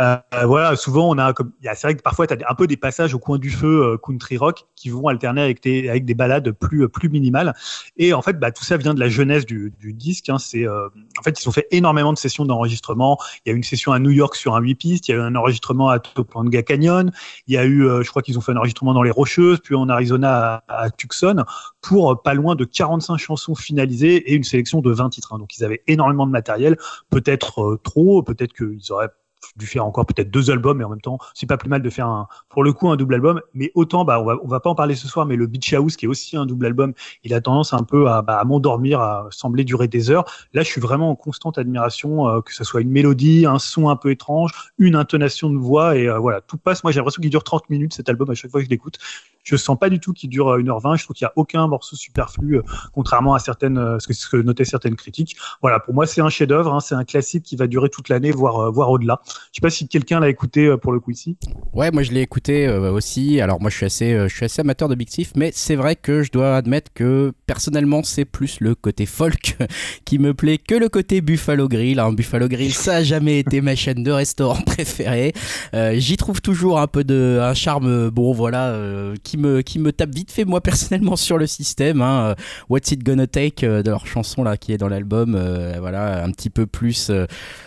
[0.00, 1.32] Euh, voilà, souvent on a
[1.62, 4.36] c'est vrai que parfois tu as un peu des passages au coin du feu country
[4.36, 7.54] rock qui vont alterner avec des, avec des balades plus, plus minimales.
[7.96, 10.30] Et en fait, bah, tout ça vient de la jeunesse du, du disque.
[10.38, 13.18] C'est, euh, en fait, ils ont fait énormément de sessions d'enregistrement.
[13.44, 15.08] Il y a eu une session à New York sur un 8 pistes.
[15.08, 17.12] Il y a eu un enregistrement à Topanga Canyon.
[17.46, 19.60] Il y a eu, euh, je crois qu'ils ont fait un enregistrement dans les Rocheuses,
[19.60, 21.44] puis en Arizona à, Tucson,
[21.80, 25.32] pour euh, pas loin de 45 chansons finalisées et une sélection de 20 titres.
[25.32, 25.38] hein.
[25.38, 26.76] Donc, ils avaient énormément de matériel.
[27.10, 29.10] Peut-être trop, peut-être qu'ils auraient
[29.56, 31.90] dû faire encore peut-être deux albums, mais en même temps, c'est pas plus mal de
[31.90, 33.40] faire un, pour le coup, un double album.
[33.54, 35.72] Mais autant, bah, on va, on va pas en parler ce soir, mais le Beach
[35.72, 36.92] House, qui est aussi un double album,
[37.22, 40.24] il a tendance un peu à, bah, à m'endormir, à sembler durer des heures.
[40.52, 43.88] Là, je suis vraiment en constante admiration, euh, que ce soit une mélodie, un son
[43.88, 46.84] un peu étrange, une intonation de voix, et euh, voilà, tout passe.
[46.84, 48.98] Moi, j'ai l'impression qu'il dure 30 minutes, cet album, à chaque fois que je l'écoute.
[49.44, 50.98] Je sens pas du tout qu'il dure euh, 1h20.
[50.98, 54.36] Je trouve qu'il y a aucun morceau superflu, euh, contrairement à certaines, euh, ce que,
[54.38, 55.36] notaient certaines critiques.
[55.62, 58.30] Voilà, pour moi, c'est un chef-d'œuvre, hein, c'est un classique qui va durer toute l'année,
[58.32, 59.20] voire, euh, voire au-delà.
[59.52, 61.36] Je sais pas si quelqu'un l'a écouté euh, pour le coup ici.
[61.72, 63.40] Ouais, moi je l'ai écouté euh, aussi.
[63.40, 65.76] Alors moi je suis assez, euh, je suis assez amateur de Big Thief, mais c'est
[65.76, 69.56] vrai que je dois admettre que personnellement c'est plus le côté folk
[70.04, 71.98] qui me plaît que le côté Buffalo Grill.
[72.00, 72.12] hein.
[72.12, 75.32] Buffalo Grill, ça a jamais été ma chaîne de restaurant préférée.
[75.74, 79.78] Euh, J'y trouve toujours un peu de, un charme, bon voilà, euh, qui me, qui
[79.80, 82.00] me tape vite fait moi personnellement sur le système.
[82.00, 82.30] Hein.
[82.30, 82.34] Euh,
[82.68, 86.24] What's It Gonna Take euh, de leur chanson là qui est dans l'album, euh, voilà,
[86.24, 87.10] un petit peu plus.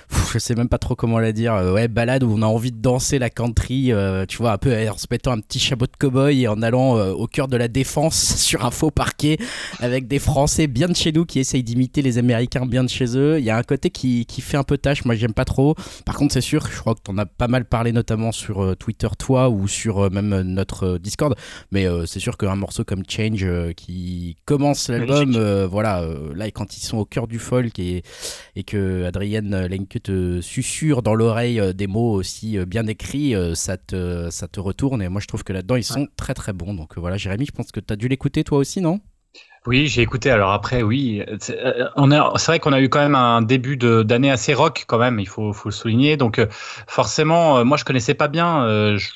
[0.10, 1.54] Pff, je sais même pas trop comment la dire.
[1.54, 4.58] euh, ouais, balade où on a envie de danser la country, euh, tu vois, un
[4.58, 7.48] peu en se mettant un petit chapeau de cow-boy et en allant euh, au cœur
[7.48, 9.38] de la défense sur un faux parquet
[9.80, 13.18] avec des Français bien de chez nous qui essayent d'imiter les Américains bien de chez
[13.18, 13.38] eux.
[13.40, 15.04] Il y a un côté qui, qui fait un peu tâche.
[15.06, 15.76] Moi, j'aime pas trop.
[16.06, 19.08] Par contre, c'est sûr, je crois que t'en as pas mal parlé, notamment sur Twitter,
[19.20, 21.36] toi, ou sur même notre Discord.
[21.72, 26.06] Mais c'est sûr qu'un morceau comme Change qui commence l'album, voilà,
[26.36, 28.04] là, et quand ils sont au cœur du folk et,
[28.56, 32.88] et que Adrienne Lenker lorsque te susurre dans l'oreille euh, des mots aussi euh, bien
[32.88, 35.02] écrits, euh, ça te, ça te retourne.
[35.02, 36.74] Et moi, je trouve que là-dedans, ils sont très très bons.
[36.74, 39.00] Donc voilà, Jérémy, je pense que tu as dû l'écouter toi aussi, non?
[39.66, 40.32] Oui, j'ai écouté.
[40.32, 41.58] Alors après, oui, c'est
[42.48, 45.20] vrai qu'on a eu quand même un début de- d'année assez rock quand même.
[45.20, 46.16] Il faut, faut le souligner.
[46.18, 46.40] Donc
[46.88, 48.98] forcément, moi je connaissais pas bien.
[48.98, 49.10] je-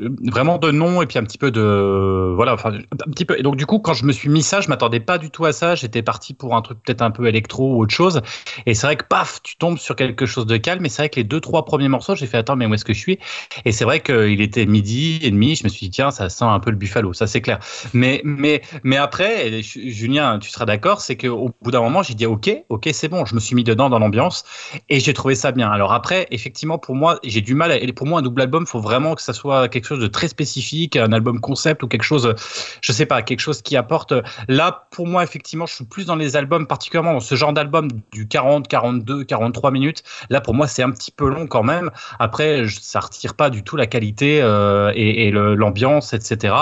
[0.00, 3.38] vraiment de nom et puis un petit peu de voilà enfin un petit peu.
[3.38, 5.44] Et donc du coup quand je me suis mis ça je m'attendais pas du tout
[5.44, 5.74] à ça.
[5.74, 8.20] J'étais parti pour un truc peut-être un peu électro ou autre chose.
[8.66, 10.84] Et c'est vrai que paf tu tombes sur quelque chose de calme.
[10.84, 12.84] Et c'est vrai que les deux trois premiers morceaux j'ai fait attends mais où est-ce
[12.84, 13.18] que je suis?
[13.64, 15.56] Et c'est vrai qu'il était midi et demi.
[15.56, 17.58] Je me suis dit tiens ça sent un peu le buffalo ça c'est clair.
[17.94, 22.26] Mais mais mais après Julien tu seras d'accord c'est qu'au bout d'un moment j'ai dit
[22.26, 23.24] ok ok c'est bon.
[23.24, 24.44] Je me suis mis dedans dans l'ambiance
[24.88, 25.70] et j'ai trouvé ça bien.
[25.70, 28.66] Alors après effectivement pour moi j'ai du mal à, et pour moi un double album
[28.66, 32.02] faut vraiment que ça soit quelque chose de très spécifique un album concept ou quelque
[32.02, 32.34] chose
[32.80, 34.12] je sais pas quelque chose qui apporte
[34.48, 37.88] là pour moi effectivement je suis plus dans les albums particulièrement dans ce genre d'album
[38.12, 40.02] du 40 42 43 minutes.
[40.30, 41.90] Là pour moi c'est un petit peu long quand même.
[42.18, 46.54] Après ça retire pas du tout la qualité euh, et, l'ambiance etc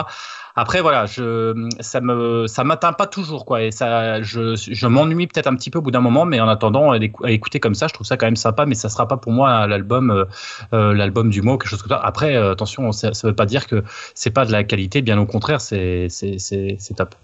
[0.58, 5.26] après voilà, je ça me ça m'atteint pas toujours quoi et ça je je m'ennuie
[5.26, 6.98] peut-être un petit peu au bout d'un moment mais en attendant à
[7.30, 9.66] écouter comme ça, je trouve ça quand même sympa mais ça sera pas pour moi
[9.66, 10.24] l'album euh,
[10.72, 12.00] euh, l'album du mois ou quelque chose comme ça.
[12.02, 13.84] Après euh, attention, ça, ça veut pas dire que
[14.14, 17.14] c'est pas de la qualité, bien au contraire, c'est c'est c'est c'est top.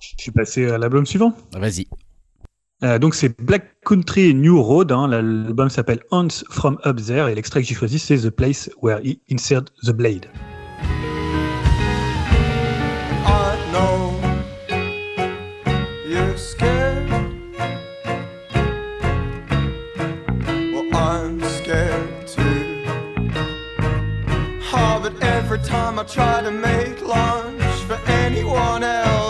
[0.00, 1.34] Je suis passé à l'album suivant.
[1.52, 1.86] Vas-y.
[2.84, 4.92] Euh, donc c'est Black Country New Road.
[4.92, 5.08] Hein.
[5.08, 9.00] L'album s'appelle Hunts from Up There et l'extrait que j'ai choisi c'est The Place Where
[9.04, 10.26] He Insert the Blade.
[26.04, 29.27] Time I try to make lunch for anyone else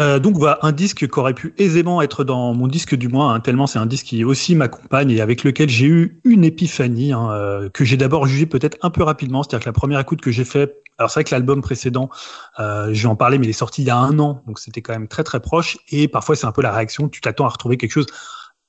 [0.00, 3.32] Euh, donc voilà un disque qui aurait pu aisément être dans mon disque du mois,
[3.32, 7.12] hein, tellement c'est un disque qui aussi m'accompagne et avec lequel j'ai eu une épiphanie
[7.12, 10.20] hein, euh, que j'ai d'abord jugé peut-être un peu rapidement, c'est-à-dire que la première écoute
[10.20, 12.10] que j'ai fait, alors c'est vrai que l'album précédent,
[12.58, 14.58] euh, je vais en parler, mais il est sorti il y a un an, donc
[14.58, 15.78] c'était quand même très très proche.
[15.90, 18.06] Et parfois c'est un peu la réaction, tu t'attends à retrouver quelque chose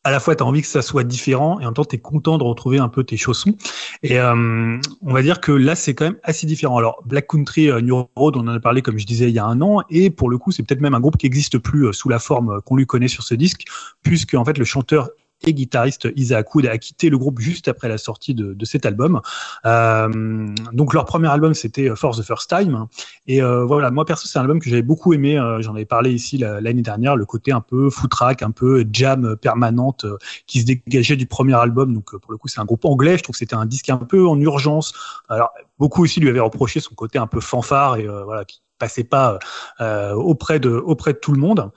[0.04, 1.96] à la fois tu as envie que ça soit différent et en même temps tu
[1.96, 3.56] es content de retrouver un peu tes chaussons.
[4.04, 6.78] Et euh, on va dire que là c'est quand même assez différent.
[6.78, 9.40] Alors Black Country euh, New Road, on en a parlé comme je disais il y
[9.40, 11.88] a un an et pour le coup c'est peut-être même un groupe qui n'existe plus
[11.88, 13.66] euh, sous la forme euh, qu'on lui connaît sur ce disque
[14.02, 15.10] puisque en fait le chanteur
[15.46, 18.86] et guitariste Isaac Wood a quitté le groupe juste après la sortie de, de cet
[18.86, 19.22] album.
[19.66, 22.88] Euh, donc leur premier album c'était For the First Time
[23.28, 25.38] et euh, voilà moi perso c'est un album que j'avais beaucoup aimé.
[25.38, 28.86] euh, J'en avais parlé ici la- l'année dernière, le côté un peu footrack, un peu
[28.92, 31.94] jam permanente euh, qui se dégageait du premier album.
[31.94, 33.18] Donc euh, pour le coup c'est un groupe anglais.
[33.18, 34.94] Je trouve que c'était un disque un peu en urgence.
[35.30, 38.62] Alors beaucoup aussi lui avaient reproché son côté un peu fanfare et euh, voilà qui
[38.80, 39.40] passait pas
[39.82, 41.72] euh, auprès de auprès de tout le monde.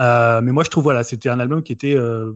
[0.00, 2.32] Euh, mais moi je trouve voilà c'était un album qui était euh,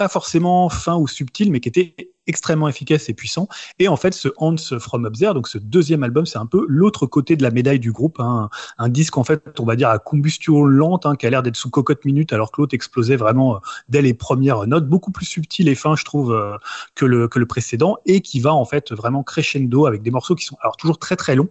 [0.00, 1.94] pas forcément fin ou subtil, mais qui était
[2.26, 3.48] extrêmement efficace et puissant.
[3.78, 6.64] Et en fait, ce Hans from Up There, donc ce deuxième album, c'est un peu
[6.68, 8.18] l'autre côté de la médaille du groupe.
[8.18, 8.48] hein.
[8.78, 11.56] Un disque, en fait, on va dire à combustion lente, hein, qui a l'air d'être
[11.56, 13.58] sous cocotte minute, alors que l'autre explosait vraiment euh,
[13.90, 16.56] dès les premières notes, beaucoup plus subtil et fin, je trouve, euh,
[16.94, 20.34] que le, que le précédent, et qui va en fait vraiment crescendo avec des morceaux
[20.34, 21.50] qui sont alors toujours très très longs.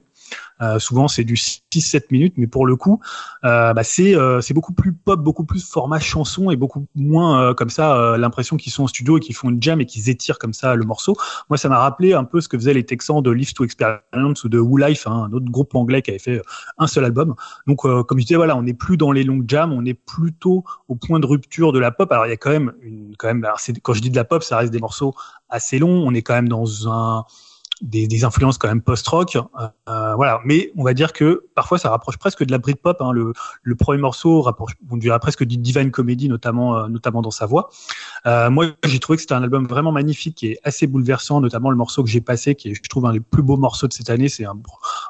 [0.62, 3.00] Euh, souvent c'est du 6-7 minutes, mais pour le coup,
[3.46, 7.54] euh, bah, c'est euh, c'est beaucoup plus pop, beaucoup plus format chanson et beaucoup moins
[7.54, 10.40] comme ça l'impression qu'ils sont en studio et qu'ils font une jam et qu'ils étirent
[10.40, 11.16] comme ça le morceau.
[11.50, 14.44] Moi, ça m'a rappelé un peu ce que faisaient les Texans de Live to Experience
[14.44, 16.42] ou de Who Life, hein, un autre groupe anglais qui avait fait
[16.78, 17.36] un seul album.
[17.68, 20.64] Donc, comme je disais, voilà, on n'est plus dans les longues jams, on est plutôt
[20.88, 22.12] au point de rupture de la pop.
[22.12, 22.74] Alors, il y a quand même
[23.18, 25.14] quand même, alors, quand je dis de la pop, ça reste des morceaux
[25.50, 26.04] assez longs.
[26.06, 27.26] On est quand même dans un
[27.82, 30.42] des, influences quand même post-rock, euh, voilà.
[30.46, 33.02] Mais on va dire que parfois ça rapproche presque de la Britpop.
[33.02, 33.12] Hein.
[33.14, 33.34] Le,
[33.76, 37.70] premier morceau rapproche, on dirait presque du Divine Comedy, notamment, euh, notamment dans sa voix.
[38.26, 41.78] Euh, moi, j'ai trouvé que c'était un album vraiment magnifique et assez bouleversant, notamment le
[41.78, 44.10] morceau que j'ai passé, qui est, je trouve, un des plus beaux morceaux de cette
[44.10, 44.28] année.
[44.28, 44.56] C'est un,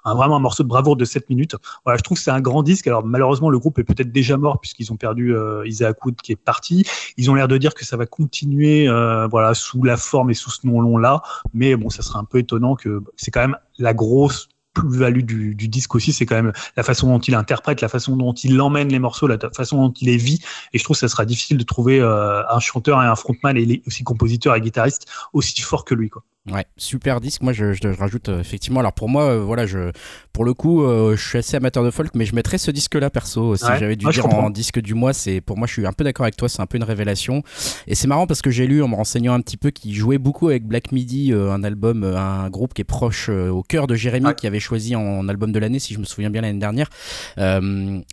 [0.06, 1.56] vraiment un morceau de bravoure de 7 minutes.
[1.86, 2.88] Voilà, je trouve que c'est un grand disque.
[2.88, 6.32] Alors, malheureusement, le groupe est peut-être déjà mort puisqu'ils ont perdu euh, Isaac Wood qui
[6.32, 6.86] est parti.
[7.18, 10.36] Ils ont l'air de dire que ça va continuer, euh, voilà, sous la forme et
[10.36, 11.22] sous ce nom-là.
[11.54, 15.56] Mais bon, ça serait un peu étonnant que c'est quand même la grosse plus-value du,
[15.56, 18.60] du disque aussi, c'est quand même la façon dont il interprète, la façon dont il
[18.62, 20.40] emmène les morceaux, la façon dont il les vit.
[20.74, 23.58] Et je trouve que ça sera difficile de trouver euh, un chanteur et un frontman
[23.58, 26.10] et aussi compositeur et guitariste aussi fort que lui.
[26.52, 27.42] Ouais, super disque.
[27.42, 28.80] Moi, je, je rajoute euh, effectivement.
[28.80, 29.92] Alors pour moi, euh, voilà, je,
[30.34, 33.10] pour le coup, euh, je suis assez amateur de folk, mais je mettrais ce disque-là
[33.10, 33.56] perso.
[33.56, 33.78] Si Ouais.
[33.80, 36.04] j'avais dû je dire en disque du mois, c'est pour moi, je suis un peu
[36.04, 36.50] d'accord avec toi.
[36.50, 37.44] C'est un peu une révélation.
[37.88, 40.18] Et c'est marrant parce que j'ai lu en me renseignant un petit peu qu'il jouait
[40.18, 44.28] beaucoup avec Black Midi, un album, un groupe qui est proche au cœur de Jérémy,
[44.28, 44.36] Ouais.
[44.36, 46.90] qui avait choisi en album de l'année, si je me souviens bien l'année dernière.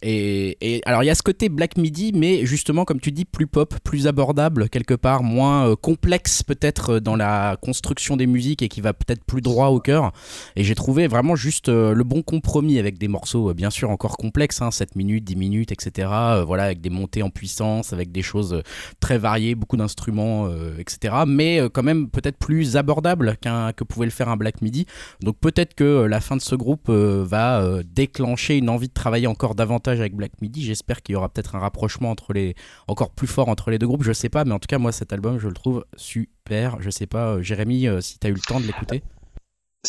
[0.03, 3.25] Et, et alors il y a ce côté Black Midi, mais justement, comme tu dis,
[3.25, 8.69] plus pop, plus abordable quelque part, moins complexe peut-être dans la construction des musiques et
[8.69, 10.13] qui va peut-être plus droit au cœur.
[10.57, 13.91] Et j'ai trouvé vraiment juste euh, le bon compromis avec des morceaux, euh, bien sûr,
[13.91, 16.09] encore complexes, hein, 7 minutes, 10 minutes, etc.
[16.13, 18.63] euh, voilà, avec des montées en puissance, avec des choses
[19.01, 20.49] très variées, beaucoup d'instruments,
[20.79, 21.15] etc.
[21.27, 24.87] Mais quand même peut-être plus abordable qu'un que pouvait le faire un Black Midi.
[25.21, 29.55] Donc peut-être que la fin de ce groupe va déclencher une envie de travailler encore
[29.55, 30.65] davantage avec Black Midi.
[30.65, 32.55] J'espère qu'il y aura peut-être un rapprochement entre les
[32.89, 34.03] encore plus fort entre les deux groupes.
[34.05, 36.36] Je sais pas, mais en tout cas moi cet album je le trouve super.
[36.51, 39.03] Je sais pas, euh, Jérémy, euh, si t'as eu le temps de l'écouter.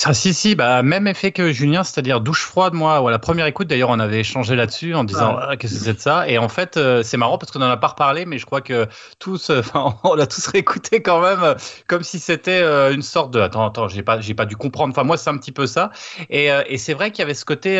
[0.06, 3.20] Ah, si, si, bah, même effet que Julien, c'est-à-dire douche froide, moi, ou à la
[3.20, 5.48] première écoute, d'ailleurs, on avait échangé là-dessus en disant Ah.
[5.50, 6.28] ah, qu'est-ce que c'est de ça.
[6.30, 8.62] Et en fait, euh, c'est marrant parce qu'on en a pas reparlé, mais je crois
[8.62, 8.88] que
[9.20, 11.56] tous, euh, enfin, on l'a tous réécouté quand même, euh,
[11.88, 13.40] comme si c'était euh, une sorte de.
[13.40, 14.92] Attends, attends, j'ai pas, j'ai pas dû comprendre.
[14.92, 15.90] Enfin, moi, c'est un petit peu ça.
[16.30, 17.78] Et, euh, et c'est vrai qu'il y avait ce côté.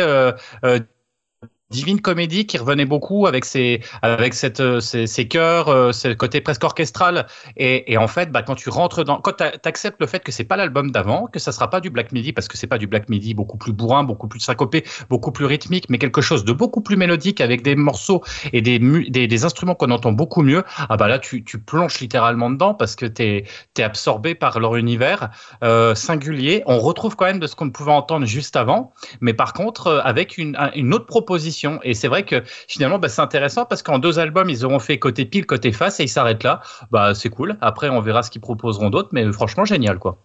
[1.70, 6.08] Divine Comédie qui revenait beaucoup avec ses avec cette euh, ses, ses chœurs, euh, ce
[6.14, 7.26] côté presque orchestral
[7.58, 10.44] et, en fait bah quand tu rentres dans quand t'a- t'acceptes le fait que c'est
[10.44, 12.86] pas l'album d'avant, que ça sera pas du Black Midi parce que c'est pas du
[12.86, 16.52] Black Midi beaucoup plus bourrin, beaucoup plus syncopé, beaucoup plus rythmique, mais quelque chose de
[16.54, 18.22] beaucoup plus mélodique avec des morceaux
[18.54, 18.78] et des
[19.10, 20.64] des, instruments qu'on entend beaucoup mieux.
[20.88, 24.76] Ah bah là tu tu plonges littéralement dedans parce que t'es t'es absorbé par leur
[24.76, 25.28] univers
[25.62, 26.62] euh, singulier.
[26.66, 30.38] On retrouve quand même de ce qu'on pouvait entendre juste avant, mais par contre avec
[30.38, 31.57] une, un- une autre proposition.
[31.82, 34.98] Et c'est vrai que finalement, bah, c'est intéressant parce qu'en deux albums, ils auront fait
[34.98, 36.60] côté pile, côté face, et ils s'arrêtent là.
[36.90, 37.56] Bah, c'est cool.
[37.60, 40.18] Après, on verra ce qu'ils proposeront d'autres, mais franchement, génial, quoi.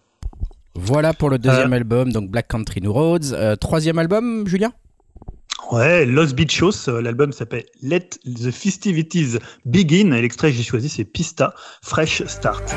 [0.74, 3.32] Voilà pour le deuxième album, donc Black Country New Roads.
[3.32, 4.72] Euh, troisième album, Julien?
[5.70, 10.88] Ouais, Los Bichos, euh, l'album s'appelle Let the Festivities Begin et l'extrait que j'ai choisi
[10.88, 12.74] c'est Pista Fresh Start.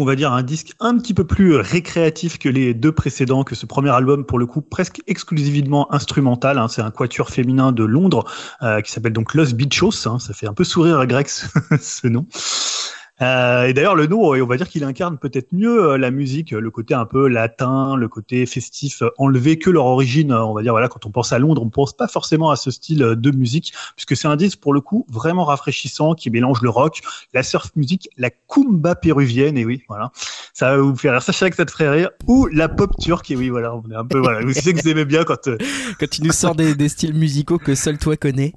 [0.00, 3.54] On va dire un disque un petit peu plus récréatif que les deux précédents, que
[3.54, 6.58] ce premier album, pour le coup, presque exclusivement instrumental.
[6.58, 6.68] hein.
[6.68, 8.24] C'est un quatuor féminin de Londres
[8.62, 10.06] euh, qui s'appelle donc Los Bichos.
[10.06, 10.18] hein.
[10.18, 11.46] Ça fait un peu sourire à Greg ce,
[11.80, 12.26] ce nom.
[13.20, 16.52] Euh, et d'ailleurs, le nom, on va dire qu'il incarne peut-être mieux euh, la musique,
[16.52, 20.30] le côté un peu latin, le côté festif euh, enlevé que leur origine.
[20.30, 22.56] euh, On va dire, voilà, quand on pense à Londres, on pense pas forcément à
[22.56, 26.62] ce style de musique, puisque c'est un disque pour le coup vraiment rafraîchissant qui mélange
[26.62, 27.00] le rock,
[27.34, 30.12] la surf musique, la kumba péruvienne, et oui, voilà,
[30.54, 31.22] ça va vous faire rire.
[31.22, 33.96] Sachez que ça te ferait rire, ou la pop turque, et oui, voilà, on est
[33.96, 35.48] un peu, voilà, vous savez que vous aimez bien quand.
[35.48, 35.58] euh,
[35.98, 38.52] Quand tu nous sors des styles musicaux que seul toi connais.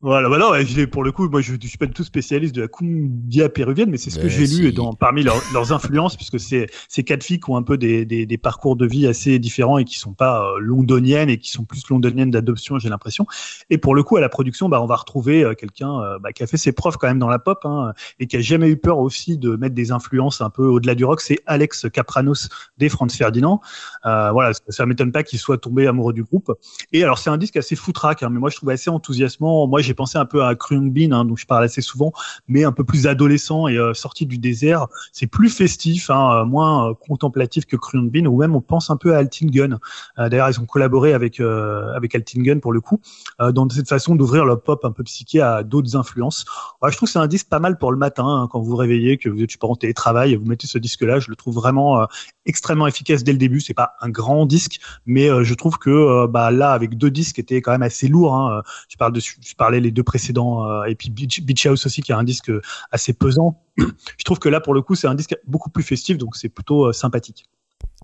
[0.00, 2.04] Voilà, bah ouais, je l'ai- pour le coup, moi je, je suis pas du tout
[2.04, 4.60] spécialiste de la cumbia péruvienne, mais c'est ce que Mais j'ai si.
[4.62, 7.76] lu dans, parmi leurs- leurs influences, puisque c'est ces quatre filles qui ont un peu
[7.76, 11.38] des, des, des parcours de vie assez différents et qui sont pas euh, londoniennes et
[11.38, 13.26] qui sont plus londoniennes d'adoption, j'ai l'impression.
[13.70, 16.32] Et pour le coup, à la production, bah, on va retrouver euh, quelqu'un euh, bah,
[16.32, 18.68] qui a fait ses preuves quand même dans la pop hein, et qui a jamais
[18.68, 21.20] eu peur aussi de mettre des influences un peu au-delà du rock.
[21.20, 22.48] C'est Alex Capranos
[22.78, 23.60] des Franz Ferdinand.
[24.06, 26.52] Euh, voilà, ça, ça m'étonne pas qu'il soit tombé amoureux du groupe.
[26.92, 29.66] Et alors c'est un disque assez foutraque, hein, mais moi je trouve assez enthousiasmant.
[29.66, 32.12] Moi j'ai pensé un peu à Krung Bin, hein, dont je parle assez souvent,
[32.46, 34.86] mais un peu plus adolescent et euh, sorti du désert.
[35.12, 38.90] C'est plus festif, hein, euh, moins euh, contemplatif que Krung Bin, ou même on pense
[38.90, 39.78] un peu à Altingen.
[40.18, 43.00] Euh, D'ailleurs, ils ont collaboré avec euh, avec Altingen pour le coup,
[43.40, 46.44] dans cette façon d'ouvrir le pop un peu psyché à d'autres influences.
[46.82, 48.70] Ouais, je trouve que c'est un disque pas mal pour le matin, hein, quand vous
[48.70, 51.18] vous réveillez, que vous êtes je sais en télétravail, vous mettez ce disque-là.
[51.18, 52.06] Je le trouve vraiment
[52.44, 53.60] extrêmement efficace dès le début.
[53.60, 57.40] C'est pas un grand disque, mais je trouve que bah, là, avec deux disques, qui
[57.40, 58.34] étaient quand même assez lourds.
[58.34, 62.12] Hein, je de, je parlais les deux précédents, euh, et puis Beach, House aussi, qui
[62.12, 62.50] a un disque
[62.90, 63.60] assez pesant.
[63.78, 66.48] je trouve que là, pour le coup, c'est un disque beaucoup plus festif, donc c'est
[66.48, 67.44] plutôt euh, sympathique.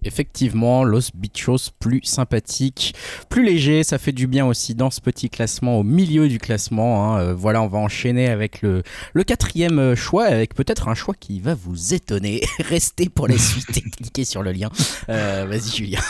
[0.06, 2.94] Effectivement, Los Bichos plus sympathique,
[3.30, 7.14] plus léger, ça fait du bien aussi dans ce petit classement, au milieu du classement.
[7.14, 7.20] hein.
[7.20, 8.82] Euh, voilà, on va enchaîner avec le,
[9.24, 12.42] quatrième choix, avec peut-être un choix qui va vous étonner.
[12.58, 14.68] Restez pour la suite et cliquez sur le lien.
[15.08, 16.00] Vas-y Julien.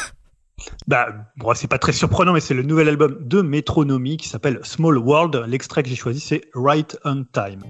[0.86, 4.60] Bah, bon, c'est pas très surprenant, mais c'est le nouvel album de Metronomy qui s'appelle
[4.62, 5.44] Small World.
[5.46, 7.62] L'extrait que j'ai choisi, c'est Right on Time.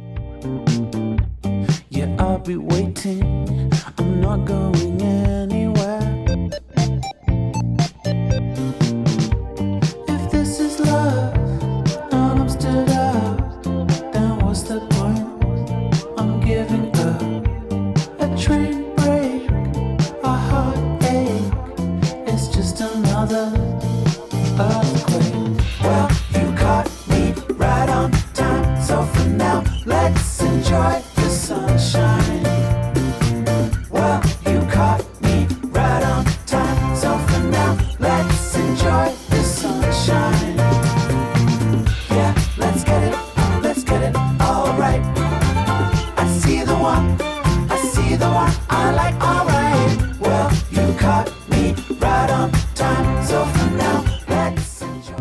[30.74, 31.03] Detroit.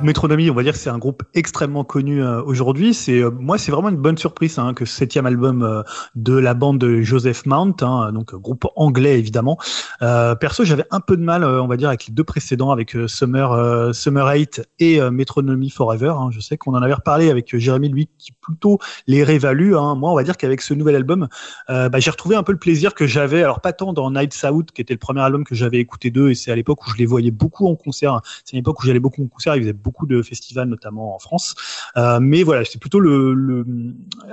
[0.03, 0.13] Enjoy.
[0.13, 2.93] Metronomy, on va dire c'est un groupe extrêmement connu euh, aujourd'hui.
[2.93, 5.81] C'est euh, moi, c'est vraiment une bonne surprise hein, que septième album euh,
[6.15, 9.57] de la bande de Joseph Mount, hein, donc groupe anglais évidemment.
[9.99, 13.93] Perso, j'avais un peu de mal, on va dire, avec les deux précédents, avec Summer
[13.93, 16.13] Summer 8 et Metronomy Forever.
[16.17, 16.29] hein.
[16.31, 19.75] Je sais qu'on en avait reparlé avec Jérémy, lui, qui plutôt les révalue.
[19.75, 19.95] Hein.
[19.95, 21.27] Moi, on va dire qu'avec ce nouvel album,
[21.69, 24.71] bah, j'ai retrouvé un peu le plaisir que j'avais, alors pas tant dans Nights Out,
[24.71, 26.97] qui était le premier album que j'avais écouté d'eux, et c'est à l'époque où je
[26.97, 28.21] les voyais beaucoup en concert.
[28.43, 31.55] C'est une où j'allais beaucoup en concert, ils faisaient beaucoup de festivals, notamment en France.
[31.97, 33.65] Euh, mais voilà, c'est plutôt le,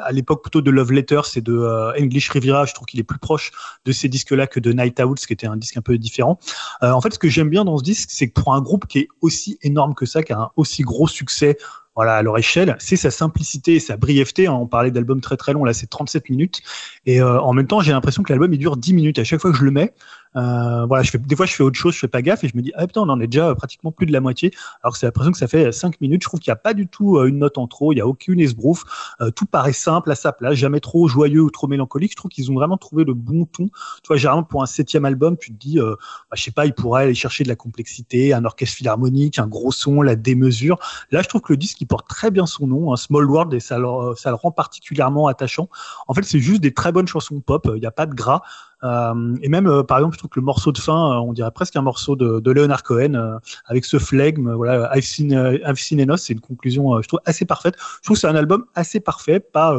[0.02, 2.64] à l'époque plutôt de Love Letters et de euh, English Riviera.
[2.64, 3.52] Je trouve qu'il est plus proche
[3.84, 6.38] de ces disques-là que de Night Owls, qui était un disque un peu différent.
[6.82, 8.86] Euh, en fait, ce que j'aime bien dans ce disque, c'est que pour un groupe
[8.86, 11.58] qui est aussi énorme que ça, qui a un aussi gros succès
[11.96, 14.48] voilà, à leur échelle, c'est sa simplicité et sa brièveté.
[14.48, 16.62] On parlait d'albums très très longs, là c'est 37 minutes.
[17.04, 19.18] Et en même temps, j'ai l'impression que l'album il dure 10 minutes.
[19.18, 19.92] À chaque fois que je le mets,
[20.36, 22.48] euh, voilà, je fais, des fois je fais autre chose, je fais pas gaffe et
[22.48, 24.52] je me dis, ah putain, on en est déjà pratiquement plus de la moitié.
[24.82, 26.22] Alors c'est l'impression que ça fait 5 minutes.
[26.22, 28.00] Je trouve qu'il n'y a pas du tout euh, une note en trop, il n'y
[28.00, 28.84] a aucune esbrouffe.
[29.20, 32.12] Euh, tout paraît simple à sa place, jamais trop joyeux ou trop mélancolique.
[32.12, 33.66] Je trouve qu'ils ont vraiment trouvé le bon ton.
[33.66, 35.96] Tu vois, généralement pour un septième album, tu te dis, euh,
[36.30, 39.46] bah, je sais pas, ils pourraient aller chercher de la complexité, un orchestre philharmonique, un
[39.46, 40.78] gros son, la démesure.
[41.10, 43.52] Là, je trouve que le disque il porte très bien son nom, un Small World,
[43.54, 43.78] et ça
[44.16, 45.68] ça le rend particulièrement attachant.
[46.06, 47.68] En fait, c'est juste des très bonnes chansons pop.
[47.74, 48.42] Il n'y a pas de gras.
[48.82, 51.32] Euh, et même, euh, par exemple, je trouve que le morceau de fin, euh, on
[51.32, 54.52] dirait presque un morceau de, de Leonard Cohen, avec ce flegme.
[54.52, 57.74] Voilà, I've seen, I've seen Enos, c'est une conclusion, je trouve assez parfaite.
[57.78, 59.78] Je trouve que c'est un album assez parfait, pas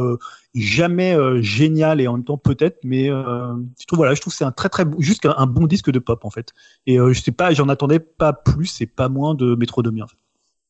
[0.53, 4.45] jamais génial et en même temps peut-être, mais je trouve voilà, je trouve que c'est
[4.45, 6.51] un très très juste un, un bon disque de pop en fait.
[6.85, 10.20] Et je sais pas, j'en attendais pas plus et pas moins de Métronomie en fait.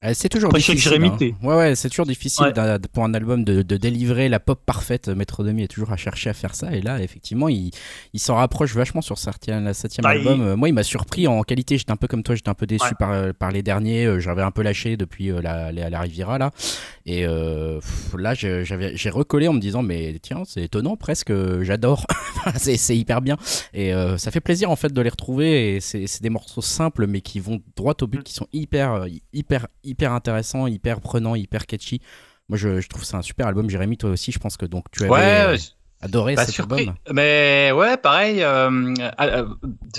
[0.04, 1.04] Euh, C'est toujours Après, difficile.
[1.04, 1.18] Hein.
[1.44, 2.80] Ouais, ouais, c'est toujours difficile Ouais.
[2.92, 5.10] pour un album de, de délivrer la pop parfaite.
[5.10, 6.74] Métronomie est toujours à chercher à faire ça.
[6.74, 7.70] Et là, effectivement, il,
[8.14, 10.40] il s'en rapproche vachement sur certains, la septième Bah, album.
[10.42, 11.78] il- Euh, Moi, il m'a surpris en qualité.
[11.78, 12.92] J'étais un peu comme toi, j'étais un peu déçu Ouais.
[12.98, 14.20] par, euh, par les derniers.
[14.20, 16.50] J'avais un peu lâché depuis la, la, la Riviera, là.
[17.06, 17.80] Et euh,
[18.18, 22.08] là, j'ai recollé en me disant, mais tiens, c'est étonnant presque, j'adore.
[22.58, 23.38] c'est c'est hyper bien.
[23.76, 25.76] Et euh, ça fait plaisir, en fait, de les retrouver.
[25.76, 28.94] Et c'est c'est des morceaux simples, mais qui vont droit au but, qui sont hyper,
[28.94, 32.02] euh, hyper, hyper intéressants, hyper prenants, hyper catchy.
[32.50, 33.70] Moi, je, je trouve c'est un super album.
[33.70, 35.60] Jérémy, toi aussi, je pense que donc tu avais Ouais, euh, ouais,
[36.02, 36.82] adoré Pas cet surpris.
[36.82, 36.96] album.
[37.14, 39.46] Mais ouais, pareil, euh, euh,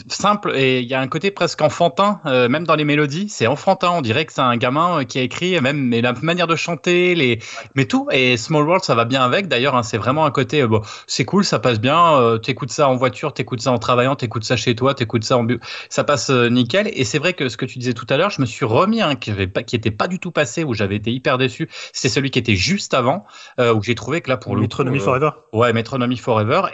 [0.08, 3.46] simple et il y a un côté presque enfantin, euh, même dans les mélodies, c'est
[3.46, 3.90] enfantin.
[3.90, 6.56] On dirait que c'est un gamin euh, qui a écrit, même mais la manière de
[6.56, 7.38] chanter, les,
[7.74, 8.08] mais tout.
[8.10, 9.48] Et Small World, ça va bien avec.
[9.48, 12.14] D'ailleurs, hein, c'est vraiment un côté, euh, bon, c'est cool, ça passe bien.
[12.16, 15.36] Euh, t'écoutes ça en voiture, t'écoutes ça en travaillant, t'écoutes ça chez toi, t'écoutes ça
[15.36, 16.90] en bu, ça passe euh, nickel.
[16.94, 19.02] Et c'est vrai que ce que tu disais tout à l'heure, je me suis remis
[19.02, 21.68] un qui avait pas, qui était pas du tout passé, où j'avais été hyper déçu.
[21.92, 23.24] C'est celui qui était juste avant,
[23.60, 25.30] euh, où j'ai trouvé que là pour le Metronomy euh, Forever.
[25.52, 25.91] Ouais, Metronomy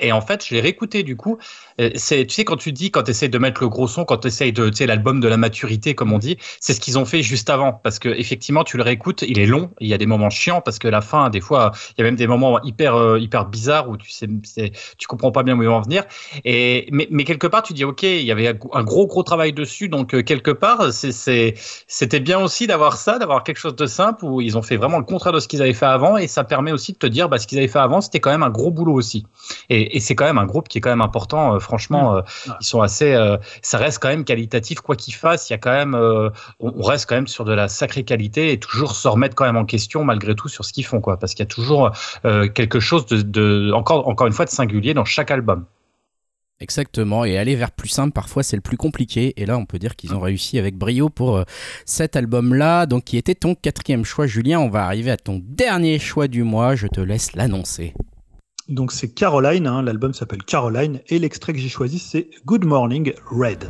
[0.01, 1.39] Et en fait, je l'ai réécouté du coup.
[1.81, 1.99] Euh, tu
[2.29, 4.53] sais, quand tu dis, quand tu essayes de mettre le gros son, quand tu essayes
[4.53, 7.23] de, tu sais, l'album de la maturité, comme on dit, c'est ce qu'ils ont fait
[7.23, 7.73] juste avant.
[7.73, 9.71] Parce que effectivement, tu le réécoutes, il est long.
[9.81, 12.05] Il y a des moments chiants parce que la fin, des fois, il y a
[12.05, 14.29] même des moments hyper, euh, hyper bizarres où tu sais,
[14.99, 16.05] tu comprends pas bien où ils vont en venir.
[16.45, 19.89] Et, mais, quelque part, tu dis, OK, il y avait un gros, gros travail dessus.
[19.89, 24.41] Donc, euh, quelque part, c'était bien aussi d'avoir ça, d'avoir quelque chose de simple où
[24.41, 26.17] ils ont fait vraiment le contraire de ce qu'ils avaient fait avant.
[26.17, 28.31] Et ça permet aussi de te dire, bah, ce qu'ils avaient fait avant, c'était quand
[28.31, 29.27] même un gros boulot aussi.
[29.71, 31.55] Et, et c'est quand même un groupe qui est quand même important.
[31.55, 32.23] euh, franchement, euh,
[32.61, 33.13] ils sont assez.
[33.13, 35.49] euh, ça reste quand même qualitatif, quoi qu'ils fassent.
[35.51, 36.31] Il y a quand même, euh,
[36.61, 39.57] on, reste quand même sur de la sacrée qualité et toujours se remettre quand même
[39.57, 41.19] en question malgré tout sur ce qu'ils font, quoi.
[41.19, 41.93] Parce qu'il y a toujours
[42.55, 45.67] quelque chose de, de, encore, encore une fois, de singulier dans chaque album.
[46.61, 49.79] Exactement, et aller vers plus simple, parfois c'est le plus compliqué, et là on peut
[49.79, 51.45] dire qu'ils ont réussi avec brio pour euh,
[51.85, 56.01] cet album-là, donc qui était ton quatrième choix, Julien, on va arriver à ton dernier
[56.01, 57.95] choix du mois, je te laisse l'annoncer.
[58.69, 63.15] Donc c'est Caroline, hein, l'album s'appelle Caroline, et l'extrait que j'ai choisi c'est Good Morning
[63.31, 63.69] Red.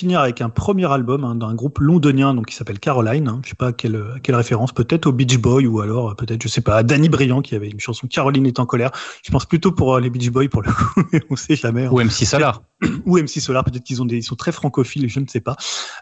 [0.00, 3.28] Finir avec un premier album hein, d'un groupe londonien donc qui s'appelle Caroline.
[3.28, 6.10] Hein, je sais pas à quelle, à quelle référence, peut-être au Beach Boy ou alors
[6.10, 8.64] euh, peut-être je sais pas à Danny Briand qui avait une chanson Caroline est en
[8.64, 8.92] colère.
[9.22, 11.84] Je pense plutôt pour euh, les Beach Boys pour le coup, mais on sait jamais.
[11.84, 11.90] hein.
[11.92, 12.62] Ou MC Solar.
[13.04, 15.56] ou MC Solar, peut-être qu'ils ont des, ils sont très francophiles, je ne sais pas.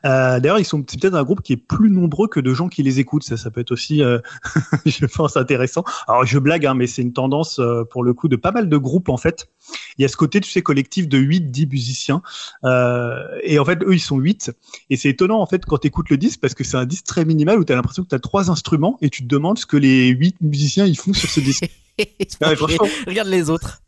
[0.05, 2.69] Euh, D'ailleurs, ils sont c'est peut-être un groupe qui est plus nombreux que de gens
[2.69, 3.25] qui les écoutent.
[3.25, 4.01] Ça, ça peut être aussi,
[4.87, 5.83] je pense, intéressant.
[6.07, 7.61] Alors, je blague, hein, mais c'est une tendance
[7.91, 9.49] pour le coup de pas mal de groupes en fait.
[9.99, 12.23] Il y a ce côté, tu sais, collectif de 8, 10 musiciens.
[12.65, 14.52] Euh, et en fait, eux, ils sont 8.
[14.90, 17.05] Et c'est étonnant, en fait, quand tu écoutes le disque, parce que c'est un disque
[17.05, 19.59] très minimal où tu as l'impression que tu as trois instruments et tu te demandes
[19.59, 21.69] ce que les 8 musiciens ils font sur ce disque.
[22.56, 22.86] Franchement.
[23.06, 23.82] Regarde les autres.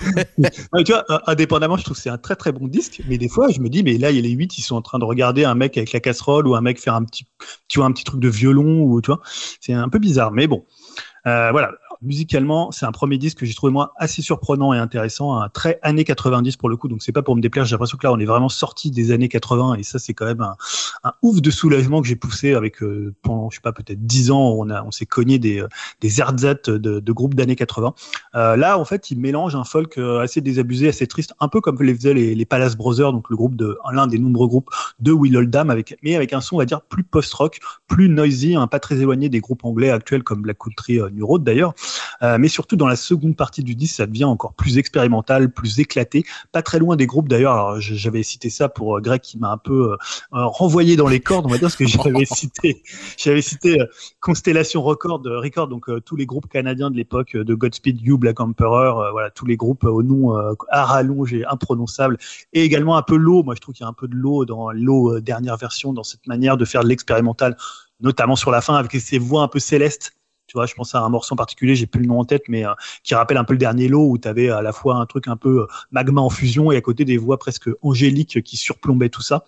[0.86, 3.28] Tu vois, euh, indépendamment, je trouve que c'est un très très bon disque, mais des
[3.28, 4.98] fois, je me dis, mais là, il y a les 8, ils sont en train
[4.98, 7.26] de regarder un mec avec la casserole ou un mec faire un petit,
[7.68, 9.20] tu vois, un petit truc de violon ou tu vois,
[9.60, 10.64] c'est un peu bizarre, mais bon.
[11.26, 11.72] Euh, voilà.
[12.02, 15.78] Musicalement, c'est un premier disque que j'ai trouvé moi assez surprenant et intéressant, un très
[15.82, 16.88] années 90 pour le coup.
[16.88, 17.64] Donc c'est pas pour me déplaire.
[17.64, 20.26] J'ai l'impression que là, on est vraiment sorti des années 80 et ça, c'est quand
[20.26, 20.56] même un,
[21.04, 24.30] un ouf de soulagement que j'ai poussé avec euh, pendant, je sais pas, peut-être 10
[24.30, 24.54] ans.
[24.58, 25.68] On a, on s'est cogné des euh,
[26.00, 27.94] des ersatz de, de groupes d'années 80.
[28.34, 31.60] Euh, là, en fait, il mélange un folk euh, assez désabusé, assez triste, un peu
[31.60, 34.70] comme les faisaient les, les Palace Brothers, donc le groupe de l'un des nombreux groupes
[35.00, 38.54] de Will Oldham, avec mais avec un son, on va dire, plus post-rock, plus noisy,
[38.54, 41.74] hein, pas très éloigné des groupes anglais actuels comme Black Country, euh, New Road d'ailleurs.
[42.22, 45.80] Euh, mais surtout dans la seconde partie du disque, ça devient encore plus expérimental, plus
[45.80, 47.80] éclaté, pas très loin des groupes d'ailleurs.
[47.80, 49.96] J'avais cité ça pour euh, Greg qui m'a un peu euh,
[50.34, 52.82] euh, renvoyé dans les cordes, on va dire, parce que j'avais cité,
[53.16, 53.86] j'avais cité euh,
[54.20, 58.18] Constellation Record, Record, donc euh, tous les groupes canadiens de l'époque euh, de Godspeed You,
[58.18, 62.18] Black Emperor, euh, voilà tous les groupes au nom euh, à rallonge et imprononçable,
[62.52, 63.42] et également un peu l'eau.
[63.42, 66.04] Moi, je trouve qu'il y a un peu de l'eau dans l'eau dernière version, dans
[66.04, 67.56] cette manière de faire de l'expérimental,
[68.00, 70.17] notamment sur la fin avec ces voix un peu célestes.
[70.48, 72.44] Tu vois, je pense à un morceau en particulier, j'ai plus le nom en tête,
[72.48, 72.72] mais euh,
[73.04, 75.28] qui rappelle un peu le dernier lot où tu avais à la fois un truc
[75.28, 79.10] un peu euh, magma en fusion et à côté des voix presque angéliques qui surplombaient
[79.10, 79.44] tout ça.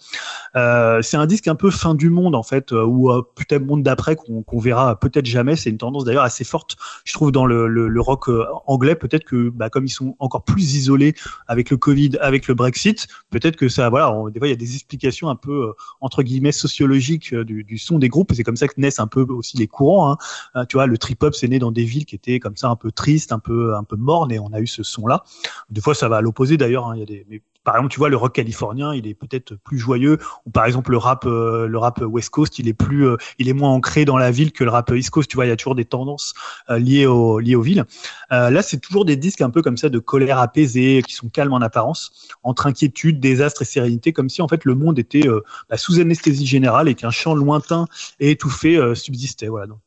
[0.57, 4.15] Euh, c'est un disque un peu fin du monde en fait, ou peut-être monde d'après
[4.15, 5.57] qu'on qu'on verra peut-être jamais.
[5.57, 8.29] C'est une tendance d'ailleurs assez forte, je trouve, dans le, rock
[8.67, 8.95] anglais.
[8.95, 11.15] Peut-être que bah, comme ils sont encore plus isolés
[11.49, 14.57] avec le Covid, avec le Brexit, peut-être que ça, voilà, des fois il y a
[14.57, 15.73] des explications un peu
[16.03, 18.33] entre guillemets sociologiques du, son des groupes.
[18.35, 20.13] C'est comme ça que naissent un peu aussi les courants.
[20.13, 20.67] Hein.
[20.67, 22.77] Tu vois, le trip hop c'est né dans des villes qui étaient comme ça un
[22.77, 25.25] peu tristes, un peu un peu mornes, et on a eu ce son-là.
[25.71, 26.89] Des fois ça va à l'opposé d'ailleurs.
[26.89, 26.97] hein.
[26.97, 29.79] Il y a des, par exemple, tu vois, le rock californien, il est peut-être plus
[29.79, 33.17] joyeux, ou par exemple le rap, euh, le rap West Coast, il est plus, euh,
[33.39, 35.31] il est moins ancré dans la ville que le rap East Coast.
[35.31, 36.35] Tu vois, il y a toujours des tendances
[36.71, 37.85] euh, liées aux liées aux villes.
[38.31, 41.53] Là, c'est toujours des disques un peu comme ça de colère apaisée, qui sont calmes
[41.53, 45.27] en apparence, entre inquiétude, désastre et sérénité, comme si en fait le monde était
[45.69, 47.87] bah, sous anesthésie générale et qu'un chant lointain
[48.21, 49.49] et étouffé subsistait.
[49.49, 49.67] Voilà.
[49.67, 49.81] Donc,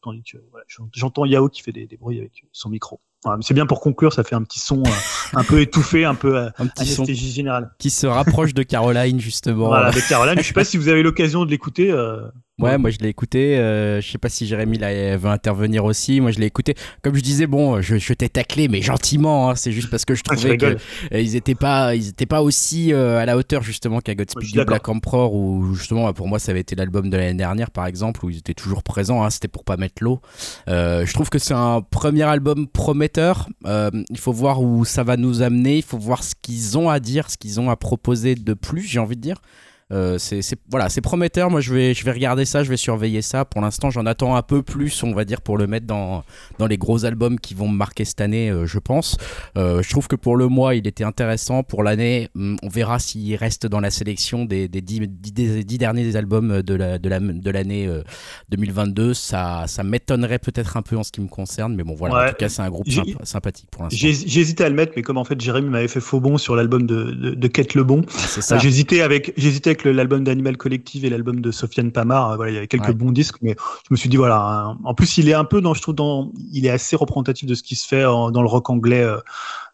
[0.93, 2.99] j'entends Yao qui fait des bruits avec son micro.
[3.41, 4.89] C'est bien pour conclure, ça fait un petit son euh,
[5.33, 7.71] un peu étouffé, un peu euh, Un petit son générale.
[7.79, 9.67] qui se rapproche de Caroline justement.
[9.67, 10.35] Voilà, avec Caroline.
[10.37, 11.93] Je sais pas si vous avez l'occasion de l'écouter.
[12.61, 13.57] Euh, Ouais, moi je l'ai écouté.
[13.57, 16.21] euh, je sais pas si Jérémy là, veut intervenir aussi.
[16.21, 16.75] Moi je l'ai écouté.
[17.01, 19.49] Comme je disais, bon, je, je t'ai taclé, mais gentiment.
[19.49, 23.17] hein, c'est juste parce que je trouvais qu'ils étaient pas, ils étaient pas aussi euh,
[23.17, 24.65] à la hauteur justement qu'à Godspeed du.
[24.65, 28.23] Black Emperor, où justement pour moi ça avait été l'album de l'année dernière par exemple,
[28.25, 29.23] où ils étaient toujours présents.
[29.23, 30.21] hein, C'était pour pas mettre l'eau.
[30.67, 33.49] Euh, je trouve que c'est un premier album prometteur.
[33.65, 35.77] Euh, il faut voir où ça va nous amener.
[35.77, 38.81] Il faut voir ce qu'ils ont à dire, ce qu'ils ont à proposer de plus.
[38.83, 39.37] J'ai envie de dire.
[39.93, 41.49] Euh, c'est voilà, c'est prometteur.
[41.49, 43.45] Moi, je vais, je vais regarder ça, je vais surveiller ça.
[43.45, 46.23] Pour l'instant, j'en attends un peu plus, on va dire, pour le mettre dans,
[46.57, 49.17] dans les gros albums qui vont me marquer cette année, euh, je pense.
[49.57, 51.63] Euh, je trouve que pour le mois, il était intéressant.
[51.63, 55.77] Pour l'année, hum, on verra s'il reste dans la sélection des, des, dix, des dix
[55.77, 58.01] derniers albums de la de la de l'année euh,
[58.49, 59.13] 2022.
[59.13, 62.15] Ça, ça m'étonnerait peut-être un peu en ce qui me concerne, mais bon, voilà.
[62.15, 62.25] Ouais.
[62.25, 62.87] En tout cas, c'est un groupe
[63.23, 64.07] sympathique pour l'instant.
[64.07, 66.87] Hésité à le mettre, mais comme en fait Jérémy m'avait fait faux bon sur l'album
[66.87, 68.57] de, de, de Kate Lebon, ça.
[68.57, 72.31] j'hésitais avec j'hésitais avec l'album d'Animal Collective et l'album de Sofiane Pamar.
[72.31, 72.93] Euh, Voilà, il y avait quelques Ouais.
[72.93, 74.37] bons disques, mais je me suis dit voilà.
[74.39, 77.47] hein, en plus, il est un peu dans, je trouve, dans, il est assez représentatif
[77.47, 79.03] de ce qui se fait en- dans le rock anglais.
[79.03, 79.17] euh,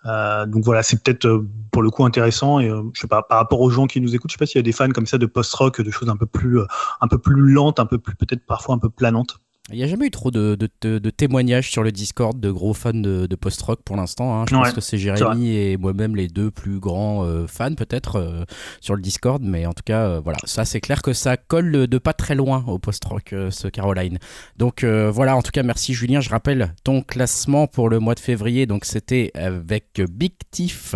[0.06, 2.60] euh, donc voilà, c'est peut-être euh, pour le coup intéressant.
[2.60, 4.46] Et euh, je sais pas, par rapport aux gens qui nous écoutent, je sais pas
[4.46, 6.66] s'il y a des fans comme ça de post-rock, de choses un peu plus, euh,
[7.02, 9.40] un peu plus lentes, un peu plus peut-être parfois un peu planantes.
[9.72, 12.50] Il n'y a jamais eu trop de, de- de- de témoignages sur le Discord de
[12.50, 14.42] gros fans de, de post-rock pour l'instant.
[14.42, 14.46] hein.
[14.50, 18.46] Je pense que c'est Jérémy et moi-même les deux plus grands euh, fans peut-être euh,
[18.82, 19.44] sur le Discord.
[19.44, 22.34] Mais en tout cas, euh, voilà, ça c'est clair que ça colle de pas très
[22.36, 24.18] loin au post-rock, euh, ce Caroline.
[24.58, 26.20] Donc euh, voilà, en tout cas, merci Julien.
[26.20, 28.66] Je rappelle ton classement pour le mois de février.
[28.66, 30.96] Donc c'était avec Big Thief.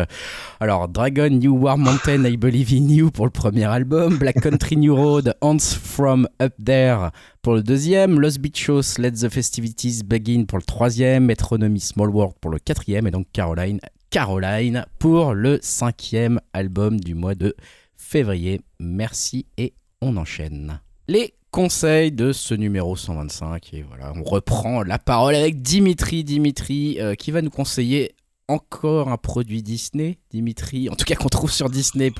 [0.60, 4.18] Alors Dragon, New War Mountain, I Believe in You pour le premier album.
[4.18, 7.10] Black Country New Road, Ants from Up There
[7.44, 12.36] pour le deuxième, Los Bichos, Let the Festivities Begin pour le troisième, Metronomy Small World
[12.40, 17.54] pour le quatrième, et donc Caroline, Caroline pour le cinquième album du mois de
[17.98, 18.62] février.
[18.80, 20.80] Merci et on enchaîne.
[21.10, 26.98] Les conseils de ce numéro 125 et voilà, on reprend la parole avec Dimitri, Dimitri
[27.02, 28.16] euh, qui va nous conseiller
[28.54, 32.12] encore un produit Disney, Dimitri, en tout cas qu'on trouve sur Disney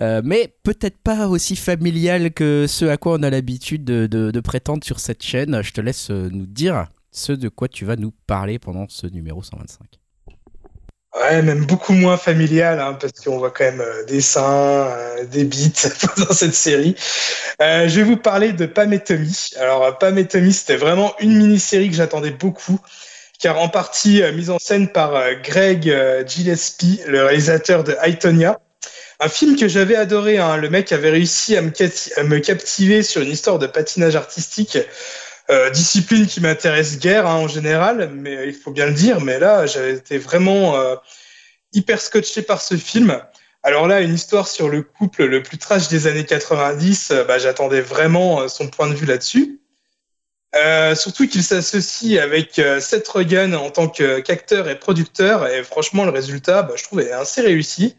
[0.00, 4.84] euh, mais peut-être pas aussi familial que ce à quoi on a l'habitude de, prétendre
[4.84, 5.62] sur cette chaîne.
[5.62, 9.06] Je te laisse euh, nous dire ce de quoi tu vas nous parler pendant ce
[9.06, 9.86] numéro 125.
[11.20, 14.92] Ouais, même beaucoup moins familial, hein, parce qu'on voit quand même euh, des seins,
[15.30, 16.96] des bites dans cette série.
[17.60, 19.50] Je vais vous parler de Pam et Tommy.
[19.60, 22.80] Alors, Pam et Tommy, c'était vraiment une mini-série que j'attendais beaucoup,
[23.38, 27.96] car en partie euh, mise en scène par euh, Greg euh, Gillespie, le réalisateur de
[28.02, 28.60] Aitonia.
[29.20, 30.38] Un film que j'avais adoré.
[30.38, 30.56] Hein.
[30.56, 31.70] Le mec avait réussi à me,
[32.16, 34.78] à me captiver sur une histoire de patinage artistique
[35.50, 39.20] euh, discipline qui m'intéresse guère hein, en général, mais il faut bien le dire.
[39.20, 40.96] Mais là, j'avais été vraiment euh,
[41.74, 43.20] hyper scotché par ce film.
[43.62, 47.38] Alors là, une histoire sur le couple le plus trash des années 90, euh, bah,
[47.38, 49.60] j'attendais vraiment son point de vue là-dessus.
[50.56, 56.04] Euh, surtout qu'il s'associe avec euh, Seth Rogen en tant qu'acteur et producteur, et franchement,
[56.04, 57.96] le résultat, bah, je trouve, est assez réussi.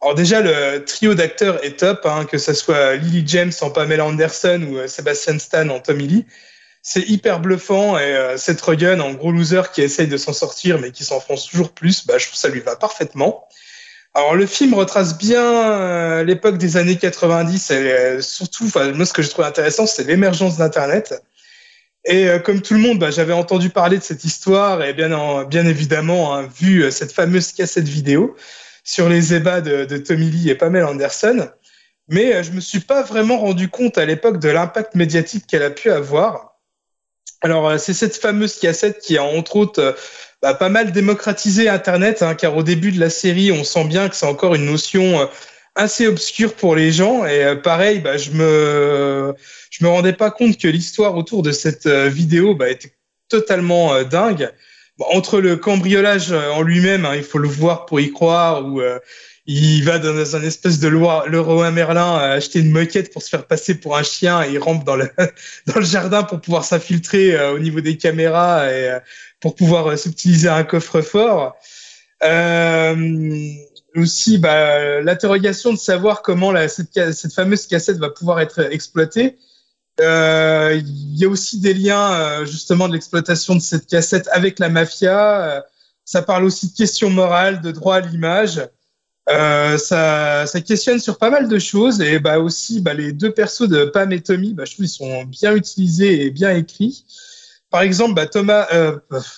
[0.00, 4.04] Alors déjà, le trio d'acteurs est top, hein, que ce soit Lily James en Pamela
[4.04, 6.26] Anderson ou euh, Sebastian Stan en Tommy Lee.
[6.82, 10.80] C'est hyper bluffant et euh, Seth Rogen en gros loser qui essaye de s'en sortir
[10.80, 13.46] mais qui s'enfonce toujours plus, bah, je trouve ça lui va parfaitement.
[14.14, 19.12] Alors le film retrace bien euh, l'époque des années 90 et euh, surtout, moi ce
[19.12, 21.22] que je trouve intéressant c'est l'émergence d'Internet.
[22.04, 25.12] Et euh, comme tout le monde, bah, j'avais entendu parler de cette histoire et bien,
[25.12, 28.36] en- bien évidemment hein, vu euh, cette fameuse cassette vidéo
[28.84, 31.48] sur les ébats de, de Tommy Lee et Pamela Anderson.
[32.08, 35.62] Mais euh, je me suis pas vraiment rendu compte à l'époque de l'impact médiatique qu'elle
[35.62, 36.58] a pu avoir.
[37.40, 39.92] Alors, euh, c'est cette fameuse cassette qui a entre autres euh,
[40.42, 44.08] bah, pas mal démocratisé Internet, hein, car au début de la série, on sent bien
[44.08, 45.26] que c'est encore une notion euh,
[45.74, 47.24] assez obscure pour les gens.
[47.26, 49.34] Et euh, pareil, bah, je me
[49.70, 52.92] je me rendais pas compte que l'histoire autour de cette euh, vidéo bah, était
[53.28, 54.50] totalement euh, dingue.
[54.98, 58.82] Bon, entre le cambriolage en lui-même, hein, il faut le voir pour y croire, ou
[58.82, 58.98] euh,
[59.46, 63.46] il va dans un espèce de loi, Leroy Merlin acheter une moquette pour se faire
[63.46, 65.10] passer pour un chien et il rampe dans le
[65.66, 68.98] dans le jardin pour pouvoir s'infiltrer euh, au niveau des caméras et
[69.40, 71.56] pour pouvoir subtiliser un coffre-fort.
[72.22, 72.94] Euh,
[73.96, 79.38] aussi, bah, l'interrogation de savoir comment la, cette, cette fameuse cassette va pouvoir être exploitée.
[80.00, 84.58] Euh, Il y a aussi des liens euh, justement de l'exploitation de cette cassette avec
[84.58, 85.56] la mafia.
[85.56, 85.60] Euh,
[86.04, 88.62] ça parle aussi de questions morales, de droit à l'image.
[89.28, 93.68] Ça, ça questionne sur pas mal de choses et bah aussi bah, les deux persos
[93.68, 97.04] de Pam et Tommy, bah, je trouve ils sont bien utilisés et bien écrits.
[97.70, 98.66] par exemple, bah, Thomas,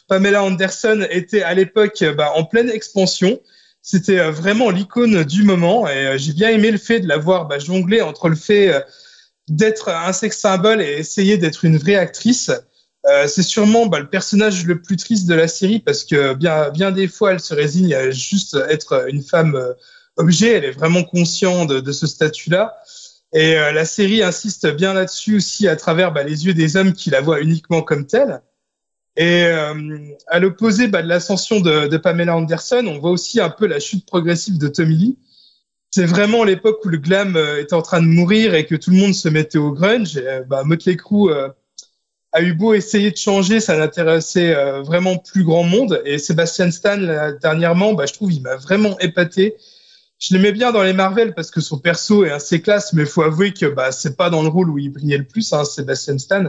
[0.09, 3.39] Pamela Anderson était à l'époque bah, en pleine expansion.
[3.87, 7.19] C'était euh, vraiment l'icône du moment et euh, j'ai bien aimé le fait de la
[7.19, 8.81] voir bah, jongler entre le fait euh,
[9.47, 12.51] d'être un sex symbole et essayer d'être une vraie actrice.
[13.07, 16.71] Euh, c'est sûrement bah, le personnage le plus triste de la série parce que bien,
[16.71, 19.63] bien des fois, elle se résigne à juste être une femme
[20.17, 20.53] objet.
[20.53, 22.75] Elle est vraiment consciente de, de ce statut-là.
[23.35, 27.11] Et la série insiste bien là-dessus aussi à travers bah, les yeux des hommes qui
[27.11, 28.41] la voient uniquement comme telle.
[29.17, 29.75] Et euh,
[30.27, 34.07] à l'opposé bah, de l'ascension de, Pamela Anderson, on voit aussi un peu la chute
[34.07, 35.19] progressive de Tommy Lee.
[35.91, 38.91] C'est vraiment l'époque où le glam euh, était en train de mourir et que tout
[38.91, 40.17] le monde se mettait au grunge.
[40.17, 41.33] Et, euh, bah, Motley Crue
[42.33, 46.03] a eu beau essayer de changer, ça n'intéressait vraiment plus grand monde.
[46.05, 46.99] Et Sébastien Stan,
[47.41, 49.55] dernièrement, bah, je trouve, il m'a vraiment épaté.
[50.19, 53.09] Je l'aimais bien dans les Marvel parce que son perso est assez classe, mais il
[53.09, 55.65] faut avouer que bah, c'est pas dans le rôle où il brillait le plus, hein,
[55.65, 56.47] Sébastien Stan.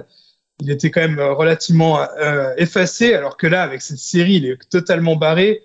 [0.60, 4.46] Il était quand même euh, relativement euh, effacé, alors que là, avec cette série, il
[4.46, 5.64] est totalement barré.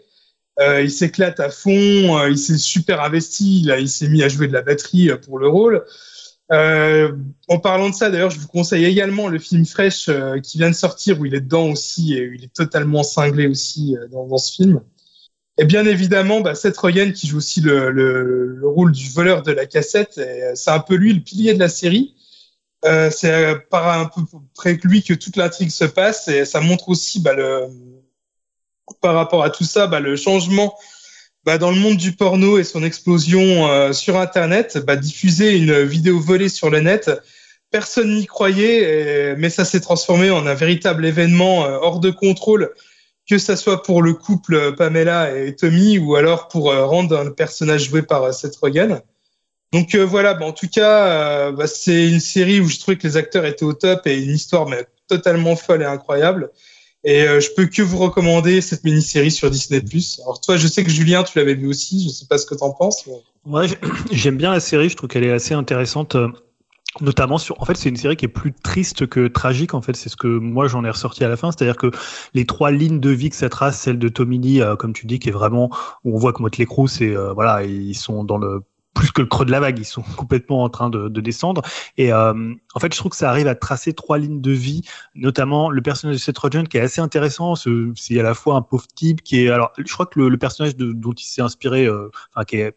[0.59, 4.29] Euh, il s'éclate à fond, euh, il s'est super investi, là, il s'est mis à
[4.29, 5.85] jouer de la batterie euh, pour le rôle.
[6.53, 7.13] Euh,
[7.49, 10.11] en parlant de ça, d'ailleurs, je vous conseille également le film Fresh
[10.43, 13.95] qui vient de sortir où il est dedans aussi et il est totalement cinglé aussi
[14.11, 14.81] dans, dans ce film.
[15.59, 19.43] Et bien évidemment, bah, Seth Rogen qui joue aussi le, le, le rôle du voleur
[19.43, 22.15] de la cassette, et, c'est un peu lui le pilier de la série.
[22.87, 24.23] Euh, c'est euh, par un peu
[24.55, 27.67] près que lui que toute l'intrigue se passe et ça montre aussi bah, le,
[29.03, 30.75] par rapport à tout ça bah, le changement
[31.45, 34.79] bah, dans le monde du porno et son explosion euh, sur Internet.
[34.87, 37.11] Bah, diffuser une vidéo volée sur le net,
[37.71, 42.11] personne n'y croyait, et- mais ça s'est transformé en un véritable événement euh, hors de
[42.11, 42.73] contrôle,
[43.29, 47.85] que ça soit pour le couple Pamela et Tommy ou alors pour rendre le personnage
[47.91, 49.03] joué par Seth Rogen.
[49.73, 52.97] Donc euh, voilà, bah, en tout cas, euh, bah, c'est une série où je trouvais
[52.97, 56.51] que les acteurs étaient au top et une histoire mais, totalement folle et incroyable.
[57.05, 59.81] Et euh, je peux que vous recommander cette mini-série sur Disney+.
[60.23, 62.55] Alors toi, je sais que Julien, tu l'avais vu aussi, je sais pas ce que
[62.55, 63.07] t'en penses.
[63.47, 63.69] mais-
[64.13, 66.15] j'aime bien la série, je trouve qu'elle est assez intéressante.
[66.17, 66.29] euh,
[67.01, 69.75] Notamment sur, en fait, c'est une série qui est plus triste que tragique.
[69.75, 71.93] En fait, c'est ce que moi j'en ai ressorti à la fin, c'est-à-dire que
[72.35, 75.07] les trois lignes de vie que ça trace, celle de Tommy Lee, euh, comme tu
[75.07, 75.71] dis, qui est vraiment
[76.05, 78.63] où on voit que Motley Crue, c'est euh, voilà, ils sont dans le
[78.95, 81.63] plus que le creux de la vague, ils sont complètement en train de, de descendre.
[81.97, 84.83] Et euh, en fait, je trouve que ça arrive à tracer trois lignes de vie,
[85.15, 87.55] notamment le personnage de Seth Rogen qui est assez intéressant.
[87.55, 90.29] ce- C'est à la fois un pauvre type qui est, alors, je crois que le,
[90.29, 92.77] le personnage de- dont il s'est inspiré, euh, enfin, qui est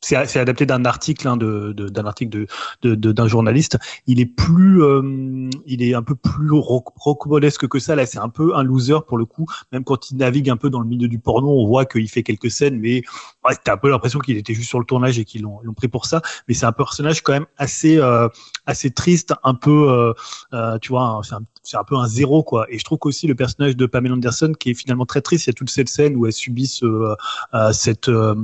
[0.00, 2.46] c'est adapté d'un article hein, de d'un article
[2.82, 3.78] de d'un journaliste.
[4.06, 8.06] Il est plus euh, il est un peu plus roc- rocambolesque que ça là.
[8.06, 9.46] C'est un peu un loser pour le coup.
[9.72, 12.22] Même quand il navigue un peu dans le milieu du porno on voit qu'il fait
[12.22, 13.02] quelques scènes mais
[13.44, 15.88] ouais, t'as un peu l'impression qu'il était juste sur le tournage et qu'ils l'ont pris
[15.88, 16.22] pour ça.
[16.48, 18.28] Mais c'est un personnage quand même assez euh,
[18.66, 20.12] assez triste un peu euh,
[20.52, 22.66] euh, tu vois un, c'est un peu un zéro quoi.
[22.70, 25.50] Et je trouve qu'aussi le personnage de Pamela Anderson qui est finalement très triste il
[25.50, 26.86] y a toute cette scène où elle subit ce
[27.54, 28.34] euh, cette euh,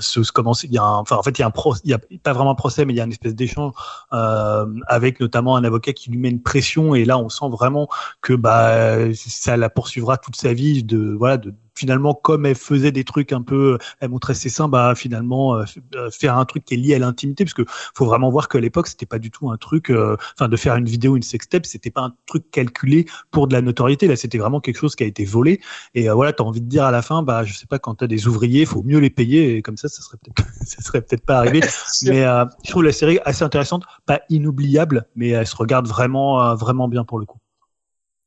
[0.00, 1.90] ce, comment il y a un, enfin en fait il y a un pro, il
[1.90, 3.72] y a pas vraiment un procès mais il y a une espèce d'échange
[4.12, 6.94] euh, avec notamment un avocat qui lui met une pression.
[6.94, 7.88] Et là on sent vraiment
[8.20, 12.92] que bah ça la poursuivra toute sa vie de voilà de finalement comme elle faisait
[12.92, 16.64] des trucs un peu elle montrait ses seins bah finalement euh, euh, faire un truc
[16.64, 19.30] qui est lié à l'intimité parce que faut vraiment voir qu'à l'époque c'était pas du
[19.30, 22.50] tout un truc euh, enfin de faire une vidéo une sextape c'était pas un truc
[22.50, 24.06] calculé pour de la notoriété.
[24.06, 25.60] Là c'était vraiment quelque chose qui a été volé.
[25.94, 27.96] Et euh, voilà t'as envie de dire à la fin bah je sais pas quand
[27.96, 29.56] t'as des ouvriers faut mieux les payer.
[29.56, 31.60] Et comme ça ça serait peut-être ça serait peut-être pas arrivé.
[32.04, 33.84] Mais euh, je trouve la série assez intéressante.
[34.06, 37.38] Pas inoubliable mais elle se regarde vraiment vraiment bien pour le coup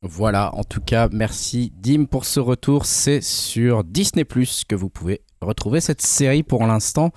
[0.05, 2.85] Voilà, en tout cas, merci Dim pour ce retour.
[2.85, 7.11] C'est sur Disney Plus que vous pouvez retrouver cette série pour l'instant.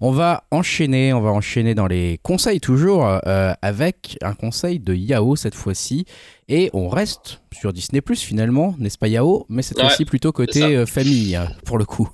[0.00, 4.94] On va enchaîner, on va enchaîner dans les conseils toujours euh, avec un conseil de
[4.94, 6.06] Yao cette fois-ci.
[6.48, 9.44] Et on reste sur Disney Plus finalement, n'est-ce pas Yao?
[9.50, 12.08] Mais cette Ouais, fois-ci plutôt côté euh, famille euh, pour le coup.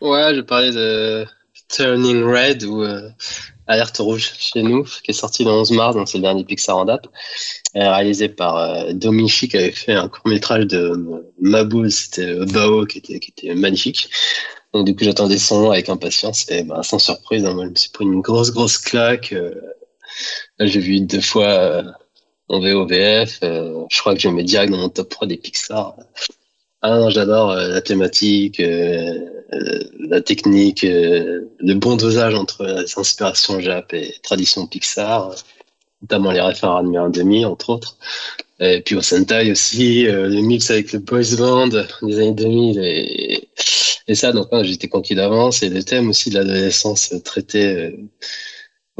[0.00, 1.26] Ouais, je parlais de
[1.68, 3.10] Turning Red ou euh,
[3.70, 6.76] Alerte Rouge chez nous, qui est sorti le 11 mars, donc c'est le dernier Pixar
[6.76, 7.06] en date,
[7.76, 12.26] euh, réalisé par euh, Domichi qui avait fait un court métrage de euh, Maboul, c'était
[12.26, 14.10] euh, Bao, qui était, magnifique.
[14.74, 17.70] Donc du coup j'attendais son nom avec impatience et bah, sans surprise, hein, moi, je
[17.70, 19.32] me suis pris une grosse grosse claque.
[20.58, 21.82] là j'ai vu deux fois euh,
[22.48, 25.94] en VOVF, je crois que je mets direct dans mon top 3 des Pixar.
[26.82, 28.60] Ah non, j'adore la thématique,
[29.98, 35.34] la technique, euh, le bon dosage entre les inspirations Jap et tradition Pixar, euh,
[36.02, 37.96] notamment les référents à un demi, entre autres.
[38.60, 42.78] Et puis au Sentai aussi, euh, le mix avec le boys band des années 2000
[42.78, 43.48] et,
[44.06, 45.62] et ça, donc ouais, j'étais conquis d'avance.
[45.62, 47.90] Et le thème aussi de l'adolescence euh, traité euh,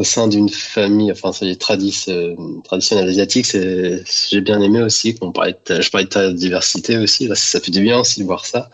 [0.01, 2.35] au sein d'une famille, enfin, c'est tradis, euh,
[2.73, 7.61] asiatiques, c'est, j'ai bien aimé aussi qu'on parlait je parlais de diversité aussi, là, ça
[7.61, 8.71] fait du bien aussi de voir ça.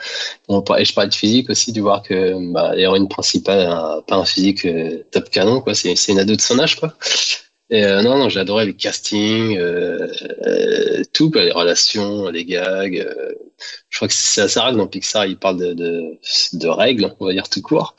[0.47, 4.15] On parlait, je parlais de physique aussi, de voir que, bah, l'héroïne principale a pas
[4.15, 6.94] un physique euh, top canon, quoi, c'est, c'est une ado de son âge, quoi.
[7.70, 10.07] Et euh, non, non, j'ai adoré les castings, euh,
[11.12, 13.05] tout, les relations, les gags.
[13.89, 16.19] je crois que c'est assez rare que dans Pixar, ils parlent de, de,
[16.53, 17.97] de règles, on va dire tout court.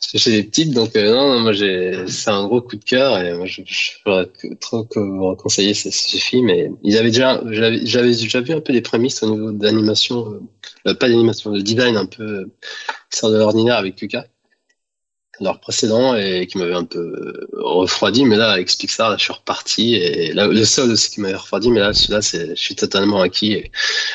[0.00, 3.18] Chez les petites, donc euh, non, non, moi j'ai, c'est un gros coup de cœur
[3.18, 4.28] et moi je, je pourrais
[4.60, 6.50] trop que vous conseiller ce, ce film.
[6.50, 10.40] Et ils avaient déjà, j'avais, déjà vu un peu les prémices au niveau d'animation,
[10.86, 12.52] euh, pas d'animation, le design un peu euh,
[13.10, 14.26] sort de l'ordinaire avec Kuka
[15.40, 19.32] leur précédent et qui m'avait un peu refroidi mais là avec Pixar là, je suis
[19.32, 22.74] reparti et là le seul aussi qui m'avait refroidi mais là celui-là c'est je suis
[22.74, 23.70] totalement acquis et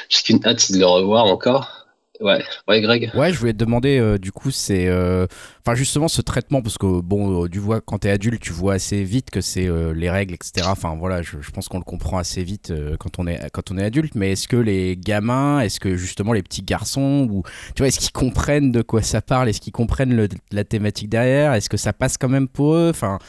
[0.09, 1.80] j'ai qu'une hâte de le revoir encore
[2.21, 4.87] ouais ouais Greg Ouais, je voulais te demander, euh, du coup, c'est.
[4.87, 5.25] euh,
[5.65, 8.73] Enfin, justement, ce traitement, parce que, bon, euh, tu vois, quand t'es adulte, tu vois
[8.75, 10.67] assez vite que c'est euh, les règles, etc.
[10.71, 13.69] Enfin, voilà, je, je pense qu'on le comprend assez vite euh, quand, on est, quand
[13.71, 14.15] on est adulte.
[14.15, 17.43] Mais est-ce que les gamins, est-ce que justement les petits garçons, ou.
[17.75, 19.49] Tu vois, est-ce qu'ils comprennent de quoi ça parle?
[19.49, 21.53] Est-ce qu'ils comprennent le- la thématique derrière?
[21.53, 22.89] Est-ce que ça passe quand même pour eux?
[22.89, 23.19] Enfin.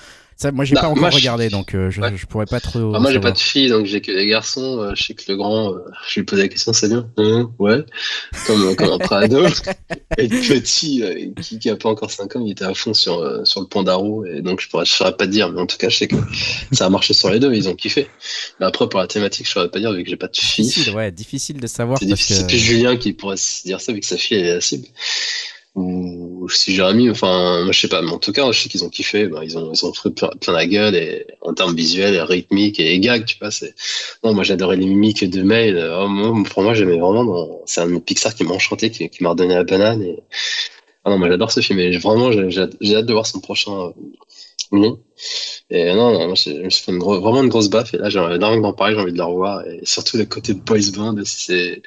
[0.43, 2.13] Ça, moi, j'ai Bah, pas encore je- regardé, donc euh, je, Ouais.
[2.17, 2.93] je pourrais pas trop.
[2.95, 5.23] Ah, moi j'ai pas de fille donc j'ai que des garçons euh, je sais que
[5.29, 5.79] le grand euh,
[6.09, 7.85] je lui posais la question c'est bien Hein ouais
[8.47, 9.47] comme comme un pré-ado
[10.19, 11.03] et le petit
[11.41, 13.83] qui, qui a pas encore 5 ans il était à fond sur sur le pont
[13.83, 15.97] d'Arrow et donc je pourrais je saurais pas te dire mais en tout cas je
[15.99, 16.17] sais que
[16.73, 18.09] ça a marché sur les deux ils ont kiffé
[18.59, 20.65] mais après pour la thématique je saurais pas dire vu que j'ai pas de fille
[20.65, 21.99] Difficile, ouais, difficile de savoir.
[21.99, 22.43] C'est difficile.
[22.43, 24.61] Que- plus Julien qui pourrait se dire ça vu que sa fille elle est la
[24.61, 24.89] cible.
[25.75, 28.91] Ou si Jérémy, enfin, je sais pas, mais en tout cas, je sais qu'ils ont
[28.91, 29.27] kiffé.
[29.27, 32.21] Ben, ils ont, ils ont pris plein, plein la gueule et en termes visuels, et
[32.21, 33.51] rythmiques et gags, tu vois.
[33.51, 33.75] C'est,
[34.23, 35.77] non, moi j'adorais les mimiques de Mail.
[35.99, 37.63] Oh, pour moi, j'aimais vraiment.
[37.65, 40.03] C'est un de mes Pixar qui m'a enchanté, qui, qui m'a redonné la banane.
[40.03, 40.19] Et...
[41.05, 41.79] Ah non, moi j'adore ce film.
[41.79, 43.93] Et vraiment, j'ai, hâte- j'ai hâte de voir son prochain
[44.73, 45.01] long.
[45.71, 47.95] Et non, non, moi, j'ai- je me suis fait vraiment une grosse baffe.
[47.95, 49.67] Et là, j'ai dingue d'en parler, j'ai envie de la revoir.
[49.67, 51.83] Et surtout le côté boys band, c'est,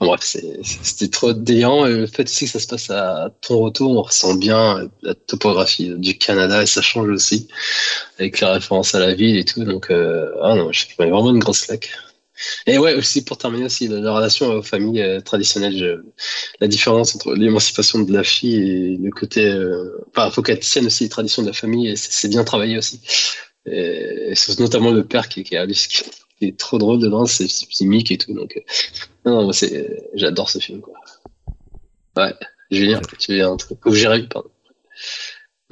[0.00, 1.86] bref, c'était trop délirant.
[1.86, 5.90] Et le fait aussi que ça se passe à Toronto, on ressent bien la topographie
[5.98, 7.48] du Canada et ça change aussi
[8.18, 9.64] avec les références à la ville et tout.
[9.64, 10.68] Donc, euh, ah non,
[10.98, 11.90] mets vraiment une grosse claque.
[12.66, 16.02] Et ouais, aussi pour terminer aussi, la, la relation aux familles euh, traditionnelles, je-
[16.60, 20.86] la différence entre l'émancipation de la fille et le côté, euh, enfin, faut qu'elle tienne
[20.86, 23.00] aussi les traditions de la famille et c'est bien travaillé aussi.
[23.66, 25.72] Et, c'est notamment le père qui, qui, est,
[26.38, 28.34] qui est trop drôle dedans, c'est cynique et tout.
[28.34, 28.60] Donc, euh,
[29.26, 30.94] non, non, moi, c'est, j'adore ce film, quoi.
[32.16, 32.34] Ouais,
[32.70, 33.84] Julien, tu veux un truc?
[33.84, 34.50] Ou Jérémy, pardon.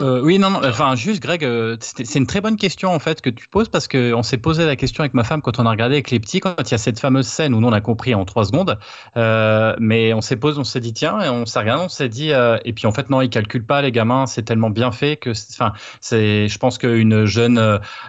[0.00, 3.20] Euh, oui, non, non, enfin, juste, Greg, euh, c'est une très bonne question, en fait,
[3.20, 5.66] que tu poses, parce que on s'est posé la question avec ma femme quand on
[5.66, 7.72] a regardé avec les petits, quand il y a cette fameuse scène où nous, on
[7.72, 8.78] a compris en trois secondes,
[9.18, 12.08] euh, mais on s'est posé, on s'est dit, tiens, et on s'est regardé, on s'est
[12.08, 15.18] dit, et puis en fait, non, ils calculent pas, les gamins, c'est tellement bien fait
[15.18, 17.58] que, enfin, c'est, je pense qu'une jeune,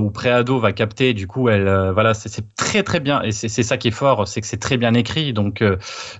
[0.01, 3.77] ou pré-ado va capter, du coup, elle, voilà, c'est très, très bien, et c'est ça
[3.79, 5.65] qui est fort, c'est que c'est très bien écrit, donc,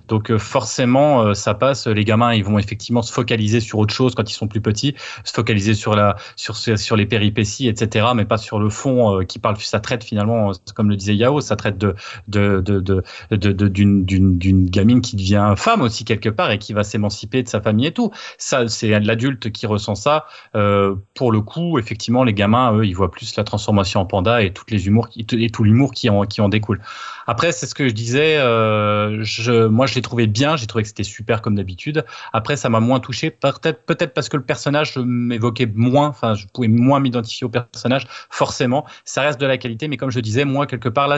[0.09, 1.87] donc forcément, ça passe.
[1.87, 4.95] Les gamins, ils vont effectivement se focaliser sur autre chose quand ils sont plus petits,
[5.23, 8.07] se focaliser sur la, sur sur les péripéties, etc.
[8.15, 9.57] Mais pas sur le fond euh, qui parle.
[9.57, 11.95] Ça traite finalement, euh, comme le disait Yao, ça traite de
[12.27, 16.83] de de d'une d'une d'une gamine qui devient femme aussi quelque part et qui va
[16.83, 18.11] s'émanciper de sa famille et tout.
[18.37, 20.25] Ça, c'est l'adulte qui ressent ça.
[20.55, 24.41] Euh, pour le coup, effectivement, les gamins, eux, ils voient plus la transformation en panda
[24.41, 26.81] et toutes les humours et tout l'humour qui en qui en découle.
[27.25, 28.35] Après, c'est ce que je disais.
[28.35, 30.57] Je, moi, je l'ai trouvé bien.
[30.57, 32.05] J'ai trouvé que c'était super comme d'habitude.
[32.33, 33.29] Après, ça m'a moins touché.
[33.29, 36.07] Peut-être, parce que le personnage m'évoquait moins.
[36.07, 38.07] Enfin, je pouvais moins m'identifier au personnage.
[38.29, 39.89] Forcément, ça reste de la qualité.
[39.89, 41.17] Mais comme je disais, moi, quelque part là,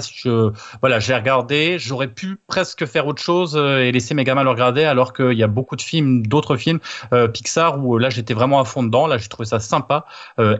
[0.82, 1.78] voilà, j'ai regardé.
[1.78, 5.34] J'aurais pu presque faire autre chose euh, et laisser mes gamins le regarder, alors qu'il
[5.34, 6.80] y a beaucoup de films, d'autres films
[7.14, 9.06] euh, Pixar où euh, là, j'étais vraiment à fond dedans.
[9.06, 10.06] Là, j'ai trouvé ça sympa,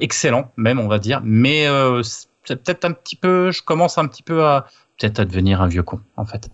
[0.02, 1.20] excellent même, on va dire.
[1.24, 1.66] Mais
[2.44, 3.52] c'est peut-être un petit peu.
[3.52, 4.68] Je commence un petit peu à
[4.99, 6.49] peut-être à devenir un vieux con, en fait.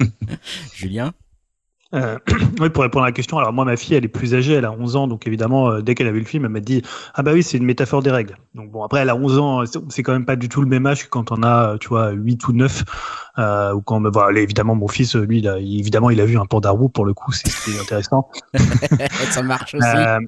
[0.74, 1.12] Julien?
[1.94, 2.18] Euh,
[2.60, 4.64] oui, pour répondre à la question, alors moi, ma fille, elle est plus âgée, elle
[4.64, 6.82] a 11 ans, donc évidemment, euh, dès qu'elle a vu le film, elle m'a dit
[7.14, 8.36] Ah bah oui, c'est une métaphore des règles.
[8.54, 10.86] Donc bon, après, elle a 11 ans, c'est- quand même pas du tout le même
[10.86, 12.82] âge que quand on a, euh, tu vois, 8 ou 9.
[13.38, 16.38] Euh, ou quand, bah, voilà, évidemment, mon fils, lui, il a, évidemment, il a vu
[16.38, 18.28] un panda roux, pour le coup, c'est- c'était intéressant.
[19.30, 19.86] ça marche aussi.
[19.96, 20.18] Euh,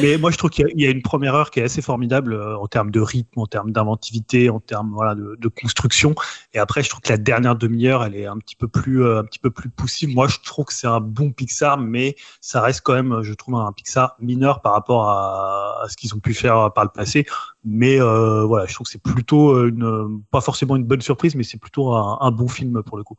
[0.00, 2.56] mais moi, je trouve qu'il y a- une première heure qui est assez formidable euh,
[2.56, 6.14] en termes de rythme, en termes d'inventivité, en termes voilà de, de construction.
[6.54, 9.20] Et après, je trouve que la dernière demi-heure, elle est un petit peu plus, euh,
[9.20, 10.06] un petit peu plus poussée.
[10.06, 13.56] Moi, je trouve que c'est un bon Pixar, mais ça reste quand même, je trouve,
[13.56, 17.26] un Pixar mineur par rapport à, à ce qu'ils ont pu faire par le passé.
[17.64, 21.42] Mais euh, voilà, je trouve que c'est plutôt une, pas forcément une bonne surprise, mais
[21.44, 23.16] c'est plutôt un bon film pour le coup.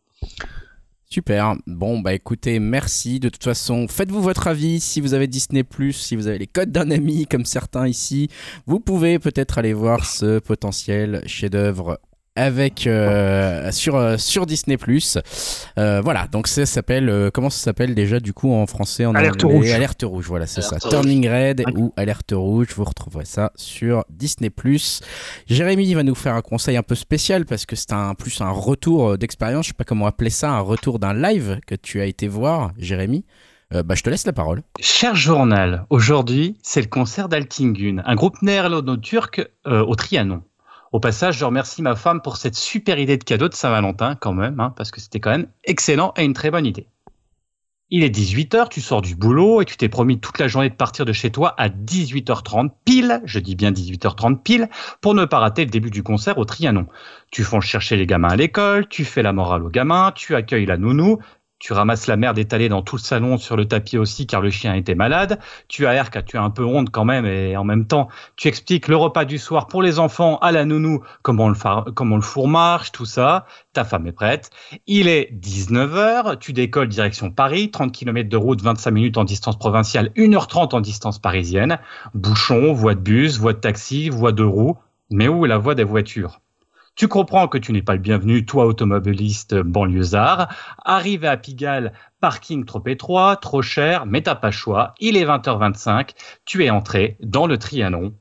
[1.14, 1.54] Super.
[1.68, 3.20] Bon, bah écoutez, merci.
[3.20, 4.80] De toute façon, faites-vous votre avis.
[4.80, 8.30] Si vous avez Disney, si vous avez les codes d'un ami, comme certains ici,
[8.66, 12.00] vous pouvez peut-être aller voir ce potentiel chef-d'œuvre
[12.36, 14.78] avec euh, sur euh, sur Disney
[15.78, 19.14] euh, voilà donc ça s'appelle euh, comment ça s'appelle déjà du coup en français en
[19.14, 19.58] Alerte anglais?
[19.58, 19.72] Rouge.
[19.72, 20.80] alerte rouge voilà c'est ça.
[20.80, 24.52] Turning Red ou alerte rouge vous retrouverez ça sur Disney
[25.48, 28.52] Jérémy va nous faire un conseil un peu spécial parce que c'est un plus un
[28.52, 29.66] retour euh, d'expérience.
[29.66, 32.72] Je sais pas comment appeler ça un retour d'un live que tu as été voir
[32.78, 33.26] Jérémy.
[33.74, 34.62] Euh, bah je te laisse la parole.
[34.80, 40.44] Cher journal, aujourd'hui, c'est le concert d'Altingun, un groupe néerlando-turc euh, au Trianon.
[40.94, 44.32] Au passage, je remercie ma femme pour cette super idée de cadeau de Saint-Valentin, quand
[44.32, 46.86] même, hein, parce que c'était quand même excellent et une très bonne idée.
[47.90, 50.76] Il est 18h, tu sors du boulot et tu t'es promis toute la journée de
[50.76, 54.70] partir de chez toi à 18h30 pile, je dis bien 18h30 pile,
[55.02, 56.86] pour ne pas rater le début du concert au Trianon.
[57.32, 60.68] Tu fonces chercher les gamins à l'école, tu fais la morale aux gamins, tu accueilles
[60.68, 61.18] la nounou,
[61.64, 64.50] tu ramasses la merde étalée dans tout le salon sur le tapis aussi car le
[64.50, 67.64] chien était malade, tu aères car tu as un peu honte quand même et en
[67.64, 71.48] même temps tu expliques le repas du soir pour les enfants à la nounou, comment
[71.48, 74.50] le, fa- comment le four marche, tout ça, ta femme est prête.
[74.88, 79.58] Il est 19h, tu décolles direction Paris, 30 km de route, 25 minutes en distance
[79.58, 81.80] provinciale, 1h30 en distance parisienne,
[82.14, 84.78] bouchon, voie de bus, voie de taxi, voie de roue,
[85.10, 86.42] mais où est la voie des voitures?
[86.96, 90.54] Tu comprends que tu n'es pas le bienvenu, toi automobiliste banlieusard.
[90.86, 94.94] Arrivé à Pigalle, parking trop étroit, trop cher, mais t'as pas choix.
[95.00, 96.12] Il est 20h25,
[96.46, 98.14] tu es entré dans le Trianon.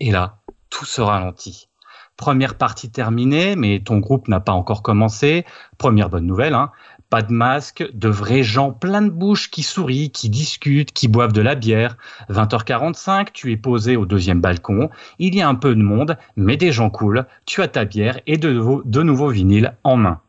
[0.00, 1.68] Et là, tout se ralentit.
[2.16, 5.46] Première partie terminée, mais ton groupe n'a pas encore commencé.
[5.78, 6.70] Première bonne nouvelle, hein.
[7.10, 11.32] Pas de masque, de vrais gens plein de bouches qui sourient, qui discutent, qui boivent
[11.32, 11.96] de la bière.
[12.30, 14.90] 20h45, tu es posé au deuxième balcon.
[15.18, 17.26] Il y a un peu de monde, mais des gens cool.
[17.46, 20.20] Tu as ta bière et de nouveaux, de nouveaux vinyles en main.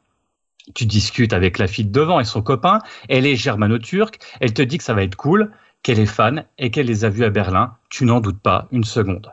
[0.73, 2.79] Tu discutes avec la fille de devant et son copain.
[3.09, 4.19] Elle est germano-turque.
[4.39, 5.51] Elle te dit que ça va être cool,
[5.83, 7.75] qu'elle est fan et qu'elle les a vus à Berlin.
[7.89, 9.31] Tu n'en doutes pas une seconde.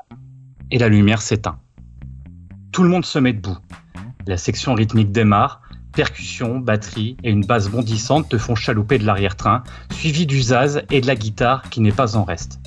[0.71, 1.59] Et la lumière s'éteint.
[2.73, 3.57] Tout le monde se met debout.
[4.27, 5.63] La section rythmique démarre.
[5.93, 9.63] Percussions, batterie et une basse bondissante te font chalouper de l'arrière-train,
[9.93, 12.61] suivi du zaz et de la guitare qui n'est pas en reste.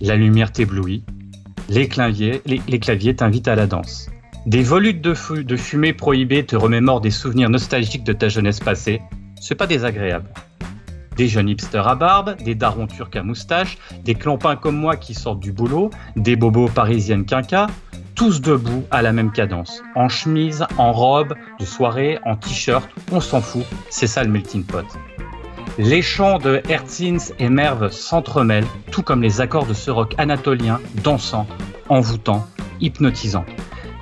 [0.00, 1.04] La lumière t'éblouit.
[1.68, 2.42] Les claviers,
[3.16, 4.08] t'invitent à la danse.
[4.46, 8.60] Des volutes de, fu- de fumée prohibées te remémorent des souvenirs nostalgiques de ta jeunesse
[8.60, 9.00] passée.
[9.40, 10.28] C'est pas désagréable.
[11.16, 15.14] Des jeunes hipsters à barbe, des darons turcs à moustache, des clampins comme moi qui
[15.14, 17.68] sortent du boulot, des bobos parisiennes quinca,
[18.16, 19.82] tous debout à la même cadence.
[19.94, 24.64] En chemise, en robe, de soirée, en t-shirt, on s'en fout, c'est ça le melting
[24.64, 24.86] pot.
[25.78, 30.80] Les chants de Hertzins et Merve s'entremêlent, tout comme les accords de ce rock anatolien,
[31.04, 31.46] dansant,
[31.90, 32.46] envoûtant,
[32.80, 33.44] hypnotisant.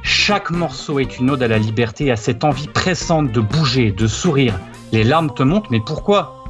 [0.02, 4.06] Chaque morceau est une ode à la liberté, à cette envie pressante de bouger, de
[4.06, 4.54] sourire.
[4.92, 6.44] Les larmes te montent, mais pourquoi?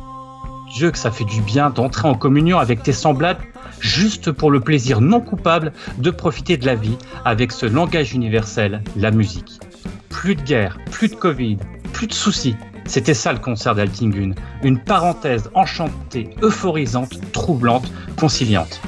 [0.74, 3.42] Dieu que ça fait du bien d'entrer en communion avec tes semblables,
[3.84, 6.96] juste pour le plaisir non coupable de profiter de la vie
[7.26, 9.60] avec ce langage universel, la musique.
[10.08, 11.58] Plus de guerre, plus de Covid,
[11.92, 12.56] plus de soucis.
[12.86, 14.32] C'était ça le concert d'Altingun,
[14.62, 18.80] une parenthèse enchantée, euphorisante, troublante, conciliante.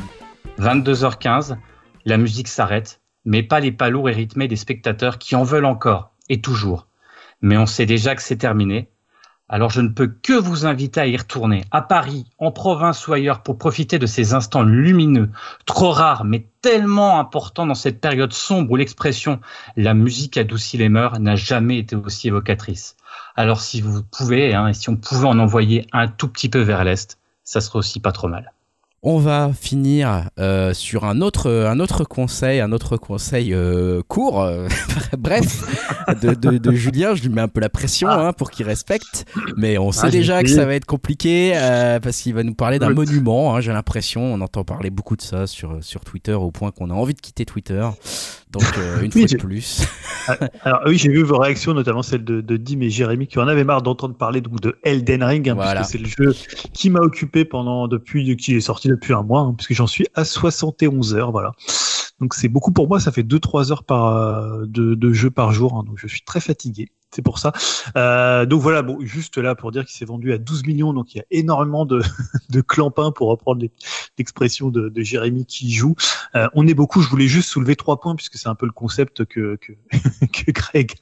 [0.58, 1.56] 22h15,
[2.06, 5.66] la musique s'arrête, mais pas les pas lourds et rythmés des spectateurs qui en veulent
[5.66, 6.86] encore, et toujours.
[7.42, 8.88] Mais on sait déjà que c'est terminé,
[9.48, 13.12] alors je ne peux que vous inviter à y retourner, à Paris, en province ou
[13.12, 15.30] ailleurs, pour profiter de ces instants lumineux,
[15.66, 19.40] trop rares, mais tellement importants dans cette période sombre où l'expression
[19.76, 22.96] «la musique adoucit les mœurs» n'a jamais été aussi évocatrice.
[23.36, 26.60] Alors si vous pouvez, hein, et si on pouvait en envoyer un tout petit peu
[26.60, 28.52] vers l'Est, ça serait aussi pas trop mal.
[29.08, 34.42] On va finir euh, sur un autre, un autre conseil, un autre conseil euh, court,
[34.42, 34.66] euh,
[35.18, 35.62] bref,
[36.20, 37.14] de, de- de Julien.
[37.14, 39.24] Je lui mets un peu la pression hein, pour qu'il respecte,
[39.56, 42.42] mais on sait Ah, j'ai déjà que ça va être compliqué euh, parce qu'il va
[42.42, 43.54] nous parler d'un monument.
[43.54, 46.90] hein, J'ai l'impression, on entend parler beaucoup de ça sur, sur Twitter au point qu'on
[46.90, 47.86] a envie de quitter Twitter.
[48.52, 49.86] Donc euh, une Oui, fois de plus.
[50.62, 53.48] Alors oui, j'ai vu vos réactions, notamment celle de, de Dim et Jérémy, qui en
[53.48, 55.84] avaient marre d'entendre parler donc de Elden Ring, hein, Voilà.
[55.84, 56.34] c'est le jeu
[56.72, 60.06] qui m'a occupé pendant depuis qu'il est sorti depuis un mois, hein, puisque j'en suis
[60.14, 61.52] à 71 heures, voilà.
[62.20, 65.52] Donc c'est beaucoup pour moi, ça fait 2-3 heures par euh, de, de jeu par
[65.52, 66.88] jour, hein, donc je suis très fatigué.
[67.12, 67.52] C'est pour ça.
[67.96, 71.14] Euh, donc voilà, bon, juste là pour dire qu'il s'est vendu à 12 millions, donc
[71.14, 72.02] il y a énormément de,
[72.66, 73.64] clampins pour reprendre
[74.18, 75.94] l'expression de, de Jérémy qui joue.
[76.34, 77.00] Euh, on est beaucoup.
[77.00, 79.56] Je voulais juste soulever trois points puisque c'est un peu le concept que
[80.32, 80.94] que, Greg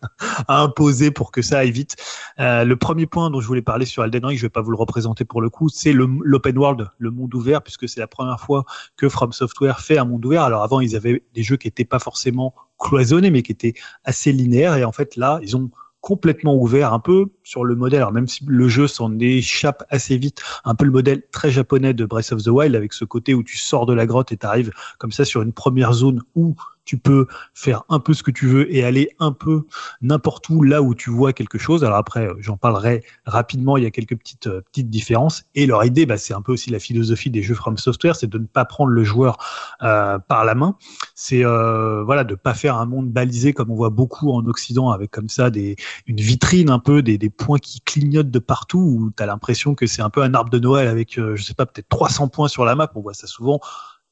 [0.49, 1.97] a imposé pour que ça aille vite.
[2.39, 4.71] Euh, le premier point dont je voulais parler sur Elden Ring, je vais pas vous
[4.71, 8.41] le représenter pour le coup, c'est l'open world, le monde ouvert, puisque c'est la première
[8.41, 8.65] fois
[8.97, 10.43] que From Software fait un monde ouvert.
[10.43, 12.55] Alors avant, ils avaient des jeux qui étaient pas forcément
[12.85, 13.75] cloisonné, mais qui était
[14.05, 14.77] assez linéaire.
[14.77, 15.71] Et en fait, là, ils ont
[16.05, 20.19] complètement ouvert un peu sur le modèle, alors même si le jeu s'en échappe assez
[20.19, 23.33] vite, un peu le modèle très japonais de Breath of the Wild avec ce côté
[23.33, 26.21] où tu sors de la grotte et tu arrives comme ça sur une première zone
[26.35, 29.65] où tu peux faire un peu ce que tu veux et aller un peu
[30.03, 31.85] n'importe où là où tu vois quelque chose.
[31.85, 33.77] Alors après, euh, j'en parlerai rapidement.
[33.77, 35.45] Il y a quelques petites euh, petites différences.
[35.55, 38.27] Et leur idée, bah, c'est un peu aussi la philosophie des jeux From Software, c'est
[38.27, 39.39] de ne pas prendre le joueur
[39.83, 40.77] euh, par la main.
[41.15, 44.91] C'est euh, voilà de pas faire un monde balisé comme on voit beaucoup en Occident
[44.91, 48.79] avec comme ça des une vitrine un peu des, des points qui clignotent de partout
[48.79, 51.43] où tu as l'impression que c'est un peu un arbre de Noël avec euh, je
[51.43, 52.91] sais pas peut-être 300 points sur la map.
[52.95, 53.61] On voit ça souvent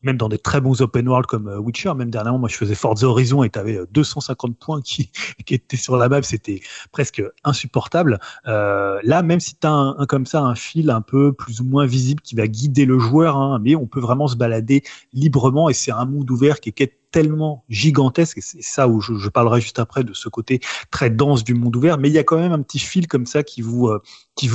[0.02, 2.74] même dans des très bons open world comme euh, Witcher, même dernièrement, moi je faisais
[2.74, 5.10] Forza Horizon et tu avais 250 points qui,
[5.46, 6.60] qui étaient sur la map, c'était
[6.92, 8.18] presque insupportable.
[8.46, 11.60] Euh, là, même si tu as un, un comme ça un fil un peu plus
[11.60, 14.82] ou moins visible qui va guider le joueur, hein, mais on peut vraiment se balader
[15.12, 19.28] librement et c'est un monde ouvert qui est, tellement gigantesque et c'est ça où je,
[19.28, 20.60] parlerai juste après de ce côté
[20.90, 23.26] très dense du monde ouvert mais il y a quand même un petit fil comme
[23.26, 24.02] ça qui vous euh,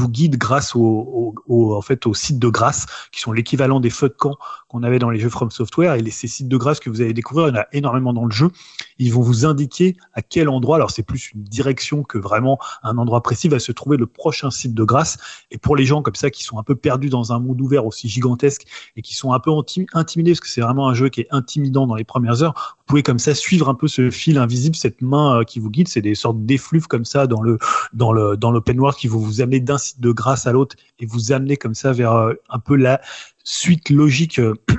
[0.09, 4.35] guide grâce au, au, aux sites de grâce qui sont l'équivalent des feux de camp
[4.67, 5.93] qu'on avait dans les jeux From Software.
[5.95, 8.25] Et ces sites de grâce que vous allez découvrir il y en a énormément dans
[8.25, 8.49] le jeu.
[8.97, 12.97] Ils vont vous indiquer à quel endroit alors c'est plus une direction que vraiment un
[12.97, 15.17] endroit précis va se trouver le prochain site de grâce.
[15.51, 17.85] Et pour les gens comme ça qui sont un peu perdus dans un monde ouvert
[17.85, 18.63] aussi gigantesque
[18.95, 19.51] et qui sont un peu
[19.93, 22.83] intimidés parce que c'est vraiment un jeu qui est intimidant dans les premières heures vous
[22.85, 25.87] pouvez comme ça suivre un peu ce fil invisible, cette main euh, qui vous guide.
[25.87, 27.57] C'est des sortes d'effluves comme ça dans le
[27.93, 30.75] dans le dans l'open world qui vont vous amener d'un site de grâce à l'autre
[30.99, 33.01] et vous amener comme ça vers euh, un peu la
[33.43, 34.39] suite logique.
[34.39, 34.53] Euh,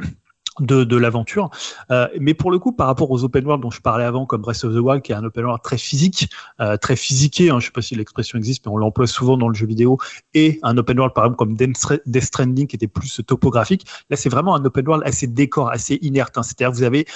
[0.61, 1.51] de, de l'aventure.
[2.19, 4.65] Mais pour le coup, par rapport aux open world dont je parlais avant, comme Breath
[4.65, 6.29] of the Wild, qui est un open world très physique,
[6.81, 9.55] très physiqué, hein, je sais pas si l'expression existe, mais on l'emploie souvent dans le
[9.55, 9.99] jeu vidéo,
[10.35, 13.87] et un open world par exemple comme Death Stranding, qui était plus topographique.
[14.11, 16.37] Là, c'est vraiment un open world assez décor, assez inerte.
[16.37, 16.43] Hein.
[16.43, 17.07] C'est-à-dire vous avez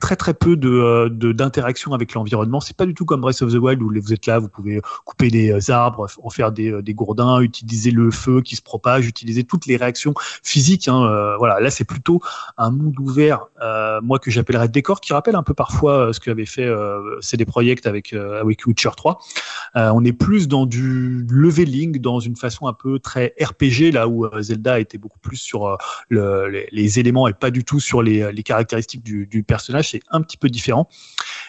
[0.00, 2.60] très très peu de d'interaction avec l'environnement.
[2.60, 4.80] C'est pas du tout comme Breath of the Wild où vous êtes là, vous pouvez
[5.04, 9.44] couper des arbres, en faire des, des gourdins, utiliser le feu qui se propage, utiliser
[9.44, 10.88] toutes les réactions physiques.
[10.88, 11.04] Hein.
[11.04, 12.20] Euh, voilà, là c'est plutôt
[12.56, 16.46] un monde ouvert, euh, moi que j'appellerais décor, qui rappelle un peu parfois ce qu'avait
[16.46, 19.18] fait euh, CD Projekt avec avec Witcher 3.
[19.74, 24.26] on est plus dans du leveling, dans une façon un peu très RPG là où
[24.40, 25.76] Zelda était beaucoup plus sur
[26.08, 29.89] le, les, les, éléments et pas du tout sur les, les caractéristiques du, du personnage
[29.90, 30.88] c'est un petit peu différent.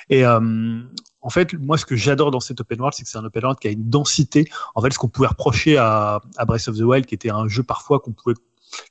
[0.10, 0.82] Et euh,
[1.22, 3.44] en fait, moi, ce que j'adore dans cet open world, c'est que c'est un open
[3.44, 4.50] world qui a une densité.
[4.76, 7.64] En fait, ce qu'on pouvait reprocher à, Breath of the Wild, qui était un jeu
[7.64, 8.36] parfois qu'on pouvait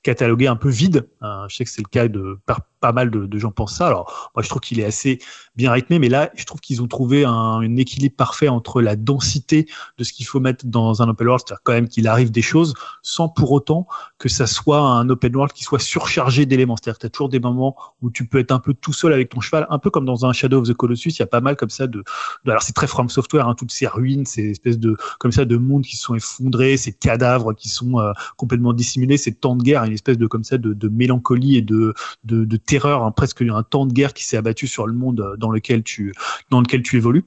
[0.03, 1.09] catalogué un peu vide.
[1.23, 3.77] Euh, je sais que c'est le cas de par, pas mal de, de, gens pensent
[3.77, 3.87] ça.
[3.87, 5.19] Alors moi je trouve qu'il est assez
[5.57, 8.97] bien rythmé, mais là je trouve qu'ils ont trouvé un, un, équilibre parfait entre la
[8.97, 9.67] densité
[9.99, 12.43] de ce qu'il faut mettre dans un open world, c'est-à-dire quand même qu'il arrive des
[12.43, 13.87] choses, sans pour autant
[14.19, 16.77] que ça soit un open world qui soit surchargé d'éléments.
[16.77, 19.13] C'est-à-dire que tu as toujours des moments où tu peux être un peu tout seul
[19.13, 21.11] avec ton cheval, un peu comme dans un Shadow of the Colossus.
[21.11, 22.05] Il y a pas mal comme ça de,
[22.47, 25.57] alors c'est très From Software, hein, toutes ces ruines, ces espèces de comme ça de
[25.57, 29.85] mondes qui sont effondrés, ces cadavres qui sont euh, complètement dissimulés, ces temps de guerre,
[29.85, 31.95] une espèce de comme ça de, de mélancolie et de,
[32.25, 35.35] de, de terreur, hein, presque un temps de guerre qui s'est abattu sur le monde
[35.39, 36.15] dans lequel tu
[36.51, 37.25] dans lequel tu évolues.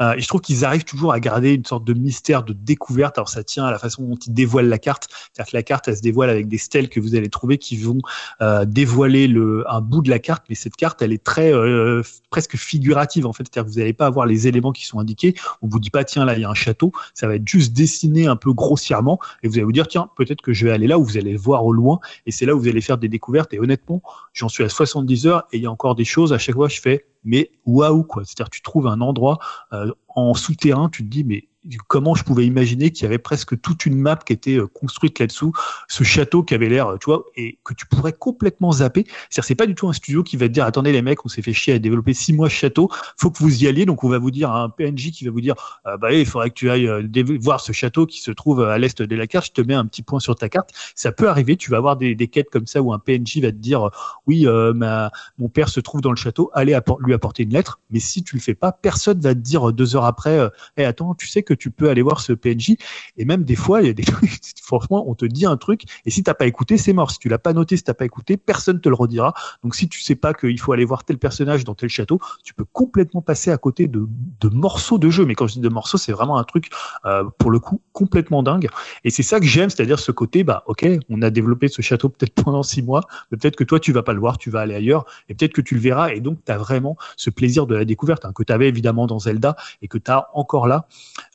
[0.00, 3.16] Euh, et je trouve qu'ils arrivent toujours à garder une sorte de mystère, de découverte.
[3.16, 5.86] Alors ça tient à la façon dont ils dévoilent la carte, c'est-à-dire que la carte
[5.86, 8.00] elle se dévoile avec des stèles que vous allez trouver qui vont
[8.40, 12.02] euh, dévoiler le un bout de la carte, mais cette carte elle est très euh,
[12.30, 15.36] presque figurative en fait, c'est-à-dire que vous n'allez pas avoir les éléments qui sont indiqués.
[15.62, 17.72] On vous dit pas tiens là il y a un château, ça va être juste
[17.74, 20.88] dessiné un peu grossièrement et vous allez vous dire tiens peut-être que je vais aller
[20.88, 22.98] là où vous allez le voir au loin et c'est là où vous allez faire
[22.98, 23.54] des découvertes.
[23.54, 24.02] Et honnêtement,
[24.32, 26.32] j'en suis à 70 heures et il y a encore des choses.
[26.32, 28.24] À chaque fois, je fais, mais waouh quoi.
[28.24, 29.38] C'est-à-dire, tu trouves un endroit
[29.72, 31.44] euh, en souterrain, tu te dis, mais
[31.88, 35.52] comment je pouvais imaginer qu'il y avait presque toute une map qui était construite là-dessous,
[35.88, 39.04] ce château qui avait l'air, tu vois, et que tu pourrais complètement zapper.
[39.28, 41.28] C'est-à-dire, c'est pas du tout un studio qui va te dire, attendez les mecs, on
[41.28, 44.08] s'est fait chier à développer six mois château, faut que vous y alliez, donc on
[44.08, 45.54] va vous dire un PNJ qui va vous dire,
[45.86, 46.88] euh, bah il faudrait que tu ailles
[47.40, 49.86] voir ce château qui se trouve à l'est de la carte, je te mets un
[49.86, 50.70] petit point sur ta carte.
[50.94, 53.56] Ça peut arriver, tu vas avoir des, quêtes comme ça où un PNJ va te
[53.56, 53.90] dire,
[54.26, 54.72] oui, euh,
[55.38, 58.36] mon père se trouve dans le château, allez lui apporter une lettre, mais si tu
[58.36, 61.42] le fais pas, personne va te dire deux heures après, euh, hey, attends, tu sais
[61.42, 62.76] que tu peux aller voir ce PNJ.
[63.16, 64.04] Et même des fois, il y a des
[64.62, 67.10] franchement, on te dit un truc, et si t'as pas écouté, c'est mort.
[67.10, 69.34] Si tu l'as pas noté, si t'as pas écouté, personne te le redira.
[69.62, 72.54] Donc si tu sais pas qu'il faut aller voir tel personnage dans tel château, tu
[72.54, 74.06] peux complètement passer à côté de,
[74.40, 75.24] de morceaux de jeu.
[75.24, 76.70] Mais quand je dis de morceaux, c'est vraiment un truc,
[77.04, 78.68] euh, pour le coup, complètement dingue.
[79.04, 82.08] Et c'est ça que j'aime, c'est-à-dire ce côté, bah, ok, on a développé ce château
[82.10, 84.60] peut-être pendant six mois, mais peut-être que toi, tu vas pas le voir, tu vas
[84.60, 87.66] aller ailleurs, et peut-être que tu le verras, et donc tu as vraiment ce plaisir
[87.66, 90.66] de la découverte, hein, que tu avais évidemment dans Zelda, et que tu as encore
[90.66, 90.86] là.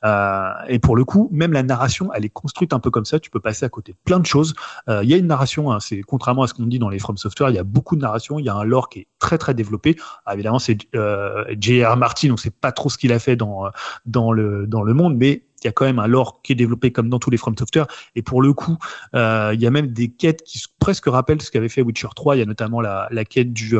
[0.06, 3.18] Euh, et pour le coup, même la narration, elle est construite un peu comme ça.
[3.18, 4.54] Tu peux passer à côté plein de choses.
[4.88, 5.72] Euh, Il y a une narration.
[5.72, 7.96] hein, c'est contrairement à ce qu'on dit dans les From Software, il y a beaucoup
[7.96, 8.38] de narration.
[8.38, 9.96] Il y a un lore qui est très très développé.
[10.24, 11.96] Ah, évidemment, c'est euh, J.R.
[11.96, 13.64] Martin, donc c'est pas trop ce qu'il a fait dans
[14.04, 16.56] dans le dans le monde, mais il y a quand même un lore qui est
[16.56, 17.86] développé comme dans tous les From Software.
[18.14, 18.76] Et pour le coup,
[19.14, 22.36] il y a même des quêtes qui presque rappellent ce qu'avait fait Witcher 3.
[22.36, 23.76] Il y a notamment la, la quête du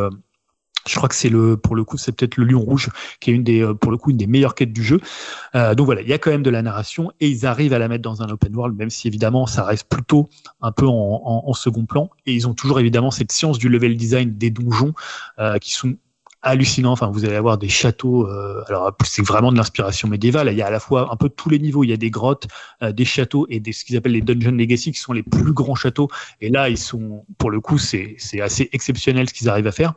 [0.87, 2.91] je crois que c'est le, pour le coup, c'est peut-être le Lion Rouge,
[3.21, 5.01] qui est une des, euh, pour le coup, une des meilleures quêtes du jeu.
[5.55, 7.79] Euh, donc voilà, il y a quand même de la narration et ils arrivent à
[7.79, 10.29] la mettre dans un open world, même si évidemment ça reste plutôt
[10.61, 12.11] un peu en, second plan.
[12.27, 14.93] Et ils ont toujours évidemment cette science du level design des donjons
[15.39, 15.97] euh, qui sont
[16.47, 16.93] hallucinants.
[16.93, 18.27] Enfin, vous allez avoir des châteaux.
[18.27, 20.49] euh, alors c'est vraiment de l'inspiration médiévale.
[20.51, 21.85] Il y a à la fois un peu tous les niveaux.
[21.85, 22.47] Il y a des grottes,
[22.83, 25.53] euh, des châteaux et des ce qu'ils appellent les dungeon legacy, qui sont les plus
[25.53, 26.09] grands châteaux.
[26.41, 29.73] Et là, ils sont, pour le coup, c'est c'est assez exceptionnel ce qu'ils arrivent à
[29.73, 29.95] faire.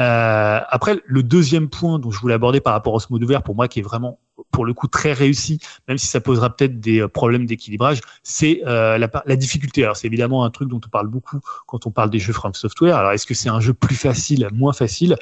[0.00, 3.54] Euh, après, le deuxième point dont je voulais aborder par rapport au mode ouvert, pour
[3.54, 4.18] moi, qui est vraiment
[4.50, 5.58] pour le coup très réussi,
[5.88, 9.82] même si ça posera peut-être des euh, problèmes d'équilibrage, c'est euh, la, la difficulté.
[9.82, 12.54] Alors c'est évidemment un truc dont on parle beaucoup quand on parle des jeux From
[12.54, 12.96] Software.
[12.96, 15.16] Alors est-ce que c'est un jeu plus facile, moins facile?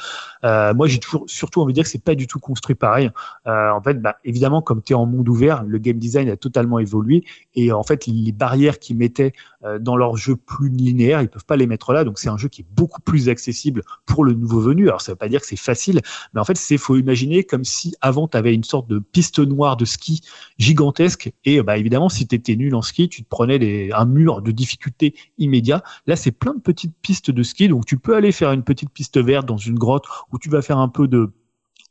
[0.45, 3.11] Euh, Moi j'ai toujours surtout envie de dire que c'est pas du tout construit pareil.
[3.47, 6.37] Euh, en fait, bah, évidemment comme tu es en monde ouvert, le game design a
[6.37, 7.25] totalement évolué
[7.55, 9.33] et en fait les barrières qu'ils mettaient
[9.65, 12.05] euh, dans leur jeu plus linéaire, ils peuvent pas les mettre là.
[12.05, 14.89] Donc c'est un jeu qui est beaucoup plus accessible pour le nouveau venu.
[14.89, 16.01] Alors ça veut pas dire que c'est facile,
[16.33, 19.39] mais en fait c'est faut imaginer comme si avant tu avais une sorte de piste
[19.39, 20.21] noire de ski
[20.59, 24.43] gigantesque et bah évidemment si tu nul en ski, tu te prenais des, un mur
[24.43, 25.83] de difficulté immédiat.
[26.07, 28.91] Là c'est plein de petites pistes de ski, donc tu peux aller faire une petite
[28.91, 31.33] piste verte dans une grotte où tu vas faire un peu de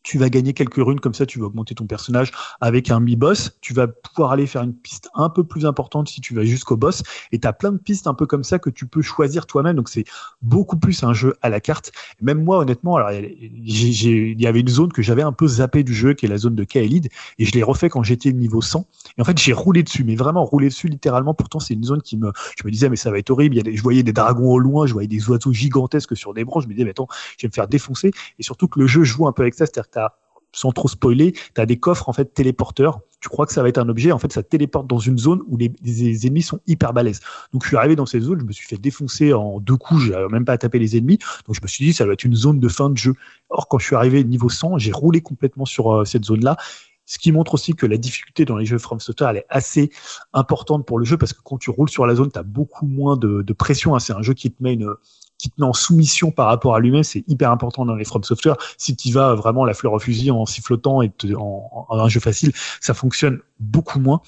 [0.07, 2.31] tu vas gagner quelques runes comme ça, tu vas augmenter ton personnage
[2.61, 3.57] avec un mi-boss.
[3.59, 6.77] Tu vas pouvoir aller faire une piste un peu plus importante si tu vas jusqu'au
[6.77, 7.03] boss.
[7.33, 9.75] Et tu as plein de pistes un peu comme ça que tu peux choisir toi-même.
[9.75, 10.05] Donc c'est
[10.41, 11.91] beaucoup plus un jeu à la carte.
[12.21, 15.93] Même moi, honnêtement, alors il y avait une zone que j'avais un peu zappé du
[15.93, 18.87] jeu, qui est la zone de Kaelid, et je l'ai refait quand j'étais niveau 100.
[19.17, 21.33] Et en fait, j'ai roulé dessus, mais vraiment roulé dessus littéralement.
[21.33, 23.57] Pourtant, c'est une zone qui me, je me disais, mais ça va être horrible.
[23.69, 26.63] Je voyais des dragons au loin, je voyais des oiseaux gigantesques sur des branches.
[26.63, 28.11] Je me disais, mais attends, je vais me faire défoncer.
[28.39, 29.89] Et surtout que le jeu joue un peu avec ça, c'est-à-dire
[30.57, 32.99] sans trop spoiler, tu as des coffres en fait téléporteurs.
[33.19, 35.41] Tu crois que ça va être un objet, en fait ça téléporte dans une zone
[35.47, 37.19] où les, ennemis sont hyper balèzes.
[37.51, 40.03] Donc je suis arrivé dans cette zone, je me suis fait défoncer en deux coups,
[40.05, 41.19] j'ai même pas à taper les ennemis.
[41.45, 43.13] Donc je me suis dit ça doit être une zone de fin de jeu.
[43.49, 46.57] Or quand je suis arrivé niveau 100, j'ai roulé complètement sur euh, cette zone-là.
[47.05, 49.89] Ce qui montre aussi que la difficulté dans les jeux From Software, elle est assez
[50.33, 52.85] importante pour le jeu parce que quand tu roules sur la zone, tu as beaucoup
[52.85, 53.95] moins de, de pression.
[53.95, 53.99] hein.
[53.99, 54.93] C'est un jeu qui te met une
[55.37, 58.23] qui te met en soumission par rapport à lui-même, c'est hyper important dans les From
[58.23, 58.57] Software.
[58.77, 62.19] Si tu vas vraiment la fleur au fusil en sifflotant et en, en un jeu
[62.19, 62.51] facile,
[62.81, 64.21] ça fonctionne beaucoup moins.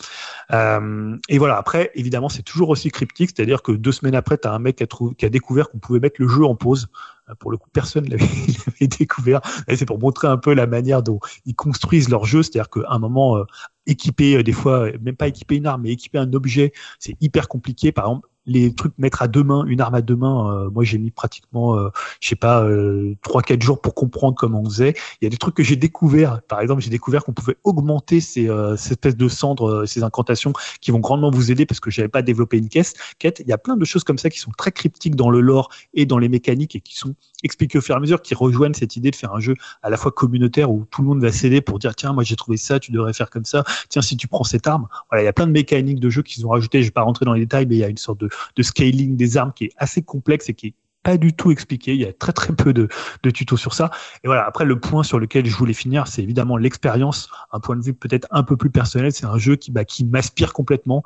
[0.52, 4.48] Euh, et voilà, après, évidemment, c'est toujours aussi cryptique, c'est-à-dire que deux semaines après, tu
[4.48, 4.88] as un mec qui a,
[5.18, 6.88] qui a découvert qu'on pouvait mettre le jeu en pause.
[7.30, 8.26] Euh, Pour le coup, personne ne l'avait
[8.68, 9.42] l'avait découvert.
[9.74, 13.00] C'est pour montrer un peu la manière dont ils construisent leur jeu, c'est-à-dire qu'à un
[13.00, 13.44] moment, euh,
[13.90, 17.16] équiper euh, des fois, euh, même pas équiper une arme, mais équiper un objet, c'est
[17.22, 17.92] hyper compliqué.
[17.92, 20.84] Par exemple, les trucs mettre à deux mains, une arme à deux mains, euh, moi
[20.84, 21.90] j'ai mis pratiquement, euh,
[22.20, 24.94] je sais pas, euh, trois quatre jours pour comprendre comment on faisait.
[25.22, 26.42] Il y a des trucs que j'ai découvert.
[26.48, 30.04] Par exemple, j'ai découvert qu'on pouvait augmenter ces, euh, ces espèces de cendres, euh, ces
[30.04, 32.94] incantations qui vont grandement vous aider parce que j'avais pas développé une caisse.
[33.20, 33.40] Quête.
[33.40, 35.70] Il y a plein de choses comme ça qui sont très cryptiques dans le lore
[35.94, 38.74] et dans les mécaniques et qui sont expliquées au fur et à mesure, qui rejoignent
[38.74, 41.32] cette idée de faire un jeu à la fois communautaire où tout le monde va
[41.32, 43.64] s'aider pour dire tiens moi j'ai trouvé ça, tu devrais faire comme ça.
[43.90, 46.22] Tiens si tu prends cette arme, voilà il y a plein de mécaniques de jeu
[46.22, 46.82] qu'ils ont rajouté.
[46.82, 48.64] Je vais pas rentrer dans les détails, mais il y a une sorte de, de
[48.64, 51.94] scaling des armes qui est assez complexe et qui est pas du tout expliqué.
[51.94, 52.90] Il y a très très peu de,
[53.32, 53.90] tutos sur ça.
[54.24, 54.46] Et voilà.
[54.46, 57.30] Après, le point sur lequel je voulais finir, c'est évidemment l'expérience.
[57.52, 59.12] Un point de vue peut-être un peu plus personnel.
[59.12, 61.04] C'est un jeu qui, bah, qui m'aspire complètement.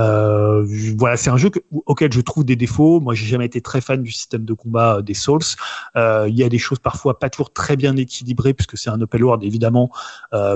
[0.00, 0.66] Euh,
[0.98, 3.00] voilà, c'est un jeu que- auquel je trouve des défauts.
[3.00, 5.40] Moi, j'ai jamais été très fan du système de combat euh, des Souls.
[5.96, 9.00] Euh, Il y a des choses parfois pas toujours très bien équilibrées puisque c'est un
[9.00, 9.90] open world évidemment.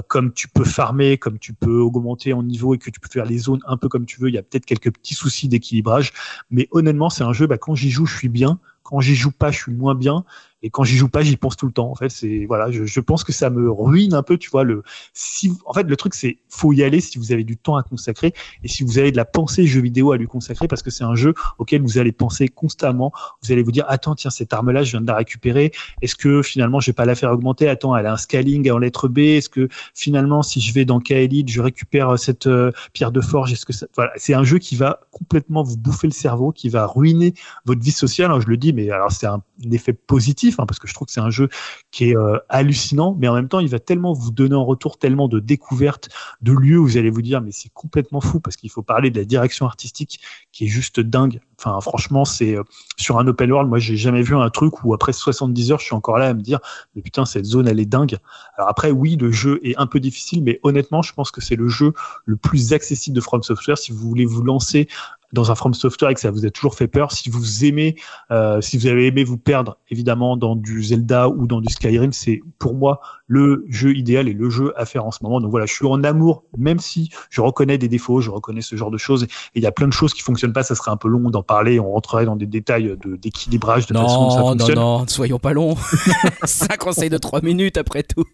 [0.09, 3.27] Comme tu peux farmer, comme tu peux augmenter en niveau et que tu peux faire
[3.27, 6.13] les zones un peu comme tu veux, il y a peut-être quelques petits soucis d'équilibrage.
[6.51, 7.47] Mais honnêtement, c'est un jeu.
[7.47, 8.59] Bah, quand j'y joue, je suis bien.
[8.83, 10.25] Quand j'y joue pas, je suis moins bien.
[10.65, 11.91] Et quand j'y joue pas, j'y pense tout le temps.
[11.91, 14.65] En fait, c'est voilà, je, je pense que ça me ruine un peu, tu vois.
[14.65, 14.83] Le
[15.13, 17.83] si, en fait, le truc c'est faut y aller si vous avez du temps à
[17.83, 18.33] consacrer
[18.63, 21.05] et si vous avez de la pensée jeu vidéo à lui consacrer parce que c'est
[21.05, 23.13] un jeu auquel vous allez penser constamment.
[23.43, 25.73] Vous allez vous dire attends tiens cette arme là je viens de la récupérer.
[26.01, 27.69] Est-ce que finalement je vais pas la faire augmenter?
[27.69, 29.19] Attends elle a un scaling en lettre B.
[29.19, 33.53] Est-ce que finalement si je vais dans Kaelid je récupère cette euh, pierre de forge?
[33.53, 33.87] Est-ce que ça...
[33.95, 37.35] voilà c'est un jeu qui va complètement vous bouffer le cerveau, qui va ruiner
[37.67, 38.31] votre vie sociale.
[38.41, 41.13] Je le dis mais alors c'est un effet positif hein, parce que je trouve que
[41.13, 41.49] c'est un jeu
[41.91, 44.99] qui est euh, hallucinant, mais en même temps, il va tellement vous donner en retour
[44.99, 46.09] tellement de découvertes,
[46.43, 49.11] de lieux où vous allez vous dire, mais c'est complètement fou, parce qu'il faut parler
[49.11, 50.21] de la direction artistique
[50.53, 51.41] qui est juste dingue.
[51.59, 52.63] Enfin, franchement, c'est euh,
[52.97, 55.85] sur un open world, moi, j'ai jamais vu un truc où après 70 heures, je
[55.85, 56.59] suis encore là à me dire,
[56.95, 58.19] mais putain, cette zone, elle est dingue.
[58.57, 61.57] Alors après, oui, le jeu est un peu difficile, mais honnêtement, je pense que c'est
[61.57, 61.93] le jeu
[62.25, 64.89] le plus accessible de From Software si vous voulez vous lancer
[65.35, 67.13] dans un From Software et que ça vous a toujours fait peur.
[67.13, 67.97] Si vous aimez,
[68.31, 72.13] euh, si vous avez aimé vous perdre, évidemment, dans du Zelda ou dans du Skyrim,
[72.13, 75.41] c'est pour moi le jeu idéal et le jeu à faire en ce moment.
[75.41, 78.77] Donc voilà, je suis en amour, même si je reconnais des défauts, je reconnais ce
[78.77, 79.25] genre de choses.
[79.25, 80.63] Et il y a plein de choses qui fonctionnent pas.
[80.63, 81.81] Ça serait un peu long d'en parler.
[81.81, 84.77] On rentrerait dans des détails de d'équilibrage, de façon dont ça Non, non, fonctionne.
[84.77, 85.77] non, soyons pas longs.
[86.71, 88.25] un conseil de 3 minutes après tout.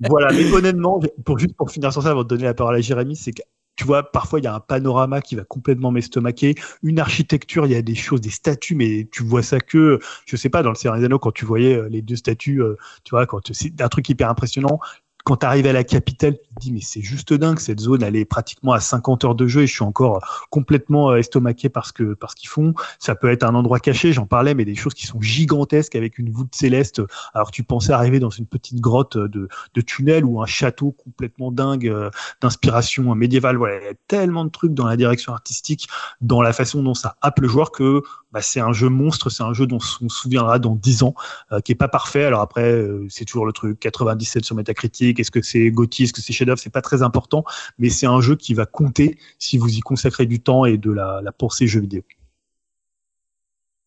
[0.00, 2.80] voilà, mais honnêtement, pour juste pour finir sur ça, avant de donner la parole à
[2.80, 3.42] Jérémy, c'est que
[3.76, 7.72] tu vois, parfois il y a un panorama qui va complètement m'estomaquer, une architecture, il
[7.72, 10.70] y a des choses, des statues, mais tu vois ça que, je sais pas, dans
[10.70, 13.80] le Seigneur des quand tu voyais euh, les deux statues, euh, tu vois, quand c'est
[13.80, 14.80] un truc hyper impressionnant.
[15.24, 18.02] Quand tu arrives à la capitale, tu te dis mais c'est juste dingue cette zone,
[18.02, 21.68] elle est pratiquement à 50 heures de jeu et je suis encore complètement euh, estomaqué
[21.68, 22.74] parce que parce qu'ils font.
[22.98, 26.18] Ça peut être un endroit caché, j'en parlais, mais des choses qui sont gigantesques avec
[26.18, 27.02] une voûte céleste.
[27.34, 31.52] Alors tu pensais arriver dans une petite grotte de, de tunnel ou un château complètement
[31.52, 33.56] dingue euh, d'inspiration médiévale.
[33.56, 35.88] Voilà, il y a tellement de trucs dans la direction artistique,
[36.20, 39.42] dans la façon dont ça happe le joueur que bah, c'est un jeu monstre, c'est
[39.42, 41.14] un jeu dont on se souviendra dans 10 ans,
[41.52, 42.24] euh, qui est pas parfait.
[42.24, 45.11] Alors après, euh, c'est toujours le truc 97 sur Metacritic.
[45.20, 47.44] Est-ce que c'est Gauthier, est-ce que c'est chef-d'œuvre C'est pas très important,
[47.78, 50.90] mais c'est un jeu qui va compter si vous y consacrez du temps et de
[50.90, 52.02] la, la pensée jeu vidéo.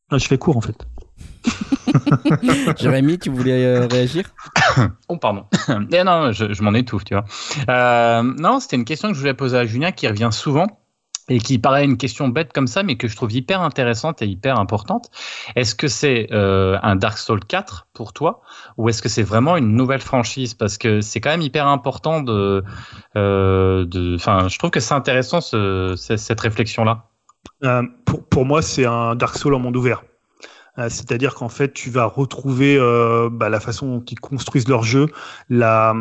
[0.10, 0.86] Ah, je fais court en fait.
[2.78, 4.26] Jérémy, tu voulais euh, réagir?
[5.08, 5.46] Oh, pardon.
[5.92, 7.26] Eh non, je, je m'en étouffe, tu vois.
[7.70, 10.68] Euh, non, c'était une question que je voulais poser à Julien qui revient souvent
[11.30, 14.28] et qui paraît une question bête comme ça, mais que je trouve hyper intéressante et
[14.28, 15.10] hyper importante.
[15.56, 18.42] Est-ce que c'est euh, un Dark Souls 4 pour toi,
[18.78, 20.54] ou est-ce que c'est vraiment une nouvelle franchise?
[20.54, 22.64] Parce que c'est quand même hyper important de,
[23.16, 24.16] euh, de.
[24.16, 27.06] Enfin, je trouve que c'est intéressant ce, ce- cette réflexion-là.
[27.64, 30.04] Euh, pour, pour moi, c'est un Dark Souls en monde ouvert.
[30.78, 34.84] Euh, C'est-à-dire qu'en fait, tu vas retrouver euh, bah, la façon dont ils construisent leur
[34.84, 35.08] jeu,
[35.50, 35.94] la,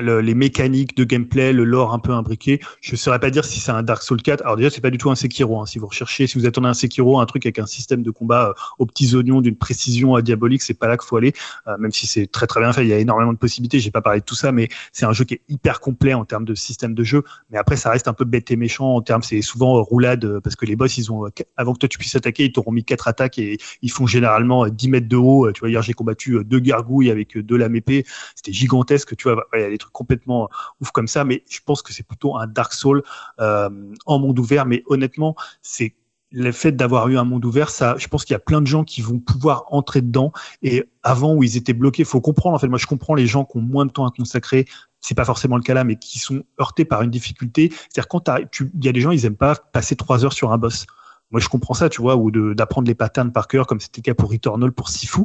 [0.00, 2.60] le- les mécaniques de gameplay, le lore un peu imbriqué.
[2.80, 4.42] Je ne saurais pas dire si c'est un Dark Souls 4.
[4.42, 5.60] Alors déjà, c'est pas du tout un Sekiro.
[5.60, 5.66] Hein.
[5.66, 8.48] Si vous recherchez, si vous attendez un Sekiro, un truc avec un système de combat
[8.48, 11.32] euh, aux petits oignons d'une précision euh, diabolique, c'est pas là qu'il faut aller.
[11.68, 13.78] Euh, même si c'est très très bien fait, il y a énormément de possibilités.
[13.78, 16.24] J'ai pas parlé de tout ça, mais c'est un jeu qui est hyper complet en
[16.24, 17.22] termes de système de jeu.
[17.50, 19.22] Mais après, ça reste un peu bête et méchant en termes.
[19.22, 21.24] C'est souvent euh, roulade parce que les boss, ils ont
[21.56, 24.64] avant que toi tu puisses attaquer, ils t'auront mis quatre attaques et ils font généralement
[24.64, 25.46] euh, 10 mètres de haut.
[25.46, 28.04] Euh, Tu vois, hier j'ai combattu euh, deux gargouilles avec euh, deux lames épées.
[28.34, 29.16] C'était gigantesque.
[29.16, 31.24] Tu vois, il y a des trucs complètement euh, ouf comme ça.
[31.24, 33.02] Mais je pense que c'est plutôt un Dark Soul
[33.40, 33.68] euh,
[34.06, 34.66] en monde ouvert.
[34.66, 35.94] Mais honnêtement, c'est
[36.32, 38.66] le fait d'avoir eu un monde ouvert, ça, je pense qu'il y a plein de
[38.66, 40.32] gens qui vont pouvoir entrer dedans.
[40.62, 42.56] Et avant où ils étaient bloqués, faut comprendre.
[42.56, 44.66] En fait, moi, je comprends les gens qui ont moins de temps à consacrer.
[45.00, 47.70] C'est pas forcément le cas là, mais qui sont heurtés par une difficulté.
[47.72, 50.58] C'est-à-dire quand il y a des gens, ils aiment pas passer trois heures sur un
[50.58, 50.86] boss.
[51.30, 54.02] Moi, je comprends ça, tu vois, ou d'apprendre les patterns par cœur, comme c'était le
[54.02, 55.22] cas pour Returnal, pour Sifu.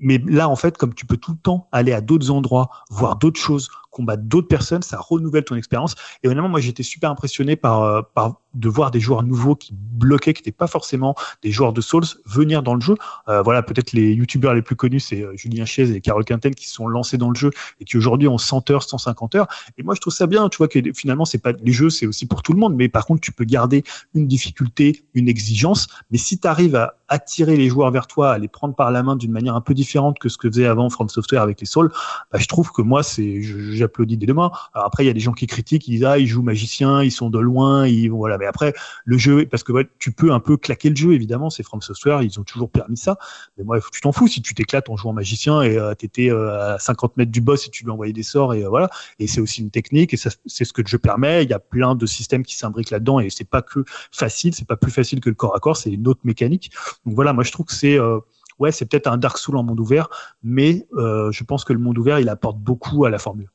[0.00, 3.16] Mais là, en fait, comme tu peux tout le temps aller à d'autres endroits, voir
[3.16, 3.68] d'autres choses,
[4.04, 5.94] d'autres personnes, ça renouvelle ton expérience.
[6.22, 9.72] Et honnêtement, moi, j'étais super impressionné par, euh, par de voir des joueurs nouveaux qui
[9.74, 12.94] bloquaient, qui n'étaient pas forcément des joueurs de Souls, venir dans le jeu.
[13.28, 16.54] Euh, voilà, peut-être les youtubeurs les plus connus, c'est euh, Julien Chiez et Carole Quinten
[16.54, 17.50] qui sont lancés dans le jeu
[17.80, 19.48] et qui aujourd'hui ont 100 heures, 150 heures.
[19.76, 22.06] Et moi, je trouve ça bien, tu vois, que finalement, c'est pas les jeux, c'est
[22.06, 22.74] aussi pour tout le monde.
[22.74, 23.84] Mais par contre, tu peux garder
[24.14, 25.86] une difficulté, une exigence.
[26.10, 29.02] Mais si tu arrives à attirer les joueurs vers toi, à les prendre par la
[29.02, 31.66] main d'une manière un peu différente que ce que faisait avant From Software avec les
[31.66, 31.90] Souls,
[32.32, 33.40] bah, je trouve que moi, c'est,
[33.88, 34.50] j'applaudis des deux mains.
[34.74, 37.02] Alors après, il y a des gens qui critiquent, ils disent, ah, ils jouent magicien,
[37.02, 38.38] ils sont de loin, ils, voilà.
[38.38, 38.74] Mais après,
[39.04, 41.80] le jeu, parce que ouais, tu peux un peu claquer le jeu, évidemment, c'est From
[41.80, 43.18] Software, ils ont toujours permis ça.
[43.56, 46.74] Mais moi, tu t'en fous si tu t'éclates en jouant magicien et euh, t'étais euh,
[46.74, 48.90] à 50 mètres du boss et tu lui envoyais des sorts et euh, voilà.
[49.18, 51.44] Et c'est aussi une technique et c'est ce que le jeu permet.
[51.44, 54.66] Il y a plein de systèmes qui s'imbriquent là-dedans et c'est pas que facile, c'est
[54.66, 56.70] pas plus facile que le corps à corps, c'est une autre mécanique.
[57.04, 58.18] Donc voilà, moi je trouve que c'est euh,
[58.58, 60.08] ouais, c'est peut-être un Dark Souls en monde ouvert,
[60.42, 63.48] mais euh, je pense que le monde ouvert il apporte beaucoup à la formule.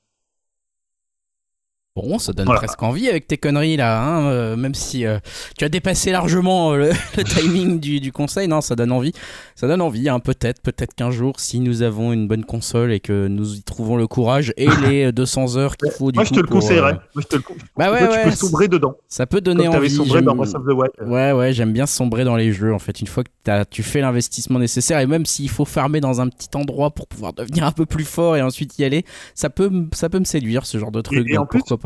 [1.96, 2.60] Bon, ça donne Voilà.
[2.60, 5.20] presque envie avec tes conneries là, hein, euh, même si euh,
[5.60, 9.12] tu as dépassé largement euh, le, le timing du, du conseil, non, ça donne envie.
[9.56, 13.00] Ça donne envie, hein, peut-être, peut-être qu'un jour, si nous avons une bonne console et
[13.00, 16.30] que nous y trouvons le courage et les 200 heures qu'il faut du Moi coup
[16.34, 16.94] je te le pour, conseillerais.
[16.94, 18.96] Moi je te le con- Bah ouais, Toi, ouais, tu peux sombrer dedans.
[19.08, 19.92] Ça peut donner Comme envie.
[19.92, 20.94] sombré dans Breath of the Wild.
[21.12, 23.02] Ouais, ouais, j'aime bien sombrer dans les jeux en fait.
[23.02, 26.28] Une fois que t'as- tu fais l'investissement nécessaire et même s'il faut farmer dans un
[26.30, 29.06] petit endroit pour pouvoir devenir un peu plus fort et ensuite y aller,
[29.36, 31.30] ça peut, ça peut me séduire ce genre de truc.
[31.30, 31.78] et en donc plus, pourquoi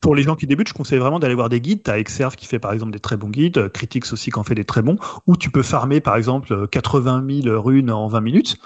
[0.00, 1.82] pour les gens qui débutent, je conseille vraiment d'aller voir des guides.
[1.82, 4.38] Tu as Exerve qui fait par exemple des très bons guides, euh, Critics aussi qui
[4.38, 4.96] en fait des très bons,
[5.26, 8.56] ou tu peux farmer par exemple euh, 80 000 runes en 20 minutes.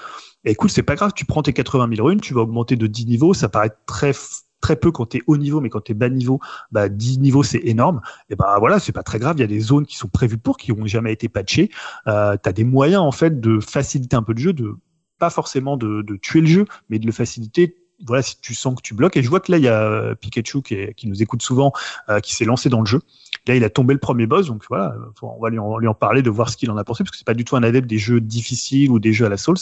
[0.45, 2.87] Et écoute, c'est pas grave, tu prends tes 80 000 runes, tu vas augmenter de
[2.87, 4.13] 10 niveaux, ça paraît très
[4.61, 7.21] très peu quand tu es haut niveau, mais quand tu es bas niveau, bah 10
[7.21, 8.03] niveaux c'est énorme.
[8.29, 10.37] Et bah voilà, c'est pas très grave, il y a des zones qui sont prévues
[10.37, 11.71] pour, qui ont jamais été patchées.
[12.07, 14.75] Euh, tu as des moyens en fait de faciliter un peu le jeu, de
[15.19, 17.77] pas forcément de tuer le jeu, mais de le faciliter
[18.07, 19.17] voilà, si tu sens que tu bloques.
[19.17, 21.43] Et je vois que là, il y a euh, Pikachu qui, est- qui nous écoute
[21.43, 21.73] souvent,
[22.09, 23.01] euh, qui s'est lancé dans le jeu.
[23.47, 25.87] Là, il a tombé le premier boss, donc voilà, faut- on va lui en, lui
[25.89, 27.57] en parler, de voir ce qu'il en a pensé, parce que c'est pas du tout
[27.57, 29.57] un adepte des jeux difficiles ou des jeux à la Souls,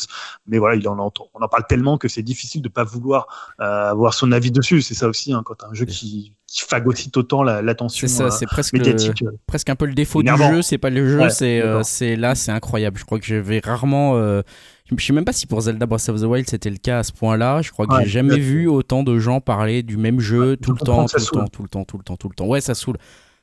[0.46, 1.28] mais voilà, il en entend.
[1.34, 3.26] On en parle tellement que c'est difficile de pas vouloir
[3.60, 4.82] euh, avoir son avis dessus.
[4.82, 8.30] C'est ça aussi, hein, quand un jeu qui, qui phagocyte autant la- l'attention C'est ça,
[8.30, 9.22] c'est presque, médiatique.
[9.46, 10.62] presque un peu le défaut du jeu.
[10.62, 12.98] C'est pas le jeu, Ouais, c'est là, c'est incroyable.
[12.98, 14.16] Je crois que je vais rarement.
[14.96, 17.02] Je sais même pas si pour Zelda Breath of the Wild c'était le cas à
[17.02, 17.60] ce point-là.
[17.62, 20.72] Je crois que Ouais, j'ai jamais vu autant de gens parler du même jeu tout
[20.72, 21.38] le temps, tout le saoule.
[21.40, 22.46] temps, tout le temps, tout le temps, tout le temps.
[22.46, 22.96] Ouais, ça saoule.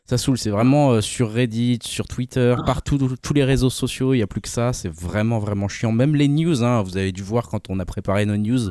[0.07, 4.13] Ça saoule, c'est vraiment euh, sur Reddit, sur Twitter, partout, tous- tous les réseaux sociaux,
[4.13, 5.91] il n'y a plus que ça, c'est vraiment, vraiment chiant.
[5.91, 8.69] Même les news, hein, vous avez dû voir quand on a préparé nos news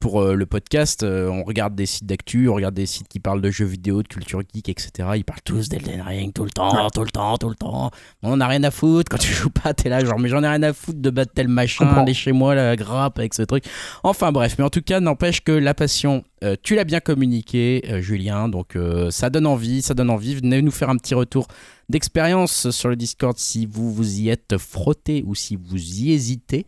[0.00, 3.20] pour euh, le podcast, euh, on regarde des sites d'actu, on regarde des sites qui
[3.20, 5.08] parlent de jeux vidéo, de culture geek, etc.
[5.16, 7.90] Ils parlent tous d'Elden Ring tout le temps, tout le temps, tout le temps.
[8.22, 9.08] On en a rien à foutre.
[9.10, 11.32] Quand tu joues pas, t'es là, genre, mais j'en ai rien à foutre de battre
[11.34, 13.64] tel machin, aller chez moi, la grappe avec ce truc.
[14.02, 17.82] Enfin bref, mais en tout cas, n'empêche que la passion, euh, tu l'as bien communiqué,
[17.88, 20.34] euh, Julien, donc euh, ça donne envie, ça donne envie.
[20.34, 21.48] Venez nous faire un petit retour
[21.88, 26.66] d'expérience sur le Discord si vous vous y êtes frotté ou si vous y hésitez.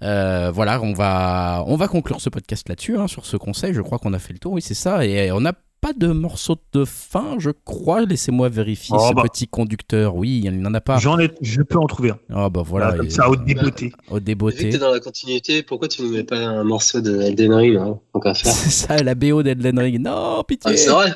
[0.00, 3.74] Voilà, on va, on va conclure ce podcast là-dessus, hein, sur ce conseil.
[3.74, 5.04] Je crois qu'on a fait le tour, oui, c'est ça.
[5.04, 8.04] Et on n'a pas de morceau de fin, je crois.
[8.04, 9.22] Laissez-moi vérifier Oh, ce bah.
[9.22, 10.16] petit conducteur.
[10.16, 10.98] Oui, il n'en a pas.
[10.98, 12.18] J'en ai, je peux en trouver un.
[12.34, 13.92] Ah bah voilà, comme et- ça, à haute débeauté.
[14.10, 14.68] au Vu que débeauté.
[14.70, 17.98] t'es dans la continuité, pourquoi tu ne mets pas un morceau de Elden Ring hein,
[18.34, 20.00] C'est ça, la BO d'Elden Ring.
[20.00, 20.70] Non, Ah, pitié.
[20.72, 21.14] mais C'est vrai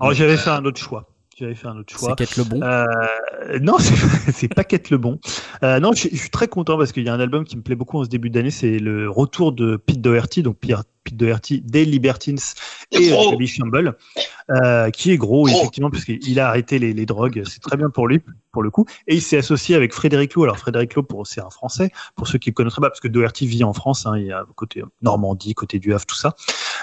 [0.00, 1.08] Alors j'avais fait un autre choix.
[1.36, 2.14] J'avais fait un autre choix.
[2.16, 2.60] C'est Quête le bon.
[2.62, 2.84] Euh,
[3.60, 3.94] non, c'est
[4.32, 5.18] c'est pas Quête le bon.
[5.64, 7.62] Euh, non, je, je suis très content parce qu'il y a un album qui me
[7.62, 11.16] plaît beaucoup en ce début d'année, c'est le retour de Pete Doherty, donc Pierre- Pete
[11.16, 12.38] Doherty des Libertines
[12.90, 13.34] et Gros.
[13.40, 13.96] euh, Shamble,
[14.50, 15.58] euh, qui est gros, Gros.
[15.58, 17.42] effectivement, puisqu'il a arrêté les, les drogues.
[17.44, 18.22] C'est très bien pour lui,
[18.52, 18.86] pour le coup.
[19.06, 20.44] Et il s'est associé avec Frédéric Lowe.
[20.44, 23.08] Alors Frédéric Lowe, pour c'est un Français, pour ceux qui ne connaîtraient pas, parce que
[23.08, 26.34] Doherty vit en France, hein, il y a côté Normandie, côté du Havre, tout ça.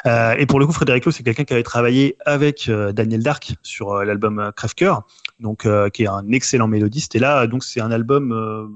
[0.05, 3.23] Euh, et pour le coup, Frédéric Lowe, c'est quelqu'un qui avait travaillé avec euh, Daniel
[3.23, 5.03] Dark sur euh, l'album Crève-Cœur,
[5.39, 7.15] donc euh, qui est un excellent mélodiste.
[7.15, 8.67] Et là, donc c'est un album euh,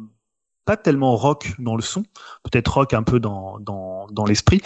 [0.65, 2.03] pas tellement rock dans le son,
[2.43, 4.61] peut-être rock un peu dans dans, dans l'esprit.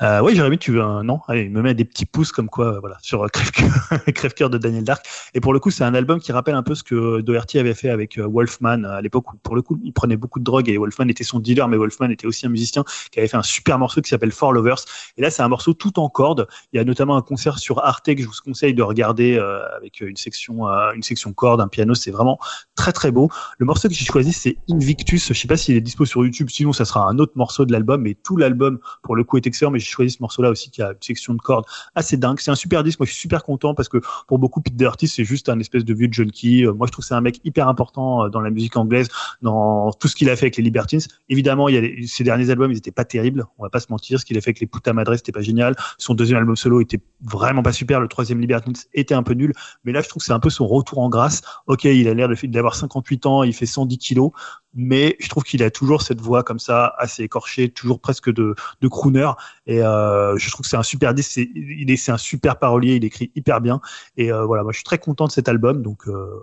[0.00, 1.20] Euh, oui, Jérémy, tu veux un non?
[1.28, 3.28] Allez, il me met des petits pouces comme quoi, euh, voilà, sur euh,
[4.14, 5.06] Crève-Cœur de Daniel Dark.
[5.34, 7.74] Et pour le coup, c'est un album qui rappelle un peu ce que Doherty avait
[7.74, 10.68] fait avec euh, Wolfman à l'époque où, pour le coup, il prenait beaucoup de drogue
[10.68, 13.42] et Wolfman était son dealer, mais Wolfman était aussi un musicien qui avait fait un
[13.42, 14.84] super morceau qui s'appelle For Lovers.
[15.16, 16.46] Et là, c'est un morceau tout en cordes.
[16.72, 19.60] Il y a notamment un concert sur Arte que je vous conseille de regarder euh,
[19.76, 21.94] avec une section, euh, une section corde, un piano.
[21.94, 22.38] C'est vraiment
[22.74, 23.30] très très beau.
[23.58, 25.32] Le morceau que j'ai choisi, c'est Invictus.
[25.42, 26.50] Je sais pas s'il est dispo sur YouTube.
[26.50, 28.00] Sinon, ça sera un autre morceau de l'album.
[28.02, 29.72] Mais tout l'album, pour le coup, est excellent.
[29.72, 31.64] Mais j'ai choisi ce morceau-là aussi qui a une section de cordes
[31.96, 32.38] assez dingue.
[32.38, 33.00] C'est un super disque.
[33.00, 33.98] Moi, je suis super content parce que
[34.28, 36.64] pour beaucoup, Pete Doherty, c'est juste un espèce de vieux junkie.
[36.64, 39.08] Euh, Moi, je trouve que c'est un mec hyper important euh, dans la musique anglaise,
[39.42, 41.00] dans tout ce qu'il a fait avec les Libertines.
[41.28, 43.44] Évidemment, il y a ces derniers albums, ils étaient pas terribles.
[43.58, 44.20] On va pas se mentir.
[44.20, 45.74] Ce qu'il a fait avec les Puta Madre, c'était pas génial.
[45.98, 47.98] Son deuxième album solo était vraiment pas super.
[47.98, 49.52] Le troisième Libertines était un peu nul.
[49.82, 51.42] Mais là, je trouve que c'est un peu son retour en grâce.
[51.66, 54.30] Ok, il a l'air d'avoir 58 ans, il fait 110 kilos,
[54.74, 58.54] mais je trouve qu'il a toujours cette voix comme ça, assez écorchée, toujours presque de,
[58.80, 59.30] de crooner.
[59.66, 61.32] Et euh, je trouve que c'est un super disque.
[61.32, 62.96] C'est, il est, c'est un super parolier.
[62.96, 63.80] Il écrit hyper bien.
[64.16, 65.82] Et euh, voilà, moi, je suis très content de cet album.
[65.82, 66.42] Donc, euh,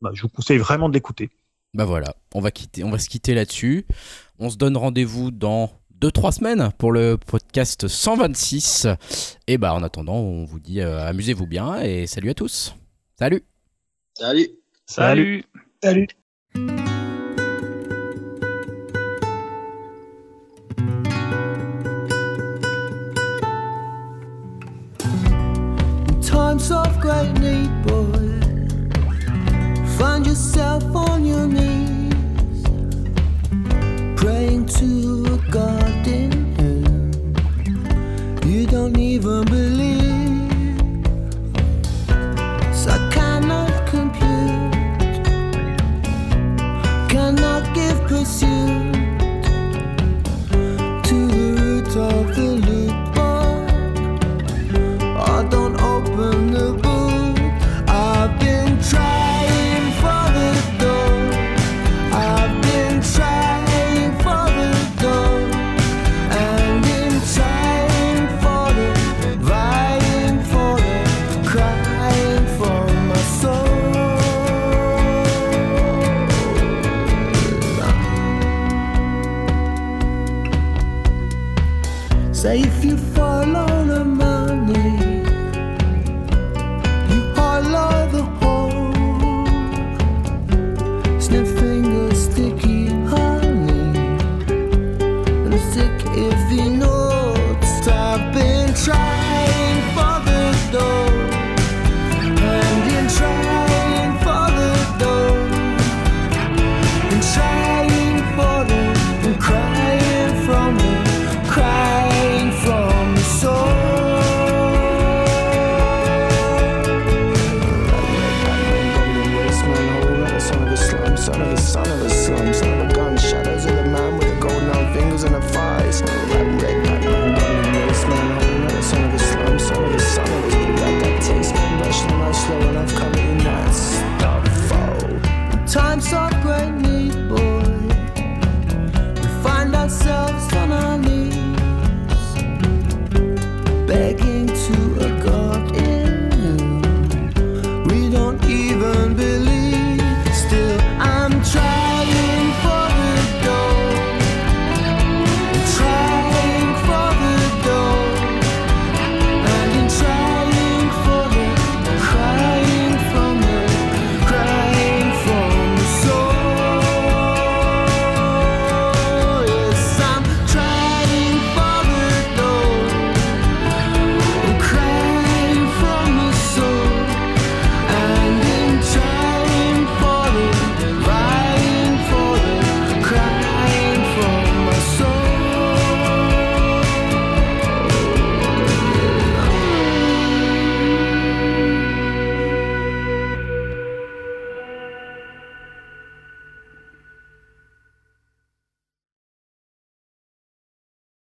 [0.00, 1.30] bah, je vous conseille vraiment de l'écouter.
[1.72, 3.86] Bah voilà, on va, quitter, on va se quitter là-dessus.
[4.40, 5.70] On se donne rendez-vous dans
[6.00, 8.88] 2-3 semaines pour le podcast 126.
[9.46, 12.74] Et bah en attendant, on vous dit euh, amusez-vous bien et salut à tous.
[13.18, 13.44] Salut
[14.18, 14.48] Salut
[14.86, 15.44] Salut.
[15.82, 16.08] Salut.
[30.00, 32.64] Find yourself on your knees,
[34.16, 35.09] praying to